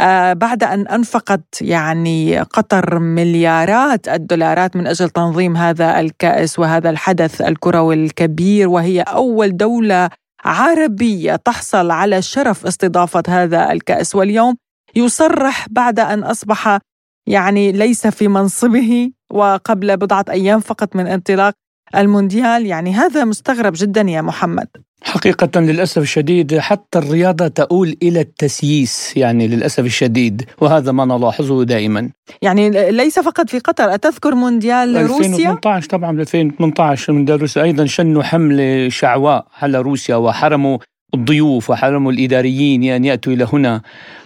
آه، 0.00 0.32
بعد 0.32 0.64
أن 0.64 0.86
أنفقت 0.86 1.62
يعني 1.62 2.40
قطر 2.40 2.98
مليارات 2.98 4.08
الدولارات 4.08 4.76
من 4.76 4.86
أجل 4.86 5.10
تنظيم 5.10 5.56
هذا 5.56 6.00
الكأس 6.00 6.58
وهذا 6.58 6.90
الحدث 6.90 7.40
الكروي 7.42 7.94
الكبير 7.94 8.68
وهي 8.68 9.00
أول 9.00 9.56
دولة 9.56 10.08
عربية 10.44 11.36
تحصل 11.36 11.90
على 11.90 12.22
شرف 12.22 12.66
استضافة 12.66 13.22
هذا 13.28 13.72
الكأس. 13.72 14.14
واليوم 14.14 14.56
يصرح 14.96 15.66
بعد 15.70 16.00
أن 16.00 16.24
أصبح 16.24 16.78
يعني 17.26 17.72
ليس 17.72 18.06
في 18.06 18.28
منصبه 18.28 19.10
وقبل 19.32 19.96
بضعة 19.96 20.24
أيام 20.30 20.60
فقط 20.60 20.96
من 20.96 21.06
انطلاق 21.06 21.54
المونديال. 21.96 22.66
يعني 22.66 22.94
هذا 22.94 23.24
مستغرب 23.24 23.72
جدا 23.76 24.00
يا 24.00 24.22
محمد. 24.22 24.68
حقيقة 25.02 25.60
للأسف 25.60 26.02
الشديد 26.02 26.58
حتى 26.58 26.98
الرياضة 26.98 27.48
تؤول 27.48 27.96
إلى 28.02 28.20
التسييس 28.20 29.16
يعني 29.16 29.48
للأسف 29.48 29.84
الشديد 29.84 30.42
وهذا 30.60 30.92
ما 30.92 31.04
نلاحظه 31.04 31.64
دائما. 31.64 32.10
يعني 32.42 32.90
ليس 32.90 33.18
فقط 33.18 33.50
في 33.50 33.58
قطر 33.58 33.94
أتذكر 33.94 34.34
مونديال 34.34 34.96
روسيا؟ 34.96 35.26
2018 35.26 35.88
طبعا 35.88 36.20
2018 36.20 37.12
مونديال 37.12 37.40
روسيا 37.40 37.62
أيضا 37.62 37.86
شنوا 37.86 38.22
حملة 38.22 38.88
شعواء 38.88 39.46
على 39.62 39.80
روسيا 39.80 40.16
وحرموا 40.16 40.78
الضيوف 41.14 41.70
وحرموا 41.70 42.12
الإداريين 42.12 42.84
أن 42.84 43.04
يأتوا 43.04 43.32
إلى 43.32 43.46
هنا. 43.52 43.82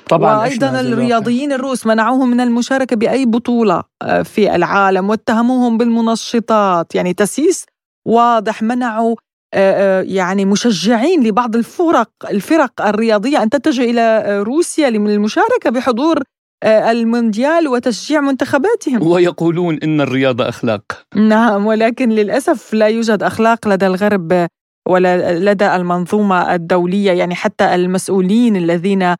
طبعا 0.09 0.39
وأيضا 0.39 0.81
الرياضيين 0.81 1.53
الروس 1.53 1.87
منعوهم 1.87 2.31
من 2.31 2.41
المشاركة 2.41 2.97
بأي 2.97 3.27
بطولة 3.27 3.83
آه، 4.03 4.23
في 4.23 4.55
العالم 4.55 5.11
واتهموهم 5.11 5.79
بالمنشطات. 5.79 6.95
يعني 6.95 7.15
تسييس 7.15 7.67
واضح 8.07 8.63
منعوا 8.63 9.17
آه، 9.55 10.01
آه، 10.01 10.03
يعني 10.03 10.45
مشجعين 10.45 11.27
لبعض 11.27 11.57
الفرق 11.57 12.11
الفرق 12.31 12.87
الرياضية 12.87 13.43
أن 13.43 13.51
تتجه 13.51 13.91
إلى 13.91 14.25
روسيا 14.43 14.91
للمشاركة 14.91 15.71
بحضور 15.71 16.23
المونديال 16.65 17.69
وتشجيع 17.69 18.21
منتخباتهم. 18.21 19.07
ويقولون 19.07 19.79
إن 19.83 20.01
الرياضة 20.01 20.49
أخلاق. 20.49 20.83
نعم 21.15 21.67
ولكن 21.67 22.09
للأسف 22.09 22.75
لا 22.75 22.87
يوجد 22.87 23.23
أخلاق 23.23 23.69
لدى 23.69 23.87
الغرب. 23.87 24.49
ولا 24.89 25.39
لدى 25.39 25.77
المنظومة 25.77 26.55
الدولية 26.55 27.13
يعني 27.13 27.35
حتى 27.35 27.75
المسؤولين 27.75 28.57
الذين 28.57 29.15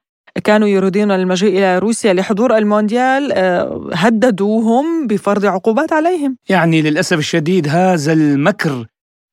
كانوا 0.45 0.69
يريدون 0.69 1.11
المجيء 1.11 1.59
إلى 1.59 1.79
روسيا 1.79 2.13
لحضور 2.13 2.57
المونديال 2.57 3.33
آه، 3.33 3.91
هددوهم 3.95 5.07
بفرض 5.07 5.47
عقوبات 5.47 5.93
عليهم. 5.93 6.37
يعني 6.49 6.83
للأسف 6.83 7.19
الشديد 7.19 7.69
هذا 7.69 8.13
المكر 8.13 8.87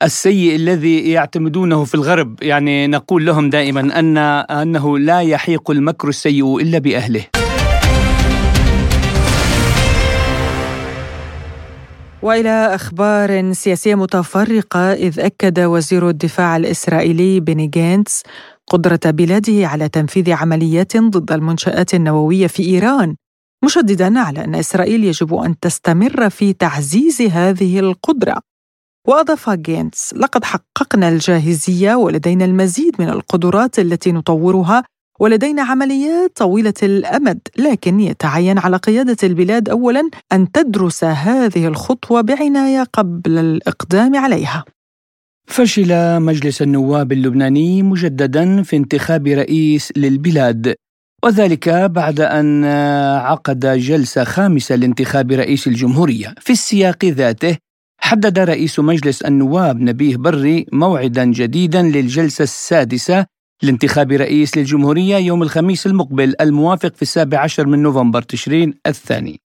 السيء 0.03 0.55
الذي 0.55 1.11
يعتمدونه 1.11 1.83
في 1.83 1.95
الغرب 1.95 2.43
يعني 2.43 2.87
نقول 2.87 3.25
لهم 3.25 3.49
دائما 3.49 3.99
أن 3.99 4.17
أنه 4.17 4.99
لا 4.99 5.19
يحيق 5.21 5.71
المكر 5.71 6.07
السيء 6.07 6.57
إلا 6.57 6.77
بأهله. 6.77 7.25
وإلى 12.25 12.75
أخبار 12.75 13.53
سياسية 13.53 13.95
متفرقة 13.95 14.93
إذ 14.93 15.19
أكد 15.19 15.59
وزير 15.59 16.09
الدفاع 16.09 16.57
الإسرائيلي 16.57 17.39
بيني 17.39 17.67
جينتس 17.67 18.23
قدرة 18.67 18.99
بلاده 19.05 19.67
على 19.67 19.89
تنفيذ 19.89 20.31
عمليات 20.31 20.97
ضد 20.97 21.31
المنشآت 21.31 21.93
النووية 21.93 22.47
في 22.47 22.63
إيران 22.63 23.15
مشددا 23.65 24.19
على 24.19 24.43
أن 24.43 24.55
إسرائيل 24.55 25.03
يجب 25.03 25.33
أن 25.33 25.59
تستمر 25.59 26.29
في 26.29 26.53
تعزيز 26.53 27.21
هذه 27.21 27.79
القدرة. 27.79 28.41
وأضاف 29.07 29.49
جينتس 29.49 30.13
لقد 30.13 30.43
حققنا 30.43 31.09
الجاهزية 31.09 31.95
ولدينا 31.95 32.45
المزيد 32.45 32.95
من 32.99 33.09
القدرات 33.09 33.79
التي 33.79 34.11
نطورها 34.11 34.83
ولدينا 35.19 35.61
عمليات 35.61 36.31
طويلة 36.35 36.73
الأمد 36.83 37.39
لكن 37.57 37.99
يتعين 37.99 38.57
على 38.57 38.77
قيادة 38.77 39.17
البلاد 39.23 39.69
اولا 39.69 40.09
أن 40.33 40.51
تدرس 40.51 41.03
هذه 41.03 41.67
الخطوة 41.67 42.21
بعناية 42.21 42.83
قبل 42.83 43.37
الإقدام 43.37 44.15
عليها. 44.15 44.63
فشل 45.47 46.19
مجلس 46.19 46.61
النواب 46.61 47.11
اللبناني 47.11 47.83
مجددا 47.83 48.63
في 48.63 48.75
انتخاب 48.75 49.27
رئيس 49.27 49.91
للبلاد 49.97 50.75
وذلك 51.23 51.69
بعد 51.69 52.21
أن 52.21 52.65
عقد 53.15 53.65
جلسة 53.77 54.23
خامسة 54.23 54.75
لانتخاب 54.75 55.31
رئيس 55.31 55.67
الجمهورية. 55.67 56.35
في 56.39 56.53
السياق 56.53 57.05
ذاته 57.05 57.57
حدد 57.97 58.39
رئيس 58.39 58.79
مجلس 58.79 59.21
النواب 59.21 59.81
نبيه 59.81 60.17
بري 60.17 60.65
موعدا 60.71 61.25
جديدا 61.25 61.81
للجلسة 61.81 62.43
السادسة 62.43 63.25
لانتخاب 63.63 64.11
رئيس 64.11 64.57
للجمهورية 64.57 65.17
يوم 65.17 65.43
الخميس 65.43 65.85
المقبل 65.85 66.35
الموافق 66.41 66.95
في 66.95 67.01
السابع 67.01 67.39
عشر 67.39 67.67
من 67.67 67.83
نوفمبر 67.83 68.21
تشرين 68.21 68.73
الثاني. 68.87 69.39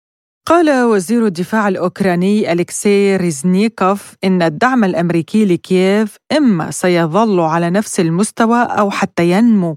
قال 0.47 0.85
وزير 0.85 1.27
الدفاع 1.27 1.69
الأوكراني 1.69 2.53
أليكسي 2.53 3.17
ريزنيكوف 3.17 4.15
إن 4.25 4.43
الدعم 4.43 4.85
الأمريكي 4.85 5.45
لكييف 5.45 6.17
إما 6.37 6.71
سيظل 6.71 7.41
على 7.41 7.71
نفس 7.71 8.01
المستوى 8.01 8.63
أو 8.63 8.91
حتى 8.91 9.31
ينمو 9.31 9.77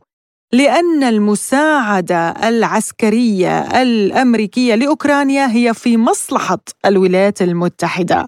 لأن 0.54 1.04
المساعدة 1.04 2.30
العسكرية 2.30 3.82
الأمريكية 3.82 4.76
لأوكرانيا 4.76 5.52
هي 5.52 5.74
في 5.74 5.98
مصلحة 5.98 6.60
الولايات 6.86 7.42
المتحدة. 7.42 8.26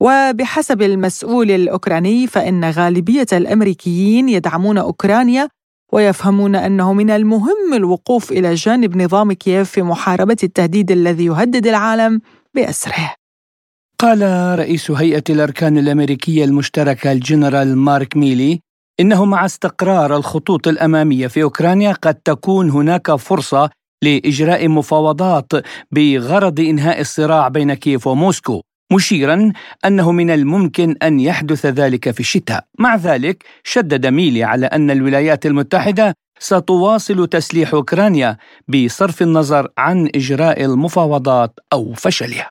وبحسب 0.00 0.82
المسؤول 0.82 1.50
الأوكراني 1.50 2.26
فإن 2.26 2.64
غالبية 2.64 3.26
الأمريكيين 3.32 4.28
يدعمون 4.28 4.78
أوكرانيا 4.78 5.48
ويفهمون 5.92 6.56
أنه 6.56 6.92
من 6.92 7.10
المهم 7.10 7.74
الوقوف 7.74 8.32
إلى 8.32 8.54
جانب 8.54 8.96
نظام 8.96 9.32
كييف 9.32 9.70
في 9.70 9.82
محاربة 9.82 10.36
التهديد 10.42 10.90
الذي 10.90 11.24
يهدد 11.24 11.66
العالم 11.66 12.20
بأسره. 12.54 13.14
قال 13.98 14.22
رئيس 14.58 14.90
هيئة 14.90 15.24
الأركان 15.30 15.78
الأمريكية 15.78 16.44
المشتركة 16.44 17.12
الجنرال 17.12 17.76
مارك 17.76 18.16
ميلي 18.16 18.60
إنه 19.00 19.24
مع 19.24 19.44
استقرار 19.44 20.16
الخطوط 20.16 20.68
الأمامية 20.68 21.26
في 21.26 21.42
أوكرانيا 21.42 21.92
قد 21.92 22.14
تكون 22.14 22.70
هناك 22.70 23.14
فرصة 23.14 23.70
لإجراء 24.04 24.68
مفاوضات 24.68 25.52
بغرض 25.90 26.60
إنهاء 26.60 27.00
الصراع 27.00 27.48
بين 27.48 27.74
كييف 27.74 28.06
وموسكو 28.06 28.62
مشيرا 28.92 29.52
أنه 29.84 30.12
من 30.12 30.30
الممكن 30.30 30.96
أن 31.02 31.20
يحدث 31.20 31.66
ذلك 31.66 32.10
في 32.10 32.20
الشتاء. 32.20 32.64
مع 32.78 32.96
ذلك 32.96 33.44
شدد 33.64 34.06
ميلي 34.06 34.44
على 34.44 34.66
أن 34.66 34.90
الولايات 34.90 35.46
المتحدة 35.46 36.14
ستواصل 36.38 37.26
تسليح 37.28 37.74
أوكرانيا 37.74 38.36
بصرف 38.68 39.22
النظر 39.22 39.68
عن 39.78 40.08
إجراء 40.14 40.64
المفاوضات 40.64 41.58
أو 41.72 41.92
فشلها. 41.94 42.48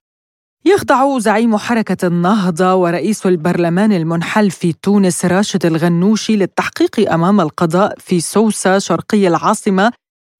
يخضع 0.65 1.19
زعيم 1.19 1.57
حركة 1.57 2.07
النهضة 2.07 2.75
ورئيس 2.75 3.25
البرلمان 3.25 3.91
المنحل 3.93 4.51
في 4.51 4.73
تونس 4.73 5.25
راشد 5.25 5.65
الغنوشي 5.65 6.35
للتحقيق 6.35 7.11
أمام 7.13 7.41
القضاء 7.41 7.95
في 7.99 8.19
سوسة 8.19 8.79
شرقي 8.79 9.27
العاصمة 9.27 9.91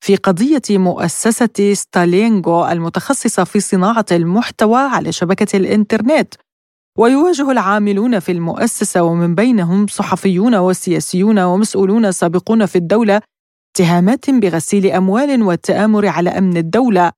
في 0.06 0.16
قضية 0.16 0.62
مؤسسة 0.70 1.74
ستالينغو 1.74 2.68
المتخصصة 2.68 3.44
في 3.44 3.60
صناعة 3.60 4.06
المحتوى 4.12 4.80
على 4.80 5.12
شبكة 5.12 5.58
الإنترنت. 5.58 6.34
ويواجه 6.98 7.52
العاملون 7.52 8.20
في 8.20 8.32
المؤسسة 8.32 9.04
ومن 9.04 9.36
بينهم 9.36 9.88
صحفيون 9.88 10.56
وسياسيون 10.56 11.40
ومسؤولون 11.40 12.12
سابقون 12.12 12.66
في 12.66 12.76
الدولة 12.76 13.22
اتهامات 13.76 14.30
بغسيل 14.30 14.86
أموال 14.92 15.44
والتآمر 15.44 16.08
على 16.08 16.30
أمن 16.30 16.58
الدولة. 16.58 17.12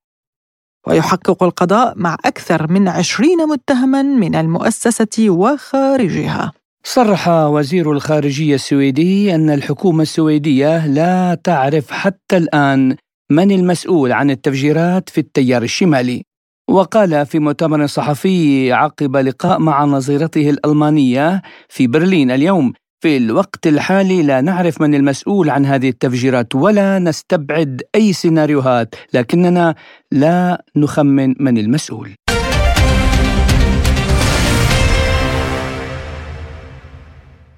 ويحقق 0.87 1.43
القضاء 1.43 1.93
مع 1.97 2.17
أكثر 2.25 2.71
من 2.71 2.87
عشرين 2.87 3.37
متهما 3.47 4.01
من 4.01 4.35
المؤسسة 4.35 5.29
وخارجها. 5.29 6.51
صرح 6.89 7.27
وزير 7.27 7.91
الخارجية 7.91 8.55
السويدي 8.55 9.35
أن 9.35 9.49
الحكومة 9.49 10.01
السويدية 10.01 10.87
لا 10.87 11.37
تعرف 11.43 11.91
حتى 11.91 12.37
الآن 12.37 12.95
من 13.31 13.51
المسؤول 13.51 14.11
عن 14.11 14.31
التفجيرات 14.31 15.09
في 15.09 15.17
التيار 15.17 15.63
الشمالي. 15.63 16.23
وقال 16.69 17.25
في 17.25 17.39
مؤتمر 17.39 17.85
صحفي 17.85 18.71
عقب 18.73 19.17
لقاء 19.17 19.59
مع 19.59 19.85
نظيرته 19.85 20.49
الألمانية 20.49 21.41
في 21.69 21.87
برلين 21.87 22.31
اليوم 22.31 22.73
في 23.03 23.17
الوقت 23.17 23.67
الحالي 23.67 24.23
لا 24.23 24.41
نعرف 24.41 24.81
من 24.81 24.95
المسؤول 24.95 25.49
عن 25.49 25.65
هذه 25.65 25.89
التفجيرات 25.89 26.55
ولا 26.55 26.99
نستبعد 26.99 27.81
أي 27.95 28.13
سيناريوهات 28.13 28.95
لكننا 29.13 29.75
لا 30.11 30.65
نخمن 30.75 31.35
من 31.39 31.57
المسؤول. 31.57 32.15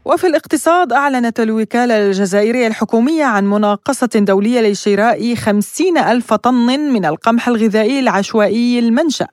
وفي 0.09 0.27
الاقتصاد 0.27 0.93
أعلنت 0.93 1.39
الوكالة 1.39 2.07
الجزائرية 2.07 2.67
الحكومية 2.67 3.23
عن 3.23 3.49
مناقصة 3.49 4.09
دولية 4.15 4.61
لشراء 4.61 5.35
خمسين 5.35 5.97
ألف 5.97 6.33
طن 6.33 6.79
من 6.93 7.05
القمح 7.05 7.47
الغذائي 7.47 7.99
العشوائي 7.99 8.79
المنشأ. 8.79 9.27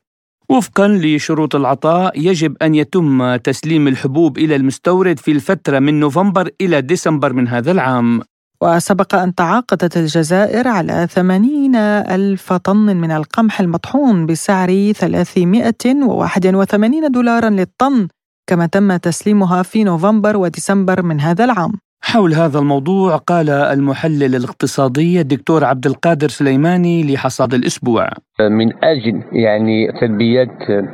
وفقا 0.49 0.89
لشروط 0.89 1.55
العطاء 1.55 2.19
يجب 2.19 2.57
أن 2.63 2.75
يتم 2.75 3.37
تسليم 3.37 3.89
الحبوب 3.89 4.39
إلى 4.39 4.57
المستورد 4.57 5.19
في 5.19 5.33
الفترة 5.33 5.79
من 5.79 6.01
نوفمبر 6.01 6.51
إلى 6.61 6.81
ديسمبر 6.81 7.33
من 7.33 7.49
هذا 7.49 7.73
العام. 7.73 8.23
وسبق 8.63 9.15
أن 9.15 9.35
تعاقدت 9.35 9.97
الجزائر 9.97 10.69
على 10.69 11.09
80 11.11 11.77
ألف 11.77 12.53
طن 12.53 12.97
من 12.97 13.11
القمح 13.11 13.61
المطحون 13.61 14.27
بسعر 14.27 14.93
381 14.93 17.11
دولارا 17.11 17.51
للطن 17.51 18.09
كما 18.47 18.67
تم 18.67 18.97
تسليمها 18.97 19.63
في 19.63 19.85
نوفمبر 19.85 20.37
وديسمبر 20.37 21.03
من 21.03 21.21
هذا 21.21 21.45
العام. 21.45 21.73
حول 22.03 22.35
هذا 22.35 22.59
الموضوع 22.59 23.17
قال 23.17 23.51
المحلل 23.51 24.35
الاقتصادي 24.35 25.21
الدكتور 25.21 25.65
عبد 25.65 25.87
القادر 25.87 26.29
سليماني 26.29 27.15
لحصاد 27.15 27.55
الأسبوع. 27.55 28.11
من 28.41 28.85
أجل 28.85 29.23
يعني 29.33 29.93
تلبيه 30.01 30.49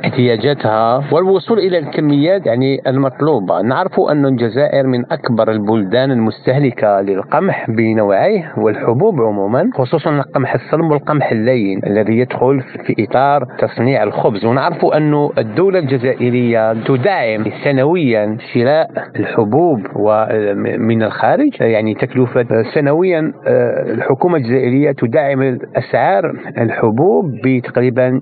احتياجاتها 0.05 1.03
والوصول 1.13 1.59
إلى 1.59 1.77
الكميات 1.77 2.45
يعني 2.45 2.81
المطلوبة، 2.87 3.61
نعرف 3.61 3.99
أن 4.11 4.25
الجزائر 4.25 4.87
من 4.87 5.11
أكبر 5.11 5.51
البلدان 5.51 6.11
المستهلكة 6.11 7.01
للقمح 7.01 7.71
بنوعيه 7.71 8.53
والحبوب 8.57 9.21
عموما، 9.21 9.69
خصوصا 9.73 10.09
القمح 10.09 10.53
الصلب 10.53 10.91
والقمح 10.91 11.31
اللين 11.31 11.81
الذي 11.87 12.17
يدخل 12.17 12.61
في 12.61 12.95
إطار 12.99 13.45
تصنيع 13.59 14.03
الخبز، 14.03 14.45
ونعرف 14.45 14.85
أن 14.85 15.29
الدولة 15.37 15.79
الجزائرية 15.79 16.73
تدعم 16.73 17.43
سنويا 17.63 18.37
شراء 18.53 18.89
الحبوب 19.15 19.79
من 20.77 21.03
الخارج، 21.03 21.61
يعني 21.61 21.93
تكلفة 21.93 22.63
سنويا 22.73 23.33
الحكومة 23.93 24.37
الجزائرية 24.37 24.91
تدعم 24.91 25.57
اسعار 25.75 26.35
الحبوب 26.57 27.32
بتقريبا 27.45 28.19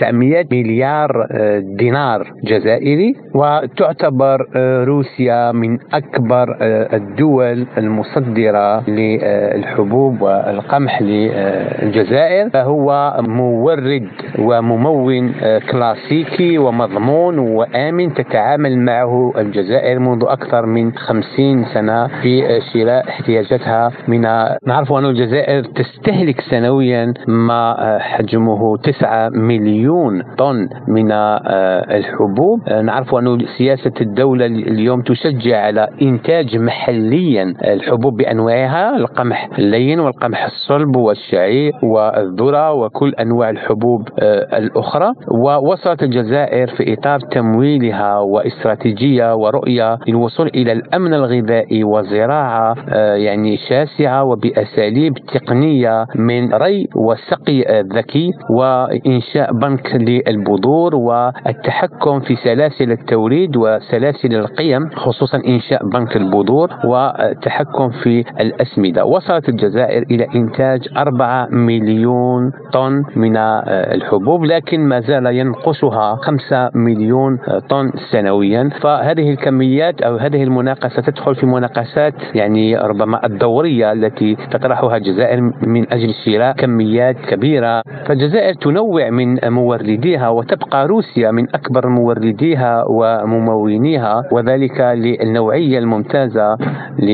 900 0.00 0.44
مليار 0.52 1.26
دينار 1.60 2.32
جزائري 2.44 3.14
وتعتبر 3.34 4.46
روسيا 4.84 5.52
من 5.52 5.78
أكبر 5.92 6.56
الدول 6.92 7.66
المصدرة 7.78 8.90
للحبوب 8.90 10.22
والقمح 10.22 11.02
للجزائر. 11.02 12.50
فهو 12.50 13.16
مورد 13.20 14.08
وممون 14.38 15.32
كلاسيكي 15.70 16.58
ومضمون 16.58 17.38
وآمن 17.38 18.14
تتعامل 18.14 18.78
معه 18.78 19.32
الجزائر 19.38 19.98
منذ 19.98 20.24
أكثر 20.28 20.66
من 20.66 20.92
50 20.92 21.64
سنة 21.74 22.06
في 22.22 22.60
شراء 22.72 23.08
احتياجاتها 23.08 23.92
من 24.08 24.20
نعرف 24.66 24.92
أن 24.92 25.04
الجزائر 25.04 25.62
تستهلك 25.64 26.40
سنويا 26.40 27.14
ما 27.28 27.98
حجم 28.00 28.39
حجمه 28.40 28.76
9 28.76 29.28
مليون 29.28 30.22
طن 30.38 30.68
من 30.88 31.12
آه، 31.12 31.96
الحبوب. 31.96 32.60
آه، 32.68 32.82
نعرف 32.82 33.14
أن 33.14 33.38
سياسة 33.58 33.92
الدولة 34.00 34.46
اليوم 34.46 35.02
تشجع 35.02 35.60
على 35.60 35.88
إنتاج 36.02 36.56
محليا 36.56 37.54
الحبوب 37.64 38.16
بأنواعها 38.16 38.96
القمح 38.96 39.48
اللين 39.58 40.00
والقمح 40.00 40.44
الصلب 40.44 40.96
والشعير 40.96 41.72
والذرة 41.82 42.72
وكل 42.72 43.14
أنواع 43.14 43.50
الحبوب 43.50 44.08
آه، 44.18 44.58
الأخرى. 44.58 45.12
ووصلت 45.28 46.02
الجزائر 46.02 46.66
في 46.66 46.92
إطار 46.92 47.20
تمويلها 47.20 48.18
واستراتيجية 48.18 49.34
ورؤية 49.34 49.98
للوصول 50.08 50.46
إلى 50.46 50.72
الأمن 50.72 51.14
الغذائي 51.14 51.84
وزراعة 51.84 52.74
يعني 53.14 53.56
شاسعة 53.56 54.24
وبأساليب 54.24 55.14
تقنية 55.14 56.06
من 56.14 56.54
ري 56.54 56.88
وسقي 56.96 57.82
ذكي. 57.94 58.29
وإنشاء 58.50 59.52
بنك 59.52 59.94
للبذور 59.94 60.94
والتحكم 60.94 62.20
في 62.20 62.36
سلاسل 62.36 62.92
التوريد 62.92 63.56
وسلاسل 63.56 64.34
القيم 64.34 64.90
خصوصا 64.90 65.42
إنشاء 65.46 65.88
بنك 65.88 66.16
البذور 66.16 66.70
والتحكم 66.84 67.90
في 67.90 68.24
الأسمدة. 68.40 69.04
وصلت 69.04 69.48
الجزائر 69.48 70.02
إلى 70.10 70.26
إنتاج 70.34 70.88
4 70.96 71.46
مليون 71.50 72.52
طن 72.72 73.04
من 73.16 73.36
الحبوب 73.36 74.44
لكن 74.44 74.80
ما 74.80 75.00
زال 75.00 75.26
ينقصها 75.26 76.16
5 76.16 76.70
مليون 76.74 77.38
طن 77.68 77.92
سنويا. 78.12 78.70
فهذه 78.80 79.30
الكميات 79.30 80.02
أو 80.02 80.16
هذه 80.16 80.42
المناقصة 80.42 81.02
تدخل 81.02 81.34
في 81.34 81.46
مناقصات 81.46 82.14
يعني 82.34 82.76
ربما 82.76 83.26
الدورية 83.26 83.92
التي 83.92 84.36
تطرحها 84.50 84.96
الجزائر 84.96 85.40
من 85.66 85.92
أجل 85.92 86.14
شراء 86.24 86.52
كميات 86.52 87.16
كبيرة. 87.16 87.82
فالجزائر 88.20 88.54
تنوع 88.54 89.10
من 89.10 89.38
مورديها 89.48 90.28
وتبقى 90.28 90.86
روسيا 90.86 91.30
من 91.30 91.54
أكبر 91.54 91.88
مورديها 91.88 92.84
وممونيها 92.88 94.22
وذلك 94.32 94.80
للنوعية 94.80 95.78
الممتازة 95.78 96.54
ل 96.98 97.08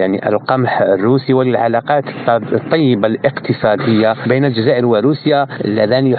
يعني 0.00 0.28
القمح 0.28 0.82
الروسي 0.82 1.32
وللعلاقات 1.34 2.04
الطيبة 2.28 3.08
الاقتصادية 3.08 4.14
بين 4.26 4.44
الجزائر 4.44 4.86
وروسيا. 4.86 5.46
اللذان 5.64 6.14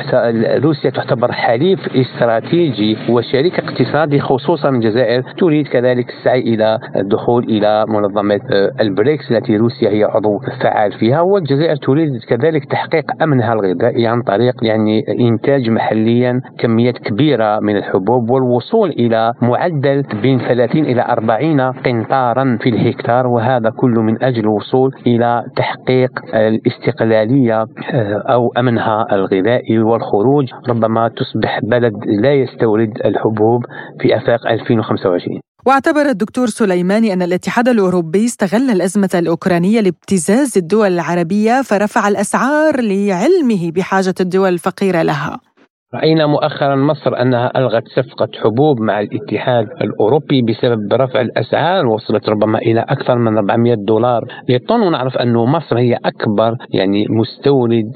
روسيا 0.64 0.90
تعتبر 0.90 1.32
حليف 1.32 1.80
استراتيجي 1.96 2.98
وشريك 3.10 3.60
اقتصادي 3.60 4.20
خصوصا 4.20 4.70
الجزائر. 4.70 5.22
تريد 5.38 5.68
كذلك 5.68 6.10
السعي 6.10 6.40
إلى 6.40 6.80
الدخول 6.96 7.44
إلى 7.44 7.86
منظمة 7.88 8.40
البريكس 8.82 9.32
التي 9.32 9.58
روسيا 9.58 9.90
هي 9.90 10.04
عضو 10.04 10.40
فعال 10.62 10.92
فيها 10.92 11.22
والجزائر 11.22 11.76
تريد 11.76 12.24
كذلك 12.30 12.66
تحقيق 12.66 13.24
أمنها 13.24 13.54
الغذائي 13.54 14.08
عن 14.08 14.23
طريق 14.24 14.54
يعني 14.64 15.04
إنتاج 15.20 15.70
محليا 15.70 16.42
كميات 16.60 16.98
كبيرة 16.98 17.60
من 17.60 17.78
الحبوب 17.78 18.30
والوصول 18.30 18.90
إلى 18.90 19.34
معدل 19.42 20.04
بين 20.22 20.40
30 20.40 20.86
إلى 20.86 21.06
40 21.10 21.62
قنطارا 21.62 22.58
في 22.62 22.70
الهكتار 22.70 23.28
وهذا 23.28 23.70
كله 23.70 24.02
من 24.02 24.24
أجل 24.24 24.40
الوصول 24.40 24.92
إلى 25.08 25.44
تحقيق 25.56 26.12
الاستقلالية 26.34 27.62
آه، 27.94 28.24
أو 28.30 28.54
أمنها 28.58 29.06
الغذائي 29.12 29.80
والخروج 29.80 30.50
ربما 30.70 31.08
تصبح 31.08 31.60
بلد 31.64 31.94
لا 32.06 32.34
يستورد 32.34 32.92
الحبوب 33.06 33.62
في 34.00 34.18
آفاق 34.18 34.48
2025 34.48 35.53
واعتبر 35.66 36.10
الدكتور 36.10 36.50
سليماني 36.50 37.14
أن 37.14 37.22
الاتحاد 37.22 37.68
الأوروبي 37.68 38.26
استغل 38.26 38.70
الأزمة 38.70 39.10
الأوكرانية 39.16 39.82
لابتزاز 39.82 40.58
الدول 40.58 40.94
العربية 40.94 41.62
فرفع 41.62 42.08
الأسعار 42.08 42.82
لعلمه 42.82 43.72
بحاجة 43.72 44.16
الدول 44.20 44.54
الفقيرة 44.54 45.02
لها. 45.02 45.40
رأينا 45.96 46.28
مؤخرا 46.28 46.76
مصر 46.76 47.22
أنها 47.22 47.52
ألغت 47.58 47.88
صفقة 47.88 48.28
حبوب 48.44 48.82
مع 48.82 49.00
الاتحاد 49.00 49.68
الأوروبي 49.82 50.42
بسبب 50.42 50.94
رفع 50.94 51.22
الأسعار 51.22 51.88
وصلت 51.88 52.30
ربما 52.30 52.58
إلى 52.58 52.80
أكثر 52.90 53.18
من 53.18 53.38
400 53.38 53.74
دولار 53.74 54.26
للطن. 54.50 54.82
ونعرف 54.82 55.18
أن 55.18 55.34
مصر 55.34 55.78
هي 55.78 55.98
أكبر 56.06 56.56
يعني 56.74 57.06
مستورد 57.10 57.92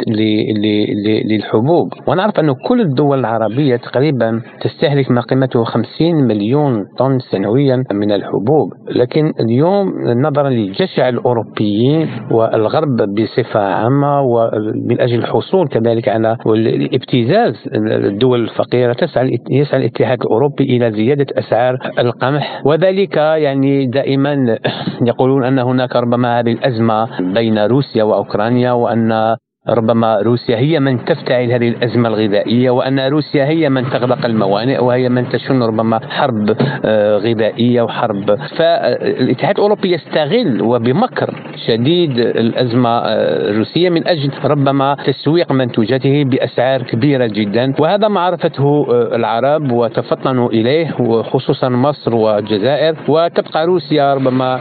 للحبوب. 1.26 1.94
ونعرف 2.08 2.40
أن 2.40 2.54
كل 2.68 2.82
الدول 2.82 3.20
العربية 3.20 3.76
تقريبا 3.76 4.42
تستهلك 4.62 5.12
ما 5.12 5.22
قيمته 5.22 5.64
50 5.64 6.16
مليون 6.16 6.86
طن 6.98 7.20
سنويا 7.20 7.84
من 7.92 8.12
الحبوب. 8.12 8.74
لكن 8.90 9.34
اليوم 9.40 9.94
نظرا 10.08 10.50
لجشع 10.50 11.10
الأوروبيين 11.10 12.10
والغرب 12.32 12.96
بصفة 12.96 13.60
عامة 13.60 14.22
ومن 14.22 15.02
أجل 15.02 15.20
الحصول 15.20 15.68
كذلك 15.68 16.10
على 16.10 16.38
الابتزاز 16.46 17.56
الدول 17.92 18.44
الفقيرة 18.44 18.94
تسعى 18.94 19.40
يسعى 19.50 19.80
الاتحاد 19.80 20.22
الأوروبي 20.22 20.64
إلى 20.64 20.92
زيادة 20.92 21.26
أسعار 21.38 21.92
القمح. 22.00 22.62
وذلك 22.66 23.18
يعني 23.18 23.86
دائما 23.86 24.58
يقولون 25.02 25.44
أن 25.44 25.60
هناك 25.60 25.96
ربما 25.96 26.40
هذه 26.40 26.52
الأزمة 26.52 27.22
بين 27.34 27.60
روسيا 27.60 28.04
وأوكرانيا 28.04 28.72
وأن 28.72 29.36
ربما 29.70 30.22
روسيا 30.22 30.58
هي 30.58 30.80
من 30.80 31.06
تفتعل 31.06 31.52
هذه 31.52 31.68
الأزمة 31.68 32.10
الغذائية 32.10 32.70
وأن 32.70 33.00
روسيا 33.00 33.46
هي 33.46 33.70
من 33.70 33.90
تغلق 33.90 34.26
الموانئ 34.26 34.84
وهي 34.84 35.10
من 35.10 35.30
تشن 35.30 35.64
ربما 35.64 36.00
حرب 36.10 36.56
آه، 36.86 37.18
غذائية 37.18 37.82
وحرب. 37.82 38.36
فالاتحاد 38.36 39.56
الأوروبي 39.56 39.94
يستغل 39.94 40.62
وبمكر 40.62 41.34
شديد 41.68 42.20
الأزمة 42.20 42.90
آه، 42.90 43.50
الروسية 43.50 43.90
من 43.90 44.08
أجل 44.08 44.32
ربما 44.44 44.98
تسويق 45.06 45.52
منتوجاته 45.52 46.24
بأسعار 46.24 46.82
كبيرة 46.82 47.28
جدا. 47.28 47.74
وهذا 47.80 48.08
ما 48.08 48.20
عرفته 48.20 48.88
آه، 48.90 49.16
العرب 49.16 49.72
وتفطنوا 49.72 50.50
إليه 50.50 50.96
وخصوصا 51.00 51.70
مصر 51.70 52.16
والجزائر. 52.16 52.96
وتبقى 53.08 53.66
روسيا 53.66 54.14
ربما 54.14 54.60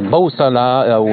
بوصلة 0.00 0.82
أو 0.82 1.04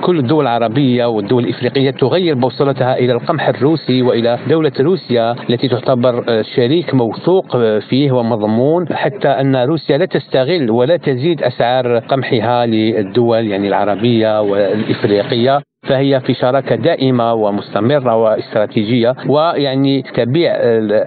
كل 0.00 0.18
الدول 0.18 0.42
العربية 0.44 1.06
والدول 1.06 1.44
الإفريقية 1.44 1.90
تغير 1.90 2.37
بوصلتها 2.38 2.98
إلى 2.98 3.12
القمح 3.12 3.48
الروسي 3.48 4.02
وإلى 4.02 4.38
دولة 4.48 4.72
روسيا 4.80 5.36
التي 5.50 5.68
تعتبر 5.68 6.42
شريك 6.56 6.94
موثوق 6.94 7.56
فيه 7.78 8.12
ومضمون 8.12 8.86
حتى 8.92 9.28
أن 9.28 9.56
روسيا 9.56 9.98
لا 9.98 10.04
تستغل 10.04 10.70
ولا 10.70 10.96
تزيد 10.96 11.42
أسعار 11.42 11.98
قمحها 11.98 12.66
للدول 12.66 13.46
يعني 13.46 13.68
العربية 13.68 14.40
والإفريقية. 14.40 15.67
فهي 15.86 16.20
في 16.20 16.34
شراكة 16.34 16.76
دائمة 16.76 17.32
ومستمرة 17.34 18.16
واستراتيجية 18.16 19.14
ويعني 19.28 20.02
تبيع 20.02 20.52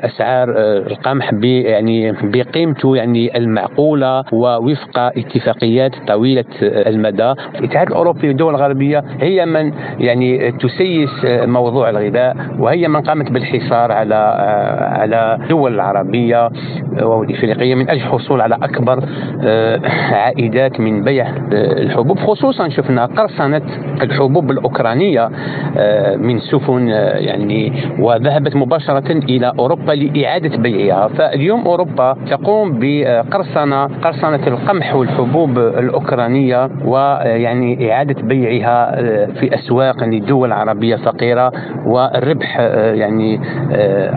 أسعار 0.05 0.49
القمح 0.57 1.29
يعني 1.43 2.11
بقيمته 2.11 2.95
يعني 2.95 3.37
المعقولة 3.37 4.23
ووفق 4.33 4.97
اتفاقيات 4.99 5.91
طويلة 6.07 6.45
المدى. 6.61 7.33
الاتحاد 7.59 7.87
الأوروبي 7.87 8.27
والدول 8.27 8.55
الغربية 8.55 9.03
هي 9.19 9.45
من 9.45 9.73
يعني 9.99 10.51
تسيس 10.51 11.09
موضوع 11.25 11.89
الغذاء 11.89 12.35
وهي 12.59 12.87
من 12.87 13.01
قامت 13.01 13.31
بالحصار 13.31 13.91
على 13.91 14.15
على 14.91 15.37
الدول 15.41 15.73
العربيه 15.75 16.49
والافريقيه 17.01 17.75
من 17.75 17.89
أجل 17.89 18.01
الحصول 18.01 18.41
على 18.41 18.55
أكبر 18.55 19.03
عائدات 20.11 20.79
من 20.79 21.03
بيع 21.03 21.27
الحبوب 21.53 22.19
خصوصا 22.19 22.69
شفنا 22.69 23.05
قرصنة 23.05 23.61
الحبوب 24.01 24.51
الأوكرانية 24.61 25.29
آه، 25.77 26.15
من 26.15 26.39
سفن 26.39 26.89
آه، 26.89 27.17
يعني 27.17 27.73
وذهبت 27.99 28.55
مباشرة 28.55 29.11
إلى 29.11 29.53
أوروبا 29.59 29.91
لإعادة 29.91 30.57
بيعها. 30.57 31.07
فاليوم 31.07 31.65
أوروبا 31.65 32.17
تقوم 32.29 32.79
بقرصنة 32.79 33.85
قرصنة 33.85 34.47
القمح 34.47 34.95
والحبوب 34.95 35.59
الأوكرانية 35.59 36.69
ويعني 36.85 37.91
إعادة 37.91 38.21
بيعها 38.21 38.99
آه، 38.99 39.25
في 39.25 39.55
أسواق 39.55 40.03
للدول 40.03 40.47
العربية 40.47 40.95
فقيرة 40.95 41.51
والربح 41.85 42.59
يعني 42.93 43.37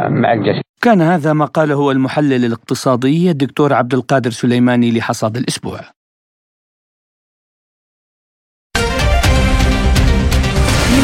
مع 0.09 0.32
الجيش. 0.32 0.57
كان 0.82 1.01
هذا 1.01 1.32
ما 1.32 1.45
قاله 1.45 1.90
المحلل 1.90 2.45
الاقتصادي 2.45 3.30
الدكتور 3.30 3.72
عبد 3.72 3.95
القادر 3.95 4.30
سليماني 4.30 4.99
لحصاد 4.99 5.36
الأسبوع. 5.36 6.03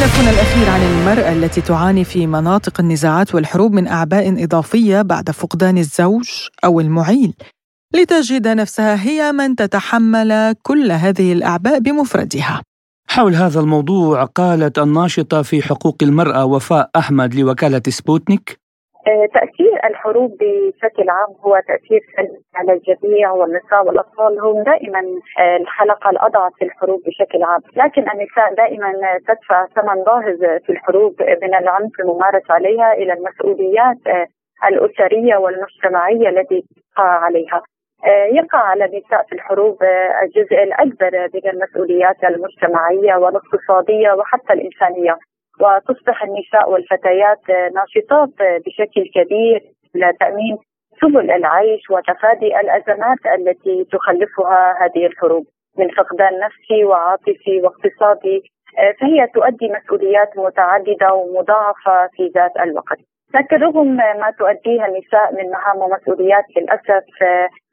ملفنا 0.01 0.29
الأخير 0.29 0.69
عن 0.69 0.81
المرأة 0.81 1.33
التي 1.33 1.61
تعاني 1.61 2.03
في 2.03 2.27
مناطق 2.27 2.79
النزاعات 2.79 3.35
والحروب 3.35 3.73
من 3.73 3.87
أعباء 3.87 4.43
إضافية 4.43 5.01
بعد 5.01 5.31
فقدان 5.31 5.77
الزوج 5.77 6.29
أو 6.65 6.79
المعيل. 6.79 7.33
لتجد 7.93 8.47
نفسها 8.47 9.03
هي 9.03 9.31
من 9.31 9.55
تتحمل 9.55 10.55
كل 10.61 10.91
هذه 10.91 11.33
الأعباء 11.33 11.79
بمفردها. 11.79 12.61
حول 13.07 13.35
هذا 13.35 13.59
الموضوع 13.59 14.25
قالت 14.25 14.79
الناشطة 14.79 15.41
في 15.41 15.61
حقوق 15.61 15.97
المرأة 16.01 16.45
وفاء 16.45 16.89
أحمد 16.95 17.35
لوكالة 17.35 17.81
سبوتنيك 17.89 18.60
تأثير 19.05 19.79
الحروب 19.85 20.31
بشكل 20.31 21.09
عام 21.09 21.29
هو 21.45 21.61
تأثير 21.67 21.99
سلبي 22.15 22.41
على 22.55 22.73
الجميع 22.73 23.31
والنساء 23.31 23.85
والأطفال. 23.85 24.39
هم 24.39 24.63
دائما 24.63 24.99
آه، 25.39 25.57
الحلقة 25.57 26.09
الأضعف 26.09 26.51
في 26.59 26.65
الحروب 26.65 26.99
بشكل 27.05 27.43
عام. 27.43 27.61
لكن 27.75 28.01
النساء 28.01 28.53
دائما 28.53 28.93
تدفع 29.27 29.65
ثمن 29.65 30.03
باهظ 30.03 30.59
في 30.65 30.69
الحروب 30.69 31.15
من 31.21 31.55
العنف 31.55 31.99
الممارس 31.99 32.51
عليها 32.51 32.93
إلى 32.93 33.13
المسؤوليات 33.13 33.97
آه، 34.07 34.27
الأسرية 34.67 35.35
والمجتمعية 35.37 36.29
التي 36.29 36.63
تقع 36.95 37.03
عليها. 37.03 37.61
يقع 38.31 38.59
على 38.59 38.85
النساء 38.85 39.23
في 39.29 39.35
الحروب 39.35 39.77
الجزء 40.23 40.63
الأكبر 40.63 41.29
من 41.33 41.49
المسؤوليات 41.49 42.23
المجتمعية 42.23 43.15
والاقتصادية 43.15 44.11
وحتى 44.11 44.53
الإنسانية. 44.53 45.17
وتصبح 45.61 46.23
النساء 46.23 46.71
والفتيات 46.71 47.49
ناشطات 47.75 48.29
بشكل 48.65 49.03
كبير 49.15 49.61
لتامين 49.95 50.57
سبل 51.01 51.31
العيش 51.31 51.89
وتفادي 51.89 52.59
الأزمات 52.59 53.17
التي 53.37 53.85
تخلفها 53.91 54.75
هذه 54.81 55.05
الحروب 55.05 55.45
من 55.77 55.89
فقدان 55.89 56.39
نفسي 56.39 56.83
وعاطفي 56.83 57.61
واقتصادي 57.63 58.43
فهي 58.99 59.27
تؤدي 59.33 59.67
مسؤوليات 59.77 60.37
متعددة 60.37 61.13
ومضاعفة 61.13 62.07
في 62.15 62.31
ذات 62.35 62.57
الوقت. 62.59 62.97
لكن 63.35 63.55
رغم 63.55 63.87
ما 63.95 64.33
تؤديها 64.39 64.85
النساء 64.85 65.33
من 65.33 65.51
مهام 65.51 65.77
ومسؤوليات 65.77 66.45
للأسف 66.57 67.05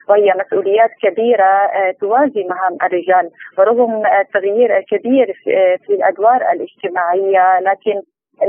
وهي 0.09 0.35
مسؤوليات 0.41 0.91
كبيرة 1.03 1.45
آه، 1.45 1.95
توازي 2.01 2.45
مهام 2.45 2.77
الرجال 2.83 3.31
ورغم 3.59 4.07
التغيير 4.21 4.79
الكبير 4.79 5.29
آه، 5.49 5.77
في 5.87 5.93
الأدوار 5.93 6.53
الاجتماعية 6.53 7.61
لكن 7.61 8.03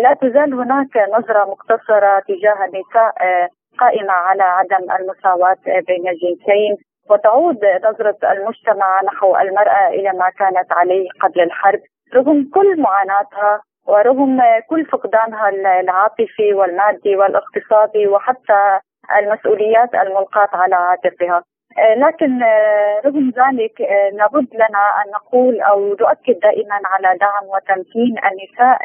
لا 0.04 0.14
تزال 0.14 0.54
هناك 0.54 0.98
نظرة 0.98 1.46
مقتصرة 1.46 2.20
تجاه 2.20 2.66
النساء 2.66 3.14
آه، 3.22 3.50
قائمة 3.80 4.12
على 4.12 4.44
عدم 4.44 4.92
المساواة 5.00 5.58
بين 5.66 6.08
الجنسين 6.08 6.78
وتعود 7.10 7.60
نظرة 7.84 8.18
المجتمع 8.32 9.02
نحو 9.02 9.38
المرأة 9.38 9.88
إلى 9.88 10.12
ما 10.14 10.30
كانت 10.30 10.72
عليه 10.72 11.10
قبل 11.22 11.42
الحرب. 11.42 11.80
رغم 12.16 12.50
كل 12.54 12.82
معاناتها 12.82 13.62
ورغم 13.88 14.42
كل 14.70 14.86
فقدانها 14.86 15.50
العاطفي 15.80 16.54
والمادي 16.54 17.16
والاقتصادي 17.16 18.08
وحتى 18.08 18.80
المسؤوليات 19.18 19.96
الملقاة 19.96 20.50
على 20.54 20.76
عاتقها. 20.76 21.38
آه، 21.38 21.44
لكن 21.78 22.44
آه، 22.44 23.02
رغم 23.06 23.30
ذلك 23.30 23.82
آه، 23.82 24.10
لابد 24.10 24.48
لنا 24.54 24.84
أن 25.02 25.12
نقول 25.12 25.62
أو 25.62 25.88
نؤكد 25.88 26.40
دائما 26.40 26.80
على 26.86 27.18
دعم 27.18 27.46
وتمكين 27.48 28.16
النساء 28.18 28.80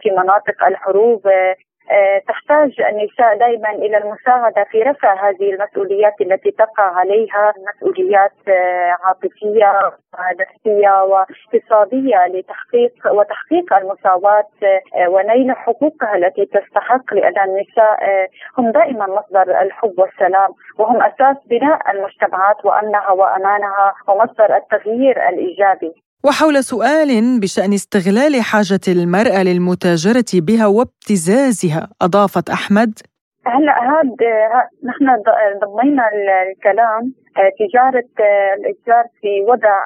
في 0.00 0.10
مناطق 0.10 0.64
الحروب 0.64 1.26
آه، 1.26 1.56
تحتاج 2.28 2.80
النساء 2.80 3.38
دائما 3.38 3.70
إلى 3.70 3.96
المساعدة 3.96 4.64
في 4.70 4.82
رفع 4.82 5.28
هذه 5.28 5.54
المسؤوليات 5.54 6.20
التي 6.20 6.50
تقع 6.50 6.82
عليها 6.82 7.52
مسؤوليات 7.74 8.32
آه، 8.48 8.96
عاطفية 9.04 9.92
ونفسيه 10.18 11.02
واقتصادية 11.02 12.26
لتحقيق 12.26 12.92
وتحقيق 13.12 13.74
المساواة 13.74 14.48
آه، 14.62 15.08
ونيل 15.08 15.52
حقوقها 15.56 16.16
التي 16.16 16.46
تستحق 16.46 17.14
لأن 17.14 17.38
النساء 17.48 18.28
هم 18.58 18.70
دائما 18.70 19.06
مصدر 19.06 19.60
الحب 19.60 19.98
والسلام 19.98 20.50
وهم 20.78 21.02
أساس 21.02 21.36
بناء 21.46 21.90
المجتمعات 21.90 22.64
وأمنها 22.64 23.10
وأمانها 23.10 23.94
ومصدر 24.08 24.56
التغيير 24.56 25.28
الإيجابي. 25.28 25.92
وحول 26.24 26.64
سؤال 26.64 27.40
بشأن 27.40 27.72
استغلال 27.72 28.34
حاجة 28.42 28.86
المرأة 28.88 29.42
للمتاجرة 29.42 30.32
بها 30.34 30.66
وابتزازها 30.66 31.88
أضافت 32.02 32.50
أحمد. 32.50 32.92
هلا 33.46 33.74
هذا 33.90 34.32
نحن 34.84 35.06
ضمينا 35.64 36.04
الكلام 36.48 37.14
آه، 37.36 37.50
تجارة 37.62 38.10
آه، 38.20 38.54
الإتجار 38.58 39.04
في 39.20 39.42
وضع 39.48 39.76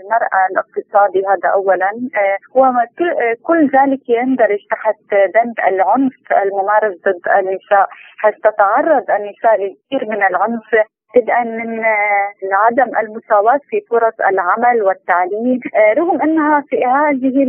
المرأة 0.00 0.40
الاقتصادي 0.50 1.22
هذا 1.30 1.48
أولا. 1.54 1.90
آه، 2.16 2.38
وكل 2.54 3.70
ذلك 3.76 4.08
يندرج 4.08 4.58
تحت 4.70 5.00
بند 5.34 5.54
العنف 5.68 6.12
الممارس 6.42 6.94
ضد 7.06 7.24
النساء. 7.38 7.88
حيث 8.18 8.34
تتعرض 8.34 9.04
النساء 9.10 9.54
لكثير 9.54 10.10
من 10.10 10.22
العنف؟ 10.22 10.70
بدءا 11.16 11.44
من 11.44 11.84
آه، 11.84 12.32
عدم 12.52 12.96
المساواة 12.98 13.60
في 13.70 13.80
فرص 13.90 14.14
العمل 14.20 14.82
والتعليم. 14.82 15.60
آه، 15.74 15.92
رغم 15.92 16.22
أنها 16.22 16.64
في 16.68 16.84
هذه 16.84 17.44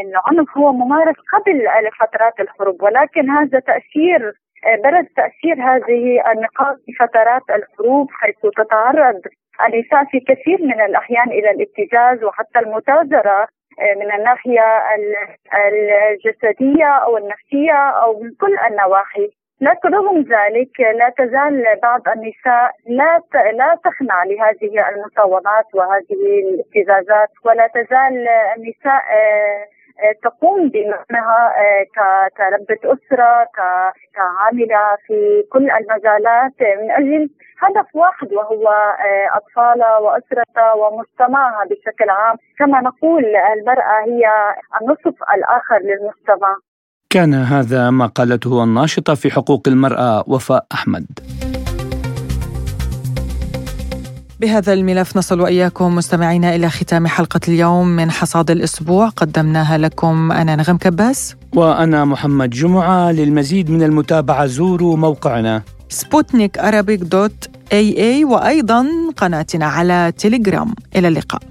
العنف 0.00 0.58
هو 0.58 0.72
ممارس 0.72 1.16
قبل 1.32 1.68
فترات 2.00 2.40
الحروب 2.40 2.82
ولكن 2.82 3.30
هذا 3.30 3.58
تأثير 3.58 4.32
آه، 4.66 4.76
برز 4.76 5.06
تأثير 5.16 5.54
هذه 5.54 6.32
النقاط 6.32 6.76
في 6.86 6.92
فترات 6.92 7.42
الحروب 7.50 8.08
حيث 8.10 8.36
تتعرض 8.56 9.20
النساء 9.66 10.04
في 10.04 10.20
كثير 10.20 10.62
من 10.62 10.80
الأحيان 10.80 11.28
إلى 11.28 11.50
الابتزاز 11.50 12.24
وحتى 12.24 12.58
المتاجرة 12.58 13.48
من 13.96 14.12
الناحية 14.12 14.62
الجسدية 16.12 16.86
أو 16.86 17.16
النفسية 17.16 17.78
أو 18.02 18.20
من 18.20 18.30
كل 18.40 18.56
النواحي. 18.70 19.30
لكن 19.60 19.94
رغم 19.94 20.18
ذلك 20.20 20.80
لا 20.80 21.12
تزال 21.18 21.78
بعض 21.82 22.08
النساء 22.08 22.70
لا 22.86 23.22
لا 23.34 23.78
تخنع 23.84 24.24
لهذه 24.24 24.88
المصومات 24.88 25.64
وهذه 25.74 26.40
الابتزازات 26.44 27.28
ولا 27.44 27.66
تزال 27.66 28.28
النساء 28.56 29.02
آه، 29.12 29.66
تقوم 30.22 30.68
بمهنها 30.68 31.52
كربة 32.36 32.78
أسرة 32.84 33.48
كعاملة 34.14 34.96
في 35.06 35.44
كل 35.52 35.70
المجالات 35.70 36.52
من 36.60 36.90
أجل 36.90 37.30
هدف 37.62 37.96
واحد 37.96 38.32
وهو 38.32 38.68
أطفالها 39.34 39.98
وأسرتها 39.98 40.72
ومجتمعها 40.72 41.64
بشكل 41.64 42.10
عام. 42.10 42.36
كما 42.58 42.80
نقول 42.80 43.24
المرأة 43.36 44.04
هي 44.04 44.54
النصف 44.80 45.14
الآخر 45.34 45.78
للمجتمع. 45.78 46.56
كان 47.10 47.34
هذا 47.34 47.90
ما 47.90 48.06
قالته 48.06 48.64
الناشطة 48.64 49.14
في 49.14 49.30
حقوق 49.30 49.62
المرأة 49.68 50.24
وفاء 50.26 50.66
أحمد. 50.74 51.06
بهذا 54.40 54.72
الملف 54.72 55.16
نصل 55.16 55.40
وإياكم 55.40 55.94
مستمعينا 55.94 56.54
إلى 56.54 56.70
ختام 56.70 57.06
حلقة 57.06 57.40
اليوم 57.48 57.88
من 57.88 58.10
حصاد 58.10 58.50
الأسبوع. 58.50 59.08
قدمناها 59.08 59.78
لكم 59.78 60.32
أنا 60.32 60.56
نغم 60.56 60.76
كباس. 60.76 61.36
وأنا 61.54 62.04
محمد 62.04 62.50
جمعة. 62.50 63.12
للمزيد 63.12 63.70
من 63.70 63.82
المتابعة 63.82 64.46
زوروا 64.46 64.96
موقعنا. 64.96 65.62
سبوتنيك 65.88 66.58
dot 67.02 67.48
ae 67.72 68.24
وأيضا 68.24 68.86
قناتنا 69.16 69.66
على 69.66 70.12
تيليجرام. 70.18 70.74
إلى 70.96 71.08
اللقاء. 71.08 71.42